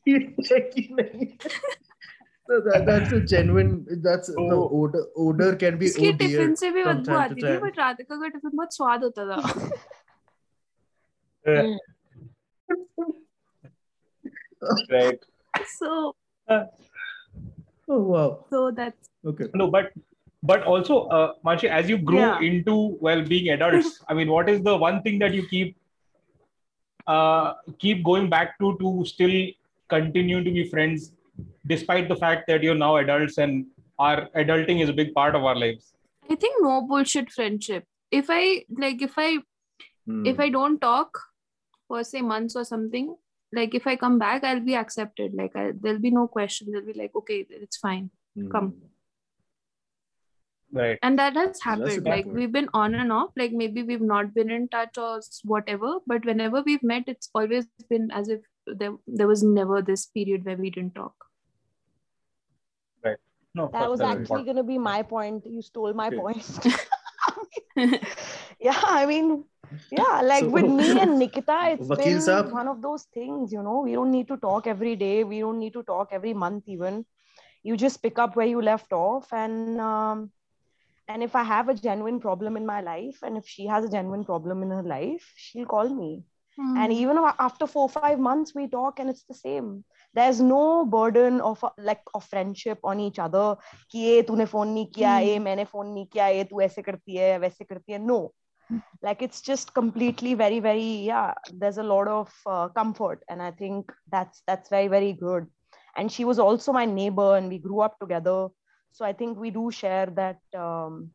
ये 0.08 0.18
है 0.52 0.58
कि 0.60 0.88
नहीं 1.00 1.26
So 2.57 2.59
that, 2.65 2.85
that's 2.85 3.11
a 3.13 3.19
genuine. 3.21 3.85
That's 4.05 4.27
the 4.27 4.55
Oh. 4.55 4.69
odor. 4.79 5.03
Odor 5.15 5.55
can 5.55 5.77
be 5.77 5.85
उसके 5.91 6.07
oh 6.07 6.11
dear. 6.11 6.29
टिफिन 6.29 6.55
से 6.61 6.71
भी 6.71 6.83
from 6.83 6.97
बदबू 6.97 7.05
time 7.05 7.15
to 7.15 7.21
आती 7.23 7.41
थी 7.41 7.47
time. 7.47 7.61
but 7.65 7.77
Radhika 7.83 8.19
का 8.23 8.27
टिफिन 8.37 8.51
बहुत 8.57 8.75
स्वाद 8.75 9.03
होता 9.03 9.25
था 9.31 9.37
right. 14.89 15.19
so 15.77 16.13
Oh 17.89 17.99
wow. 17.99 18.45
so 18.49 18.71
that's 18.71 19.09
Okay. 19.25 19.45
No, 19.53 19.67
but 19.71 19.91
but 20.41 20.63
also, 20.63 20.95
uh, 21.07 21.33
Manshi, 21.45 21.69
as 21.69 21.89
you 21.89 21.97
grow 21.97 22.19
Yeah. 22.19 22.39
into 22.47 22.75
well 23.07 23.21
being 23.23 23.49
adults, 23.55 24.03
I 24.09 24.13
mean, 24.13 24.29
what 24.31 24.49
is 24.49 24.61
the 24.63 24.75
one 24.75 25.01
thing 25.03 25.19
that 25.19 25.33
you 25.33 25.43
keep 25.47 25.77
uh, 27.07 27.53
keep 27.79 28.03
going 28.03 28.29
back 28.29 28.57
to 28.59 28.71
to 28.81 29.05
still 29.05 29.35
continue 29.89 30.43
to 30.43 30.51
be 30.57 30.63
friends, 30.73 31.11
despite 31.72 32.08
the 32.08 32.16
fact 32.16 32.46
that 32.48 32.62
you're 32.62 32.80
now 32.82 32.96
adults 32.96 33.38
and 33.38 33.66
our 33.98 34.28
adulting 34.42 34.82
is 34.82 34.88
a 34.88 34.96
big 35.00 35.14
part 35.14 35.34
of 35.34 35.44
our 35.44 35.56
lives. 35.62 35.92
I 36.30 36.34
think 36.34 36.56
no 36.64 36.82
bullshit 36.90 37.30
friendship. 37.32 37.84
If 38.10 38.26
I 38.40 38.42
like, 38.86 39.02
if 39.10 39.14
I 39.28 39.38
Hmm. 40.10 40.24
if 40.28 40.38
I 40.42 40.48
don't 40.52 40.78
talk 40.82 41.18
for 41.86 42.02
say 42.10 42.20
months 42.28 42.54
or 42.60 42.62
something, 42.68 43.08
like 43.58 43.74
if 43.78 43.86
I 43.86 43.96
come 44.02 44.18
back, 44.20 44.44
I'll 44.50 44.60
be 44.68 44.76
accepted. 44.82 45.34
Like 45.40 45.56
I, 45.62 45.72
there'll 45.78 45.98
be 46.04 46.10
no 46.10 46.22
question. 46.36 46.70
They'll 46.72 46.86
be 46.86 46.94
like, 47.00 47.14
okay, 47.22 47.36
it's 47.64 47.76
fine, 47.82 48.06
Hmm. 48.38 48.48
come. 48.54 48.70
Right. 50.78 50.98
and 51.02 51.18
that 51.18 51.34
has 51.34 51.60
happened. 51.62 51.88
good 51.88 52.04
Like 52.04 52.24
point. 52.24 52.36
we've 52.36 52.52
been 52.52 52.68
on 52.74 52.94
and 52.94 53.10
off. 53.18 53.30
Like 53.42 53.52
maybe 53.52 53.82
we've 53.82 54.02
not 54.14 54.34
been 54.34 54.50
in 54.50 54.68
touch 54.68 54.98
or 54.98 55.20
whatever. 55.44 55.92
But 56.06 56.26
whenever 56.26 56.62
we've 56.62 56.82
met, 56.82 57.04
it's 57.06 57.30
always 57.34 57.66
been 57.88 58.10
as 58.10 58.28
if 58.28 58.40
there 58.66 58.92
there 59.06 59.26
was 59.36 59.42
never 59.42 59.80
this 59.80 60.04
period 60.18 60.44
where 60.44 60.56
we 60.66 60.70
didn't 60.70 60.94
talk. 60.94 61.14
No, 63.54 63.68
That 63.72 63.90
was 63.90 64.00
actually 64.00 64.44
going 64.44 64.56
to 64.56 64.62
be 64.62 64.78
my 64.78 65.02
point. 65.02 65.44
You 65.46 65.62
stole 65.62 65.92
my 65.94 66.08
Okay. 66.08 66.16
point. 66.16 66.44
yeah, 68.60 68.80
I 68.86 69.06
mean, 69.06 69.44
yeah, 69.90 70.20
like 70.22 70.44
So- 70.44 70.50
with 70.50 70.66
me 70.66 71.00
and 71.04 71.18
Nikita, 71.18 71.58
it's 71.72 71.88
Vakil 71.88 72.04
been 72.04 72.18
Saab. 72.18 72.52
one 72.52 72.68
of 72.68 72.80
those 72.82 73.04
things, 73.14 73.52
you 73.52 73.62
know, 73.62 73.80
we 73.80 73.92
don't 73.92 74.10
need 74.10 74.28
to 74.28 74.36
talk 74.36 74.66
every 74.66 74.96
day. 74.96 75.24
We 75.24 75.40
don't 75.40 75.58
need 75.58 75.72
to 75.74 75.82
talk 75.82 76.08
every 76.12 76.34
month 76.34 76.64
even. 76.68 77.04
You 77.62 77.76
just 77.76 78.02
pick 78.02 78.18
up 78.18 78.36
where 78.36 78.46
you 78.46 78.62
left 78.62 78.92
off 78.92 79.32
and 79.32 79.80
um, 79.80 80.30
and 81.08 81.22
if 81.22 81.34
I 81.34 81.42
have 81.42 81.68
a 81.68 81.74
genuine 81.74 82.20
problem 82.20 82.56
in 82.56 82.64
my 82.66 82.80
life 82.80 83.18
and 83.22 83.36
if 83.36 83.46
she 83.46 83.66
has 83.66 83.84
a 83.84 83.88
genuine 83.90 84.24
problem 84.24 84.62
in 84.62 84.70
her 84.70 84.82
life, 84.82 85.32
she'll 85.36 85.66
call 85.66 85.88
me. 85.88 86.22
and 86.75 86.91
even 86.93 87.17
a- 87.17 87.35
after 87.39 87.67
four 87.67 87.87
five 87.89 88.17
months 88.19 88.53
we 88.55 88.67
talk 88.67 88.99
and 88.99 89.09
it's 89.09 89.23
the 89.23 89.33
same 89.33 89.83
there's 90.13 90.39
no 90.41 90.85
burden 90.85 91.39
of 91.41 91.63
uh, 91.63 91.69
like 91.77 92.01
of 92.13 92.23
friendship 92.25 92.79
on 92.83 92.99
each 92.99 93.19
other 93.19 93.55
कि 93.91 93.99
ये 93.99 94.21
तूने 94.29 94.45
phone 94.53 94.67
नहीं 94.73 94.85
किया 94.95 95.17
Hmm. 95.17 95.27
ये 95.27 95.39
मैंने 95.39 95.65
phone 95.73 95.87
नहीं 95.93 96.05
किया 96.13 96.27
ये 96.37 96.43
तू 96.51 96.61
ऐसे 96.61 96.81
करती 96.81 97.15
है 97.17 97.37
वैसे 97.39 97.63
करती 97.65 97.93
है 97.93 97.99
no 98.07 98.19
like 99.05 99.21
it's 99.21 99.41
just 99.41 99.73
completely 99.73 100.33
very 100.33 100.59
very 100.59 100.89
yeah 101.07 101.33
there's 101.61 101.77
a 101.77 101.83
lot 101.83 102.07
of 102.07 102.31
uh, 102.47 102.67
comfort 102.77 103.23
and 103.29 103.41
i 103.41 103.51
think 103.51 103.91
that's 104.15 104.41
that's 104.47 104.69
very 104.69 104.87
very 104.93 105.13
good 105.13 105.47
and 105.97 106.11
she 106.11 106.25
was 106.25 106.39
also 106.39 106.71
my 106.73 106.85
neighbor 106.85 107.29
and 107.37 107.49
we 107.49 107.59
grew 107.67 107.81
up 107.87 107.97
together 107.99 108.37
so 108.91 109.05
i 109.05 109.13
think 109.13 109.37
we 109.37 109.51
do 109.51 109.69
share 109.71 110.07
that 110.21 110.39
um, 110.65 111.11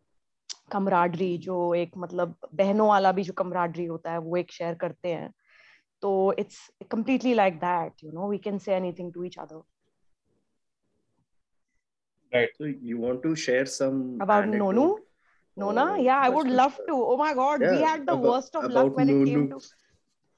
camaraderie 0.75 1.37
जो 1.45 1.57
एक 1.75 1.91
मतलब 2.05 2.35
बहनों 2.61 2.87
वाला 2.89 3.11
भी 3.19 3.23
जो 3.23 3.33
camaraderie 3.41 3.89
होता 3.89 4.11
है 4.11 4.19
वो 4.27 4.37
एक 4.37 4.51
शेयर 4.51 4.73
करते 4.85 5.13
हैं 5.13 5.29
तो 6.01 6.11
it's 6.39 6.57
it's 6.83 6.89
completely 6.95 7.33
like 7.41 7.59
that 7.65 8.03
you 8.05 8.11
know 8.17 8.29
we 8.33 8.39
can 8.47 8.59
say 8.65 8.75
anything 8.81 9.11
to 9.17 9.23
each 9.29 9.37
other 9.45 9.61
So 12.57 12.65
you 12.89 12.97
want 12.97 13.21
to 13.23 13.31
share 13.39 13.65
some 13.71 13.97
about 14.25 14.45
anecdote? 14.45 14.75
Nonu 14.75 14.85
Nona 15.63 15.83
Uh, 15.89 15.97
yeah 16.05 16.21
I 16.27 16.29
would 16.35 16.47
love 16.59 16.77
to 16.87 16.95
oh 17.09 17.17
my 17.17 17.33
god 17.39 17.61
yeah, 17.65 17.73
we 17.75 17.81
had 17.87 18.05
the 18.07 18.13
about- 18.13 18.29
worst 18.29 18.55
of 18.61 18.65
luck 18.77 18.95
when 19.01 19.11
it 19.15 19.19
came 19.31 19.43
to 19.51 19.59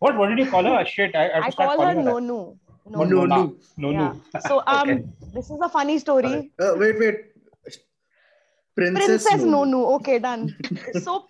What? 0.03 0.17
What 0.21 0.31
did 0.31 0.39
you 0.43 0.45
call 0.53 0.65
her? 0.69 0.79
Shit, 0.93 1.15
I, 1.19 1.21
I, 1.27 1.37
I 1.43 1.51
call 1.51 1.69
her 1.69 1.75
calling. 1.77 2.05
Nonu 2.07 2.39
Oh, 2.39 2.95
Nonu 2.95 3.21
Nonu. 3.21 3.37
Nonu. 3.83 3.93
Yeah. 3.93 4.41
So 4.47 4.57
um, 4.73 4.89
Okay. 4.89 4.97
this 5.37 5.49
is 5.49 5.63
a 5.67 5.69
funny 5.75 5.95
story. 6.03 6.33
Uh, 6.65 6.73
wait, 6.81 6.99
wait. 7.03 7.21
Princess, 8.77 9.07
Princess 9.07 9.41
Nonu. 9.41 9.71
Nonu. 9.71 9.95
Okay, 9.95 10.19
done. 10.19 10.55
So, 11.01 11.25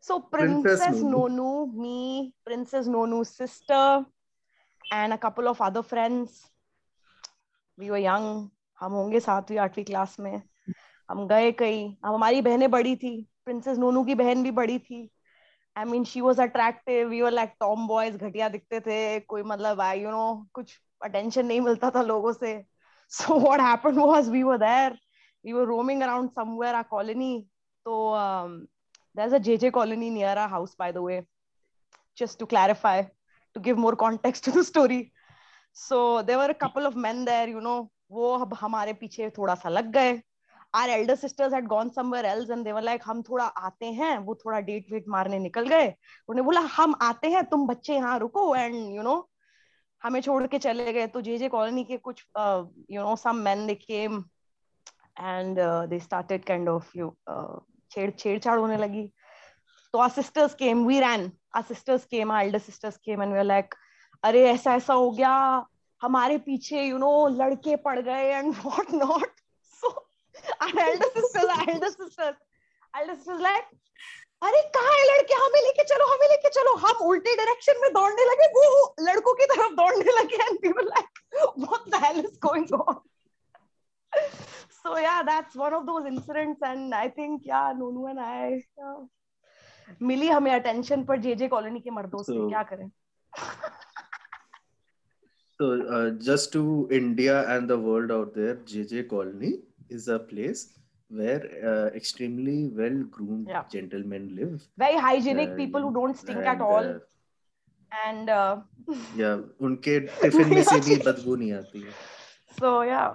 so 0.00 0.20
Princess 0.20 0.80
Princess 0.80 1.02
Nonu. 1.02 1.28
Nonu, 1.30 1.74
me, 1.74 2.34
Princess 2.44 2.86
Nonu's 2.86 3.28
sister, 3.30 4.04
and 4.92 5.12
a 5.12 5.18
couple 5.18 5.48
of 5.48 5.60
other 5.60 5.82
friends. 5.82 6.46
We 7.78 7.90
were 7.90 7.98
young. 7.98 8.50
हम 8.80 8.92
होंगे 8.92 9.20
सातवीं 9.20 9.58
आठवीं 9.58 9.84
class 9.84 10.16
में 10.20 10.42
हम 11.08 11.26
गए 11.28 11.50
कहीं 11.52 11.84
अब 12.04 12.14
हमारी 12.14 12.42
बहनें 12.42 12.70
बड़ी 12.70 12.94
थी 12.96 13.10
प्रिंसेस 13.44 13.78
नोनू 13.78 14.04
की 14.04 14.14
बहन 14.14 14.42
भी 14.42 14.50
बड़ी 14.58 14.78
थी 14.78 15.00
I 15.76 15.84
mean 15.84 16.04
she 16.04 16.20
was 16.20 16.40
attractive 16.42 17.08
we 17.08 17.20
were 17.22 17.32
like 17.32 17.54
tomboys 17.88 18.16
घटिया 18.16 18.48
दिखते 18.48 18.80
थे 18.80 18.98
कोई 19.32 19.42
मतलब 19.52 19.80
आई 19.80 20.00
यू 20.00 20.10
नो 20.10 20.26
कुछ 20.54 20.78
अटेंशन 21.04 21.46
नहीं 21.46 21.60
मिलता 21.60 21.90
था 21.94 22.02
लोगों 22.02 22.32
से 22.32 22.52
so 23.12 23.38
what 23.40 23.60
happened 23.60 23.98
was 23.98 24.28
we 24.28 24.42
were 24.42 24.58
there 24.58 24.98
we 25.48 25.54
were 25.58 25.66
roaming 25.66 26.02
around 26.06 26.30
somewhere 26.38 26.74
our 26.78 26.88
colony 26.94 27.34
so 27.86 27.98
um, 28.22 28.54
there's 29.16 29.36
a 29.40 29.40
jj 29.48 29.72
colony 29.72 30.10
near 30.16 30.34
our 30.44 30.48
house 30.56 30.74
by 30.84 30.90
the 30.96 31.02
way 31.08 31.18
just 32.22 32.38
to 32.38 32.46
clarify 32.54 32.96
to 33.56 33.60
give 33.68 33.78
more 33.86 33.96
context 34.06 34.44
to 34.48 34.56
the 34.56 34.64
story 34.72 35.02
so 35.86 36.22
there 36.22 36.38
were 36.42 36.50
a 36.56 36.60
couple 36.64 36.90
of 36.90 36.96
men 37.06 37.24
there 37.32 37.48
you 37.54 37.62
know 37.68 37.78
वो 38.10 38.28
अब 38.44 38.54
हमारे 38.60 38.92
पीछे 39.00 39.28
थोड़ा 39.38 39.54
सा 39.62 39.68
लग 39.68 39.90
गए 39.92 40.12
elder 40.76 41.16
sisters 41.16 41.52
had 41.52 41.68
gone 41.72 41.90
somewhere 41.92 42.24
else 42.24 42.50
and 42.54 42.66
they 42.66 42.72
were 42.72 42.82
like 42.82 43.02
हम 43.04 43.22
थोड़ा 43.28 43.44
आते 43.68 43.86
हैं 43.98 44.16
वो 44.28 44.34
थोड़ा 44.44 44.60
डेट 44.68 44.92
वेट 44.92 45.04
मारने 45.14 45.38
निकल 45.38 45.68
गए 45.68 45.86
उन्होंने 46.28 46.42
बोला 46.46 46.60
हम 46.76 46.94
आते 47.02 47.28
हैं 47.30 47.44
तुम 47.50 47.66
बच्चे 47.66 47.94
यहाँ 47.94 48.18
रुको 48.18 48.54
एंड 48.56 48.74
यू 48.96 49.02
नो 49.02 49.16
हमें 50.02 50.20
छोड़ 50.20 50.46
के 50.46 50.58
चले 50.58 50.92
गए 50.92 51.06
तो 51.14 51.20
जेजे 51.28 51.48
कॉलोनी 51.48 51.84
के 51.84 51.96
कुछ 52.08 52.24
you 52.38 53.02
know 53.02 53.14
some 53.24 53.36
man 53.48 53.66
they 53.66 53.74
came 53.74 54.22
and 55.18 55.58
uh, 55.58 55.86
they 55.86 55.98
started 55.98 56.46
kind 56.46 56.68
of 56.68 56.84
you 56.94 57.14
uh, 57.26 57.58
छेड़ 57.90 58.10
छेड़छाड़ 58.10 58.58
होने 58.58 58.76
लगी। 58.76 59.10
तो 59.94 59.98
our 59.98 60.10
sisters 60.10 60.54
came 60.54 60.84
we 60.86 60.98
ran 61.00 61.30
our 61.56 61.62
sisters 61.68 62.04
came 62.10 62.32
our 62.32 62.44
elder 62.44 62.58
sisters 62.58 62.96
came 63.04 63.22
and 63.22 63.32
we 63.34 63.42
like 63.42 63.74
अरे 64.24 64.44
ऐसा 64.50 64.74
ऐसा 64.76 64.94
हो 64.94 65.10
गया। 65.10 65.32
हमारे 66.02 66.38
पीछे 66.46 66.82
यू 66.82 66.94
you 66.94 67.00
नो 67.00 67.06
know, 67.06 67.40
लड़के 67.40 67.76
पड़ 67.86 67.98
गए 68.00 68.28
and 68.34 68.54
what 68.64 68.92
not 68.94 69.40
so 69.80 69.88
our 70.62 70.78
elder 70.88 71.08
sisters 71.08 71.50
our 71.58 71.70
elder 71.70 71.88
sisters 71.88 72.36
elder 72.94 73.14
sisters 73.14 73.40
like 73.40 73.64
अरे 74.42 74.62
कहा 74.74 74.90
है 74.94 75.04
लड़के? 75.06 75.34
हमें 75.34 75.60
लेके 75.62 75.84
चलो 75.84 76.06
हमें 76.12 76.28
लेके 76.28 76.48
चलो। 76.56 76.74
हम 76.86 77.06
उल्टे 77.06 77.34
डायरेक्शन 77.36 77.80
में 77.82 77.92
दौड़ने 77.92 78.24
लगे 78.24 78.46
वो 78.58 78.66
लड़कों 79.00 79.34
की 79.34 79.46
तरफ़ 79.52 79.72
दौड़ने 79.80 80.12
लगे 80.20 80.36
and 80.44 80.58
people 80.62 80.86
like 80.88 81.08
what 81.58 81.88
the 81.90 82.04
hell 82.04 82.18
is 82.20 82.38
going 82.46 82.72
on 82.80 83.00
so 84.82 84.96
yeah 84.98 85.22
that's 85.28 85.56
one 85.56 85.74
of 85.74 85.86
those 85.86 86.06
incidents 86.06 86.60
and 86.70 86.94
i 86.94 87.08
think 87.18 87.42
yeah 87.52 87.72
nonu 87.82 88.08
and 88.10 88.20
i 88.20 88.48
yeah, 88.52 88.98
मिली 90.08 90.28
हमें 90.28 90.50
अटेंशन 90.52 91.02
पर 91.04 91.18
जेजे 91.26 91.46
कॉलोनी 91.48 91.80
के 91.80 91.90
मर्दों 91.98 92.22
से 92.22 92.32
So- 92.32 92.48
क्या 92.48 92.62
करें 92.72 92.88
So, 95.60 95.68
uh, 95.94 96.10
just 96.24 96.52
to 96.54 96.60
India 96.96 97.36
and 97.52 97.68
the 97.70 97.76
world 97.84 98.12
out 98.16 98.34
there, 98.34 98.52
JJ 98.72 99.00
Colony 99.12 99.48
is 99.96 100.04
a 100.16 100.18
place 100.26 100.60
where 101.20 101.40
uh, 101.70 101.86
extremely 102.00 102.54
well 102.80 102.98
groomed 103.16 103.48
Yeah. 103.54 103.64
gentlemen 103.72 104.28
live. 104.36 104.52
very 104.82 105.00
hygienic 105.06 105.50
Uh, 105.54 105.56
people 105.62 105.82
who 105.86 105.92
don't 105.96 106.20
stink 106.20 106.38
and, 106.38 106.50
at 106.52 106.60
all 106.68 106.90
uh, 106.90 108.04
and 108.04 108.30
uh, 108.36 108.56
yeah, 109.22 109.42
tiffin 109.66 110.54
में 110.54 110.62
से 110.70 110.80
भी 110.88 110.96
बदबू 111.08 111.36
नहीं 111.42 111.52
आती 111.62 111.82
है. 111.86 111.92
so 112.60 112.72
yeah 112.92 113.08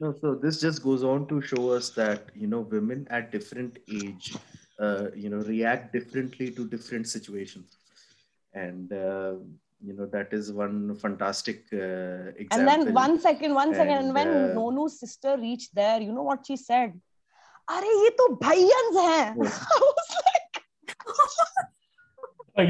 No, 0.00 0.14
so 0.20 0.34
this 0.34 0.60
just 0.60 0.82
goes 0.82 1.04
on 1.04 1.26
to 1.28 1.40
show 1.40 1.70
us 1.70 1.90
that 1.90 2.30
you 2.34 2.46
know 2.46 2.60
women 2.60 3.06
at 3.10 3.30
different 3.30 3.78
age, 3.88 4.36
uh, 4.78 5.06
you 5.14 5.30
know, 5.30 5.38
react 5.38 5.92
differently 5.92 6.50
to 6.50 6.66
different 6.66 7.06
situations, 7.08 7.78
and 8.52 8.92
uh, 8.92 9.34
you 9.80 9.92
know 9.92 10.06
that 10.06 10.32
is 10.32 10.52
one 10.52 10.96
fantastic 10.96 11.64
uh, 11.72 12.32
example. 12.36 12.58
and 12.58 12.68
then 12.68 12.94
one 12.94 13.20
second 13.20 13.54
one 13.54 13.74
second 13.74 13.98
and, 13.98 14.06
And, 14.06 14.14
when 14.14 14.28
uh, 14.28 14.54
nonu's 14.54 14.98
sister 14.98 15.36
reached 15.38 15.74
there 15.74 16.00
you 16.00 16.12
know 16.12 16.22
what 16.22 16.46
she 16.46 16.56
said 16.56 17.00
अरे 17.70 17.88
ये 18.02 18.08
तो 18.16 18.28
भैयंस 18.44 18.96
हैं 19.04 19.36
What? 19.36 19.52
I 19.56 19.80
was 19.84 20.08
like 20.26 20.60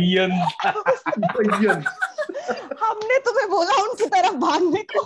Ian. 0.01 0.33
Bhaiyan. 1.35 1.85
हमने 2.83 3.19
तुम्हें 3.25 3.49
बोला 3.51 3.75
उनकी 3.83 4.07
तरफ 4.15 4.35
भागने 4.45 4.83
को 4.93 5.03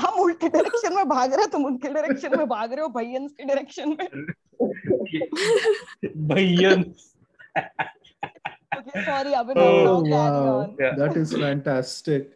हम 0.00 0.20
उल्टे 0.22 0.48
डायरेक्शन 0.48 0.94
में 0.94 1.08
भाग 1.08 1.32
रहे 1.32 1.44
हो 1.44 1.50
तुम 1.52 1.64
उनके 1.66 1.88
डायरेक्शन 1.94 2.36
में 2.38 2.46
भाग 2.48 2.72
रहे 2.72 2.82
हो 2.82 2.88
भैयंस 2.98 3.32
के 3.40 3.44
डायरेक्शन 3.44 3.96
में 3.98 4.08
Bhaiyan. 6.30 6.82
okay 8.78 9.04
sorry 9.04 9.32
Abhinav 9.38 9.56
Oh, 9.60 10.00
now 10.00 10.26
carry 10.26 10.48
on 10.48 10.76
Yeah. 10.78 10.94
That 10.96 11.16
is 11.16 11.32
fantastic. 11.32 12.28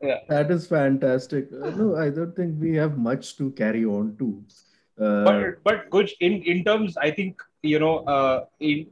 Yeah. 0.00 0.18
That 0.28 0.50
is 0.50 0.66
fantastic. 0.66 1.48
Uh, 1.52 1.70
no, 1.70 1.96
I 1.96 2.10
don't 2.10 2.34
think 2.34 2.60
we 2.60 2.74
have 2.76 2.98
much 2.98 3.36
to 3.38 3.50
carry 3.52 3.84
on 3.84 4.16
to. 4.18 4.28
Uh, 4.98 5.24
but 5.24 5.62
but 5.64 5.90
Guj, 5.90 6.12
in 6.20 6.42
in 6.42 6.64
terms, 6.64 6.96
I 6.96 7.10
think 7.10 7.42
you 7.62 7.80
know, 7.84 7.94
uh, 8.16 8.44
in 8.60 8.86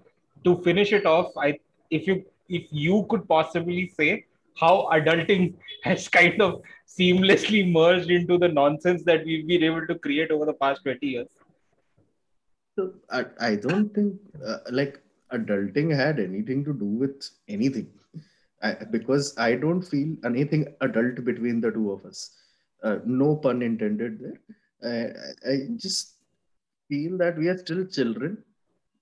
to 0.44 0.56
finish 0.62 0.92
it 0.92 1.06
off, 1.06 1.36
I 1.36 1.58
if 1.90 2.06
you 2.08 2.24
if 2.48 2.66
you 2.70 3.06
could 3.10 3.28
possibly 3.28 3.88
say 4.00 4.24
how 4.58 4.88
adulting 4.92 5.54
has 5.84 6.08
kind 6.08 6.40
of 6.40 6.60
seamlessly 6.86 7.70
merged 7.70 8.10
into 8.10 8.38
the 8.38 8.48
nonsense 8.48 9.02
that 9.04 9.24
we've 9.24 9.46
been 9.46 9.62
able 9.62 9.86
to 9.86 9.98
create 9.98 10.30
over 10.30 10.46
the 10.46 10.54
past 10.54 10.82
twenty 10.82 11.08
years. 11.08 11.28
So 12.78 12.92
I, 13.10 13.24
I 13.40 13.56
don't 13.56 13.94
think 13.94 14.14
uh, 14.46 14.58
like 14.70 15.00
adulting 15.32 15.94
had 15.94 16.20
anything 16.20 16.64
to 16.64 16.72
do 16.72 16.84
with 16.84 17.30
anything 17.48 17.88
I, 18.62 18.74
because 18.90 19.36
I 19.38 19.54
don't 19.54 19.82
feel 19.82 20.16
anything 20.24 20.66
adult 20.80 21.24
between 21.24 21.60
the 21.60 21.70
two 21.70 21.92
of 21.92 22.04
us. 22.04 22.36
Uh, 22.82 22.98
no 23.04 23.36
pun 23.36 23.62
intended 23.62 24.20
there. 24.20 24.38
I 25.48 25.54
just 25.76 26.16
feel 26.88 27.16
that 27.18 27.36
we 27.36 27.48
are 27.48 27.58
still 27.58 27.84
children 27.86 28.44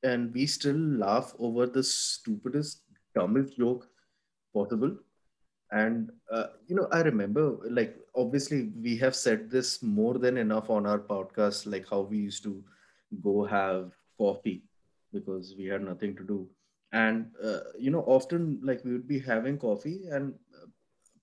and 0.02 0.32
we 0.32 0.46
still 0.46 0.76
laugh 0.76 1.34
over 1.38 1.66
the 1.66 1.82
stupidest, 1.82 2.82
dumbest 3.14 3.57
joke 3.57 3.88
possible. 4.55 4.96
And, 5.75 6.11
uh, 6.33 6.49
you 6.68 6.77
know, 6.77 6.89
I 6.93 7.03
remember, 7.03 7.59
like, 7.70 7.97
obviously, 8.16 8.70
we 8.81 8.97
have 8.99 9.16
said 9.16 9.51
this 9.51 9.83
more 9.83 10.18
than 10.18 10.39
enough 10.39 10.70
on 10.70 10.87
our 10.87 11.01
podcast, 11.01 11.66
like 11.70 11.89
how 11.91 12.03
we 12.03 12.18
used 12.18 12.45
to 12.45 12.62
go 13.22 13.45
have 13.45 13.93
coffee 14.18 14.62
because 15.12 15.55
we 15.59 15.66
had 15.66 15.83
nothing 15.83 16.16
to 16.16 16.25
do. 16.25 16.49
And 16.93 17.31
uh, 17.43 17.61
you 17.79 17.91
know 17.91 18.03
often 18.07 18.61
like 18.62 18.85
we 18.85 18.93
would 18.93 19.09
be 19.09 19.18
having 19.18 19.59
coffee 19.59 20.03
and 20.11 20.35
uh, 20.57 20.66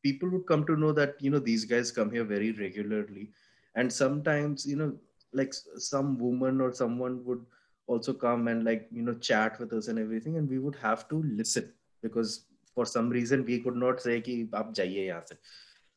people 0.03 0.29
would 0.29 0.45
come 0.45 0.65
to 0.65 0.75
know 0.75 0.91
that 0.93 1.15
you 1.21 1.29
know 1.31 1.39
these 1.39 1.65
guys 1.65 1.91
come 1.91 2.11
here 2.11 2.25
very 2.25 2.51
regularly. 2.53 3.31
And 3.75 3.91
sometimes 3.91 4.65
you 4.65 4.75
know 4.75 4.93
like 5.33 5.53
some 5.77 6.17
woman 6.19 6.59
or 6.61 6.73
someone 6.73 7.23
would 7.25 7.45
also 7.87 8.13
come 8.13 8.47
and 8.49 8.65
like 8.65 8.87
you 8.91 9.01
know 9.01 9.13
chat 9.15 9.59
with 9.59 9.73
us 9.73 9.87
and 9.87 9.99
everything 9.99 10.37
and 10.37 10.49
we 10.49 10.59
would 10.59 10.75
have 10.75 11.07
to 11.09 11.23
listen 11.23 11.71
because 12.01 12.45
some 12.85 13.09
reason 13.09 13.45
we 13.45 13.59
could 13.59 13.75
not 13.75 14.01
say 14.01 14.21
ki 14.21 14.35
aap 14.61 14.73
jaiye 14.79 15.05
yahan 15.07 15.25
se 15.31 15.37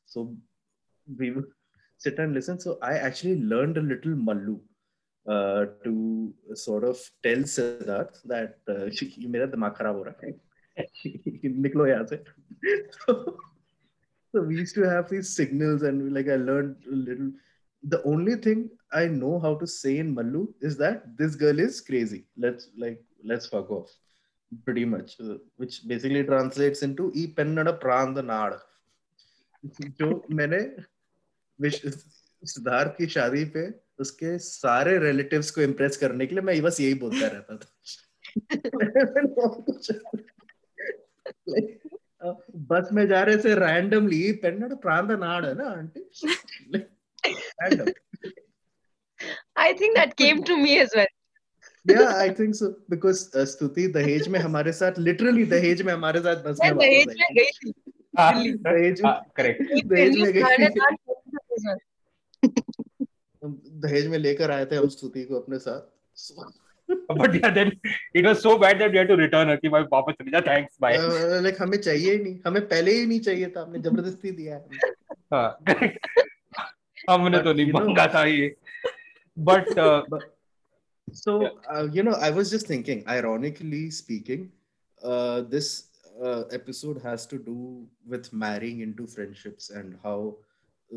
so 0.06 0.36
we 1.18 1.30
would 1.30 1.50
sit 2.04 2.18
and 2.18 2.34
listen 2.34 2.58
so 2.58 2.78
i 2.82 2.94
actually 3.08 3.36
learned 3.54 3.78
a 3.78 3.86
little 3.92 4.16
mallu 4.28 4.56
uh, 5.26 5.66
to 5.84 6.34
sort 6.54 6.84
of 6.84 6.98
tell 7.22 7.42
Siddharth 7.54 8.22
that 8.24 8.58
uh, 8.68 8.86
मेरा 9.34 9.46
दिमाग 9.54 9.72
खराब 9.78 9.96
हो 9.96 10.02
रहा 10.02 10.26
है 10.26 10.32
निकलो 11.66 11.86
यहाँ 11.86 12.06
से 12.12 12.22
so, 14.32 14.42
we 14.42 14.56
used 14.56 14.74
to 14.74 14.82
have 14.82 15.08
these 15.08 15.28
signals 15.28 15.82
and 15.82 16.12
like 16.12 16.28
I 16.28 16.36
learned 16.36 16.76
a 16.90 16.96
little 16.96 17.32
the 17.82 18.02
only 18.04 18.36
thing 18.36 18.70
I 18.92 19.06
know 19.06 19.38
how 19.38 19.54
to 19.56 19.66
say 19.66 19.98
in 19.98 20.14
Mallu 20.14 20.48
is 20.60 20.76
that 20.78 21.16
this 21.16 21.36
girl 21.36 21.58
is 21.58 21.80
crazy 21.80 22.26
let's 22.36 22.68
like 22.76 23.02
let's 23.24 23.46
fuck 23.46 23.70
off 23.70 23.90
pretty 24.64 24.84
much 24.84 25.20
uh, 25.20 25.36
which 25.56 25.88
basically 25.88 26.24
translates 26.24 26.82
into 26.82 27.10
e 27.14 27.26
pennada 27.26 27.72
pranda 27.80 28.22
naad 28.22 28.58
जो 29.80 30.26
मैंने 30.30 30.58
wish- 31.60 31.86
Siddharth 32.44 32.90
की 32.98 33.06
शादी 33.06 33.44
पे 33.44 33.62
उसके 34.00 34.38
सारे 34.38 34.98
relatives 34.98 35.50
को 35.50 35.60
impress 35.60 35.96
करने 35.96 36.26
के 36.26 36.34
लिए 36.34 36.42
मैं 36.42 36.62
बस 36.62 36.80
यही 36.80 36.94
बोलता 36.94 37.26
रहता 37.26 37.56
था 37.56 37.68
और 39.42 39.60
कुछ- 39.60 39.92
बस 42.56 42.88
में 42.92 43.06
जा 43.08 43.22
रहे 43.22 43.36
थे 43.36 43.54
रैंडमली 43.54 44.32
पेन्नड 44.32 44.74
प्रांत 44.74 45.10
नाड़ 45.10 45.46
है 45.46 45.54
ना 45.54 45.64
aunty 45.64 46.10
I 49.56 49.72
think 49.72 49.96
that 49.96 50.16
came 50.16 50.42
to 50.44 50.56
me 50.56 50.78
as 50.80 50.94
well. 50.94 51.06
या 51.90 52.08
आई 52.18 52.30
थिंक 52.30 52.54
सो 52.54 52.68
बिकॉज़ 52.90 53.18
स्तुति 53.46 53.86
दहेज 53.88 54.28
में 54.28 54.38
हमारे 54.40 54.72
साथ 54.72 54.98
लिटरली 54.98 55.44
दहेज 55.44 55.82
में 55.82 55.92
हमारे 55.92 56.20
साथ 56.20 56.36
बस 56.44 56.58
में 56.62 56.76
दहेज 56.76 57.06
वापस 57.06 57.16
में 57.20 57.34
गई 57.34 57.50
थी 57.64 57.72
दहेज 58.68 59.00
correct. 59.38 59.60
दहेज 59.86 60.18
में 60.18 60.32
गई 60.32 60.42
दहेज 63.86 64.06
में 64.06 64.18
लेकर 64.18 64.50
आए 64.50 64.66
थे 64.66 64.76
हम 64.76 64.88
स्तुति 64.88 65.24
को 65.24 65.40
अपने 65.40 65.58
साथ 65.58 65.92
But 67.18 67.34
yeah, 67.34 67.50
then 67.50 67.70
it 68.14 68.26
was 68.26 68.42
so 68.42 68.58
bad 68.58 68.78
that 68.78 68.92
we 68.92 68.98
had 68.98 69.08
to 69.08 69.16
return 69.16 69.48
her. 69.48 69.56
कि 69.56 69.68
भाई 69.68 69.82
वापस 69.92 70.14
चली 70.20 70.30
जा 70.30 70.40
thanks 70.48 70.76
bye. 70.80 70.96
लाइक 71.42 71.62
हमें 71.62 71.78
चाहिए 71.78 72.12
ही 72.12 72.18
नहीं 72.18 72.38
हमें 72.46 72.66
पहले 72.68 72.92
ही 72.92 73.06
नहीं 73.06 73.20
चाहिए 73.20 73.46
था 73.56 73.62
हमने 73.62 73.78
ज़बरदस्ती 73.78 74.30
दिया 74.30 74.54
है 74.54 74.64
हाँ, 75.32 75.58
correct. 75.68 75.98
हमने 77.10 77.38
तो 77.42 77.52
नहीं 77.52 77.72
मांगा 77.72 78.06
था 78.14 78.24
ये. 78.24 78.54
But 79.36 79.74
So, 81.12 81.58
uh, 81.72 81.88
you 81.92 82.02
know, 82.02 82.12
I 82.14 82.30
was 82.30 82.50
just 82.50 82.66
thinking, 82.66 83.04
ironically 83.08 83.90
speaking, 83.90 84.50
uh, 85.02 85.42
this 85.42 85.88
uh, 86.22 86.42
episode 86.50 87.00
has 87.02 87.26
to 87.26 87.38
do 87.38 87.86
with 88.06 88.32
marrying 88.32 88.80
into 88.80 89.06
friendships 89.06 89.70
and 89.70 89.98
how 90.02 90.36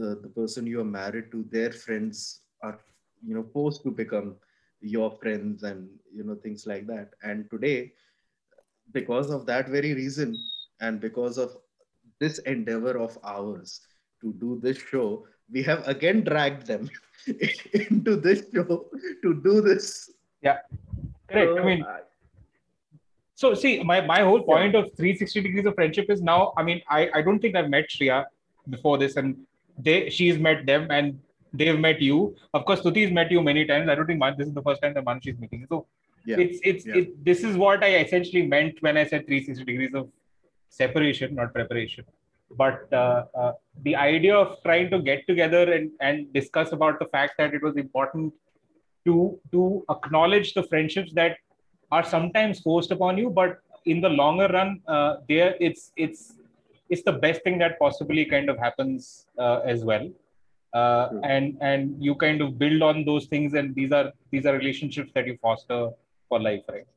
uh, 0.02 0.16
the 0.22 0.32
person 0.36 0.66
you 0.66 0.80
are 0.82 0.86
married 0.86 1.32
to, 1.32 1.46
their 1.52 1.72
friends 1.72 2.42
are, 2.64 2.80
you 3.26 3.36
know, 3.36 3.44
forced 3.54 3.84
to 3.84 3.92
become 3.92 4.36
your 4.82 5.12
friends 5.12 5.64
and, 5.64 5.90
you 6.14 6.24
know, 6.24 6.36
things 6.36 6.66
like 6.66 6.88
that. 6.88 7.14
And 7.24 7.50
today, 7.50 7.94
because 8.92 9.30
of 9.30 9.46
that 9.46 9.68
very 9.70 9.94
reason, 9.94 10.36
and 10.80 11.00
because 11.00 11.38
of 11.38 11.56
this 12.20 12.40
endeavor 12.40 12.98
of 12.98 13.18
ours 13.24 13.82
to 14.22 14.34
do 14.34 14.60
this 14.62 14.78
show, 14.78 15.26
we 15.52 15.64
have 15.64 15.88
again 15.88 16.24
dragged 16.24 16.68
them 16.68 16.90
into 17.74 18.16
this 18.16 18.46
show 18.54 18.86
to 19.24 19.42
do 19.44 19.62
this. 19.62 20.12
Yeah, 20.42 20.58
correct. 21.28 21.52
So, 21.56 21.60
I 21.60 21.66
mean, 21.66 21.84
I- 21.84 22.06
So 23.42 23.54
see, 23.54 23.84
my, 23.84 24.02
my 24.02 24.22
whole 24.22 24.42
point 24.42 24.74
of 24.74 24.86
360 24.98 25.42
degrees 25.42 25.66
of 25.68 25.76
friendship 25.76 26.08
is 26.10 26.22
now. 26.22 26.54
I 26.58 26.64
mean, 26.64 26.82
I, 26.90 27.02
I 27.18 27.22
don't 27.22 27.40
think 27.40 27.56
I've 27.56 27.70
met 27.70 27.86
Shreya 27.88 28.26
before 28.76 28.98
this, 28.98 29.16
and 29.16 29.38
they 29.78 30.10
she's 30.10 30.40
met 30.40 30.66
them 30.66 30.88
and 30.90 31.20
they've 31.54 31.80
met 31.80 32.02
you. 32.02 32.36
Of 32.54 32.66
course, 32.66 32.82
Stuti's 32.82 33.12
met 33.12 33.32
you 33.32 33.42
many 33.42 33.66
times. 33.66 33.90
I 33.90 33.96
don't 33.96 34.08
think 34.08 34.20
Man, 34.20 34.36
this 34.38 34.48
is 34.48 34.56
the 34.56 34.64
first 34.64 34.82
time 34.82 34.96
that 34.96 35.06
Manshi 35.06 35.34
is 35.34 35.40
meeting 35.40 35.62
you. 35.62 35.68
So 35.70 35.86
yeah. 36.26 36.38
it's 36.40 36.60
it's 36.64 36.86
yeah. 36.86 36.96
it, 37.02 37.26
this 37.26 37.44
is 37.44 37.56
what 37.58 37.84
I 37.84 37.98
essentially 37.98 38.46
meant 38.46 38.82
when 38.82 38.98
I 38.98 39.06
said 39.06 39.28
360 39.28 39.66
degrees 39.66 39.94
of 39.94 40.10
separation, 40.70 41.36
not 41.36 41.54
preparation. 41.54 42.06
But 42.52 42.92
uh, 42.94 43.26
uh, 43.36 43.52
the 43.84 43.96
idea 43.96 44.36
of 44.36 44.58
trying 44.64 44.90
to 44.92 45.00
get 45.00 45.28
together 45.28 45.72
and, 45.72 45.92
and 46.00 46.32
discuss 46.34 46.72
about 46.72 47.00
the 47.00 47.06
fact 47.06 47.34
that 47.38 47.54
it 47.54 47.62
was 47.62 47.76
important 47.76 48.34
to 49.06 49.40
to 49.52 49.86
acknowledge 49.90 50.54
the 50.54 50.64
friendships 50.64 51.12
that 51.14 51.38
are 51.92 52.04
sometimes 52.04 52.60
forced 52.60 52.92
upon 52.92 53.18
you, 53.18 53.30
but 53.30 53.60
in 53.86 54.02
the 54.02 54.10
longer 54.10 54.48
run, 54.48 54.82
uh, 54.88 55.16
there 55.30 55.56
it's 55.60 55.92
it's 55.96 56.34
it's 56.90 57.04
the 57.04 57.14
best 57.14 57.44
thing 57.44 57.58
that 57.60 57.80
possibly 57.80 58.26
kind 58.26 58.50
of 58.50 58.58
happens 58.58 59.28
uh, 59.38 59.60
as 59.66 59.84
well. 59.84 60.10
Uh, 60.74 61.10
and 61.24 61.58
and 61.62 61.96
you 62.04 62.14
kind 62.16 62.42
of 62.42 62.60
build 62.60 62.82
on 62.82 63.06
those 63.06 63.26
things, 63.28 63.54
and 63.54 63.74
these 63.76 63.92
are 63.92 64.12
these 64.32 64.46
are 64.46 64.54
relationships 64.54 65.12
that 65.16 65.26
you 65.26 65.38
foster 65.42 65.90
for 66.30 66.40
life, 66.40 66.62
right? 66.70 66.88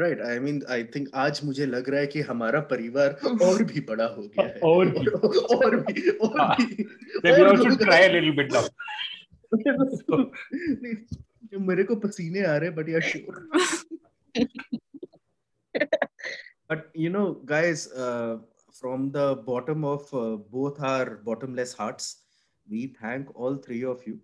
Right 0.00 0.20
I 0.20 0.38
mean 0.38 0.62
I 0.70 0.84
think 0.84 1.08
आज 1.14 1.40
मुझे 1.44 1.66
लग 1.66 1.88
रहा 1.88 2.00
है 2.00 2.06
कि 2.06 2.20
हमारा 2.20 2.60
परिवार 2.60 3.10
और 3.42 3.64
भी 3.64 3.80
बड़ा 3.80 4.06
हो 4.06 4.22
गया 4.22 4.46
है। 4.46 4.60
और 4.62 4.86
भी। 4.86 5.06
और 5.56 5.76
भी 5.76 6.10
और 6.10 6.56
भी। 6.56 7.70
Should 7.70 7.78
try 7.78 8.08
little 8.08 8.36
bit 8.36 8.52
now 8.52 8.68
मेरे 11.60 11.84
को 11.84 11.96
पसीने 11.96 12.42
आ 12.42 12.56
रहे 12.56 12.70
बट 12.70 12.88
यार 12.88 13.00
sure 13.00 13.50
but 16.72 16.92
you 16.96 17.10
know 17.10 17.42
guys 17.44 17.88
from 18.80 19.10
the 19.10 19.16
bottom 19.46 19.84
of 19.84 20.10
both 20.50 20.80
are 20.80 21.10
bottomless 21.10 21.76
hearts 21.80 22.18
we 22.70 22.94
thank 23.04 23.36
all 23.36 23.56
three 23.56 23.84
of 23.84 24.10
you 24.10 24.18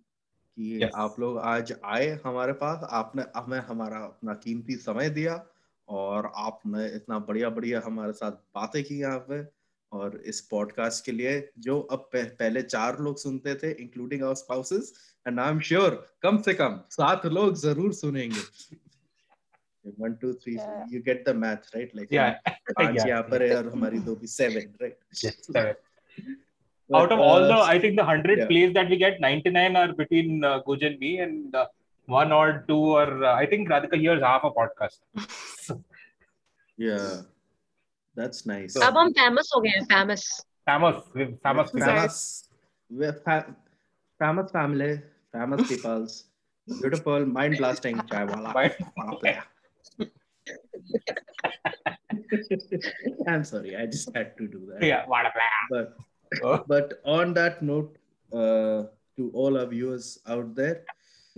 yes. 0.78 0.90
आप 0.94 1.16
लोग 1.20 1.38
आज 1.38 1.74
आए 1.84 2.20
हमारे 2.24 2.52
पास 2.52 2.88
आपने 2.90 3.22
हमें 3.36 3.58
हमारा 3.58 3.96
अपना 3.96 4.34
कीमती 4.34 4.74
समय 4.74 5.10
दिया। 5.10 5.46
और 5.90 6.32
आपने 6.36 6.86
इतना 6.96 7.18
बढ़िया 7.18 7.48
बढ़िया 7.50 7.82
हमारे 7.84 8.12
साथ 8.12 8.32
बातें 8.54 8.82
की 8.84 9.00
यहाँ 9.00 9.18
पे। 9.30 9.44
और 9.92 10.16
इस 10.26 10.40
पॉडकास्ट 10.40 11.04
के 11.04 11.12
लिए 11.12 11.50
जो 11.58 11.80
अब 11.80 12.08
पह, 12.12 12.24
पहले 12.24 12.62
चार 12.62 12.98
लोग 13.00 13.18
सुनते 13.18 13.54
थे 13.54 13.70
including 13.82 14.22
our 14.22 14.34
spouses 14.34 14.92
and 15.28 15.40
I 15.40 15.50
am 15.50 15.60
sure 15.68 15.96
कम 16.22 16.38
से 16.42 16.54
कम 16.54 16.80
सात 16.90 17.26
लोग 17.26 17.54
ज़रूर 17.62 17.92
सुनेंगे। 17.92 18.42
One 20.00 20.12
two 20.22 20.32
three 20.32 20.54
you 20.94 21.02
get 21.02 21.28
the 21.28 21.34
math 21.36 21.74
right 21.76 21.96
like 21.96 22.08
पाँच 22.48 23.06
यहाँ 23.06 23.22
पर 23.22 23.42
है 23.42 23.56
और 23.56 23.72
हमारी 23.72 23.98
दो 23.98 24.14
भी 24.14 24.26
seven 24.26 24.74
right 24.82 25.76
Out 26.90 27.12
of 27.14 27.20
all 27.20 27.44
the, 27.48 27.56
I 27.72 27.74
think 27.82 27.96
the 27.96 28.04
hundred 28.06 28.38
yeah. 28.38 28.46
plays 28.46 28.72
that 28.74 28.88
we 28.92 28.96
get, 28.96 29.20
99 29.20 29.76
are 29.80 29.92
between 29.98 30.44
uh, 30.44 30.60
Guj 30.62 30.80
and 30.86 30.98
me, 30.98 31.10
and 31.24 31.54
uh, 31.54 31.66
one 32.09 32.31
or 32.31 32.63
two 32.67 32.81
or 32.97 33.23
uh, 33.23 33.33
I 33.35 33.45
think 33.45 33.69
Radhika 33.69 33.99
hears 33.99 34.21
half 34.21 34.43
a 34.43 34.51
podcast. 34.51 34.99
So, 35.65 35.75
yeah 36.77 37.21
that's 38.19 38.45
nice 38.49 38.75
अब 38.87 38.97
हम 38.97 39.11
famous 39.19 39.47
हो 39.55 39.61
गए 39.61 39.69
हैं 39.77 39.85
famous. 39.93 40.23
famous, 40.69 40.97
we're 41.15 41.31
famous. 41.47 41.71
people. 41.71 41.87
famous 41.87 42.17
we're 43.01 43.17
fa- 43.27 43.55
famous 44.23 44.51
family 44.57 44.91
famous 45.37 45.63
peoples 45.71 46.15
beautiful 46.81 47.25
mind 47.39 47.57
blasting 47.63 47.99
chai 48.11 48.23
wala 48.31 48.53
Mind- 48.59 48.85
wala 48.97 49.17
playa. 49.23 49.43
I'm 53.27 53.43
sorry, 53.43 53.75
I 53.75 53.85
just 53.85 54.09
had 54.15 54.37
to 54.37 54.47
do 54.47 54.61
that. 54.71 54.83
Yeah, 54.85 55.05
what 55.13 55.25
a 55.25 55.31
plan. 55.37 55.61
But 55.71 55.93
Oh. 56.43 56.63
but 56.67 56.93
on 57.05 57.33
that 57.35 57.61
note, 57.61 57.97
uh, 58.33 58.79
to 59.17 59.31
all 59.33 59.57
our 59.59 59.65
viewers 59.73 60.07
out 60.27 60.53
there, 60.55 60.83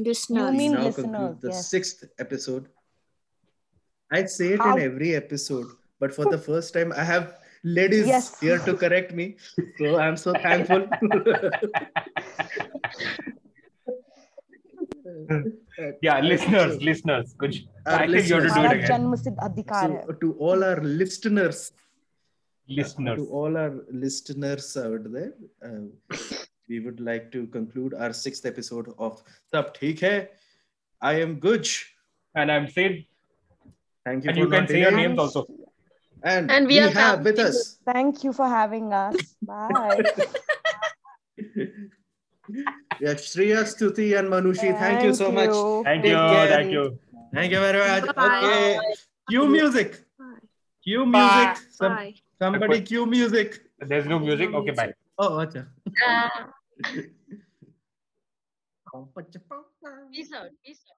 Listeners. 0.02 0.52
You 0.52 0.58
mean 0.58 0.72
now 0.72 0.84
listeners. 0.84 1.36
The 1.40 1.48
yes. 1.48 1.70
sixth 1.70 2.04
episode. 2.18 2.68
I 4.10 4.24
say 4.26 4.52
it 4.54 4.60
How? 4.60 4.76
in 4.76 4.82
every 4.82 5.14
episode, 5.14 5.66
but 5.98 6.14
for 6.14 6.26
the 6.26 6.38
first 6.38 6.74
time, 6.74 6.92
I 6.94 7.04
have 7.04 7.38
ladies 7.64 8.06
yes. 8.06 8.38
here 8.40 8.58
to 8.58 8.74
correct 8.74 9.14
me. 9.14 9.36
So 9.78 9.98
I'm 9.98 10.16
so 10.16 10.32
thankful. 10.34 10.86
yeah, 16.02 16.20
listeners, 16.20 16.82
listeners. 16.82 17.34
Kuch, 17.38 17.66
I 17.86 18.06
think 18.06 18.28
you 18.28 18.34
have 18.34 18.44
to 18.44 18.54
do 18.54 18.64
it 18.64 18.72
again. 18.84 19.02
So, 20.06 20.12
to 20.12 20.34
all 20.38 20.64
our 20.64 20.80
listeners, 20.80 21.72
listeners, 22.68 23.18
to 23.18 23.26
all 23.28 23.56
our 23.56 23.84
listeners 23.90 24.76
out 24.76 25.10
there, 25.12 25.34
uh, 25.64 25.86
we 26.68 26.80
would 26.80 27.00
like 27.00 27.30
to 27.32 27.46
conclude 27.48 27.94
our 27.94 28.12
sixth 28.12 28.46
episode 28.46 28.92
of 28.98 29.22
Sab 29.50 29.74
Theek 29.76 30.00
Hai. 30.00 30.28
I 31.00 31.20
am 31.20 31.40
Guj. 31.40 31.84
And 32.34 32.50
I'm 32.50 32.68
Sid. 32.68 33.04
Thank 34.04 34.24
you 34.24 34.30
And 34.30 34.38
for 34.38 34.44
you 34.44 34.48
can 34.48 34.60
not 34.60 34.68
say 34.68 34.80
your 34.80 34.92
names 34.92 35.18
also. 35.18 35.46
And, 36.24 36.50
And 36.50 36.66
we 36.66 36.74
we 36.74 36.80
are 36.80 36.90
have 36.90 37.24
with 37.24 37.38
us. 37.38 37.78
Thank 37.84 38.24
you 38.24 38.32
for 38.32 38.46
having 38.46 38.92
us. 38.92 39.16
Bye. 39.42 39.68
yeah, 43.00 43.14
Shreya, 43.14 43.64
Stuti, 43.66 44.18
and 44.18 44.28
Manushi. 44.28 44.78
Thank, 44.78 45.02
you 45.04 45.14
so 45.14 45.30
much. 45.32 45.50
Thank 45.84 46.04
you. 46.04 46.14
care. 46.14 46.48
Thank 46.48 46.70
you. 46.70 46.98
Thank 47.34 47.52
you 47.52 47.60
very 47.60 47.78
much. 47.78 48.14
Bye. 48.14 48.40
Okay. 48.44 48.78
Cue 49.28 49.46
music. 49.48 50.04
Bye. 50.18 50.24
Cue 50.84 51.04
Bye. 51.06 51.18
music. 51.18 51.64
Some, 51.72 51.94
Bye. 51.96 52.14
somebody 52.38 52.80
cue 52.82 53.06
music. 53.06 53.60
There's 53.80 54.06
no 54.06 54.18
music. 54.18 54.54
Okay, 54.54 54.70
bye. 54.70 54.92
Oh, 55.24 55.38
acha. 55.38 55.68
Uh, 56.04 56.28
peace 60.10 60.32
out. 60.34 60.50
Peace 60.64 60.82
out. 60.90 60.91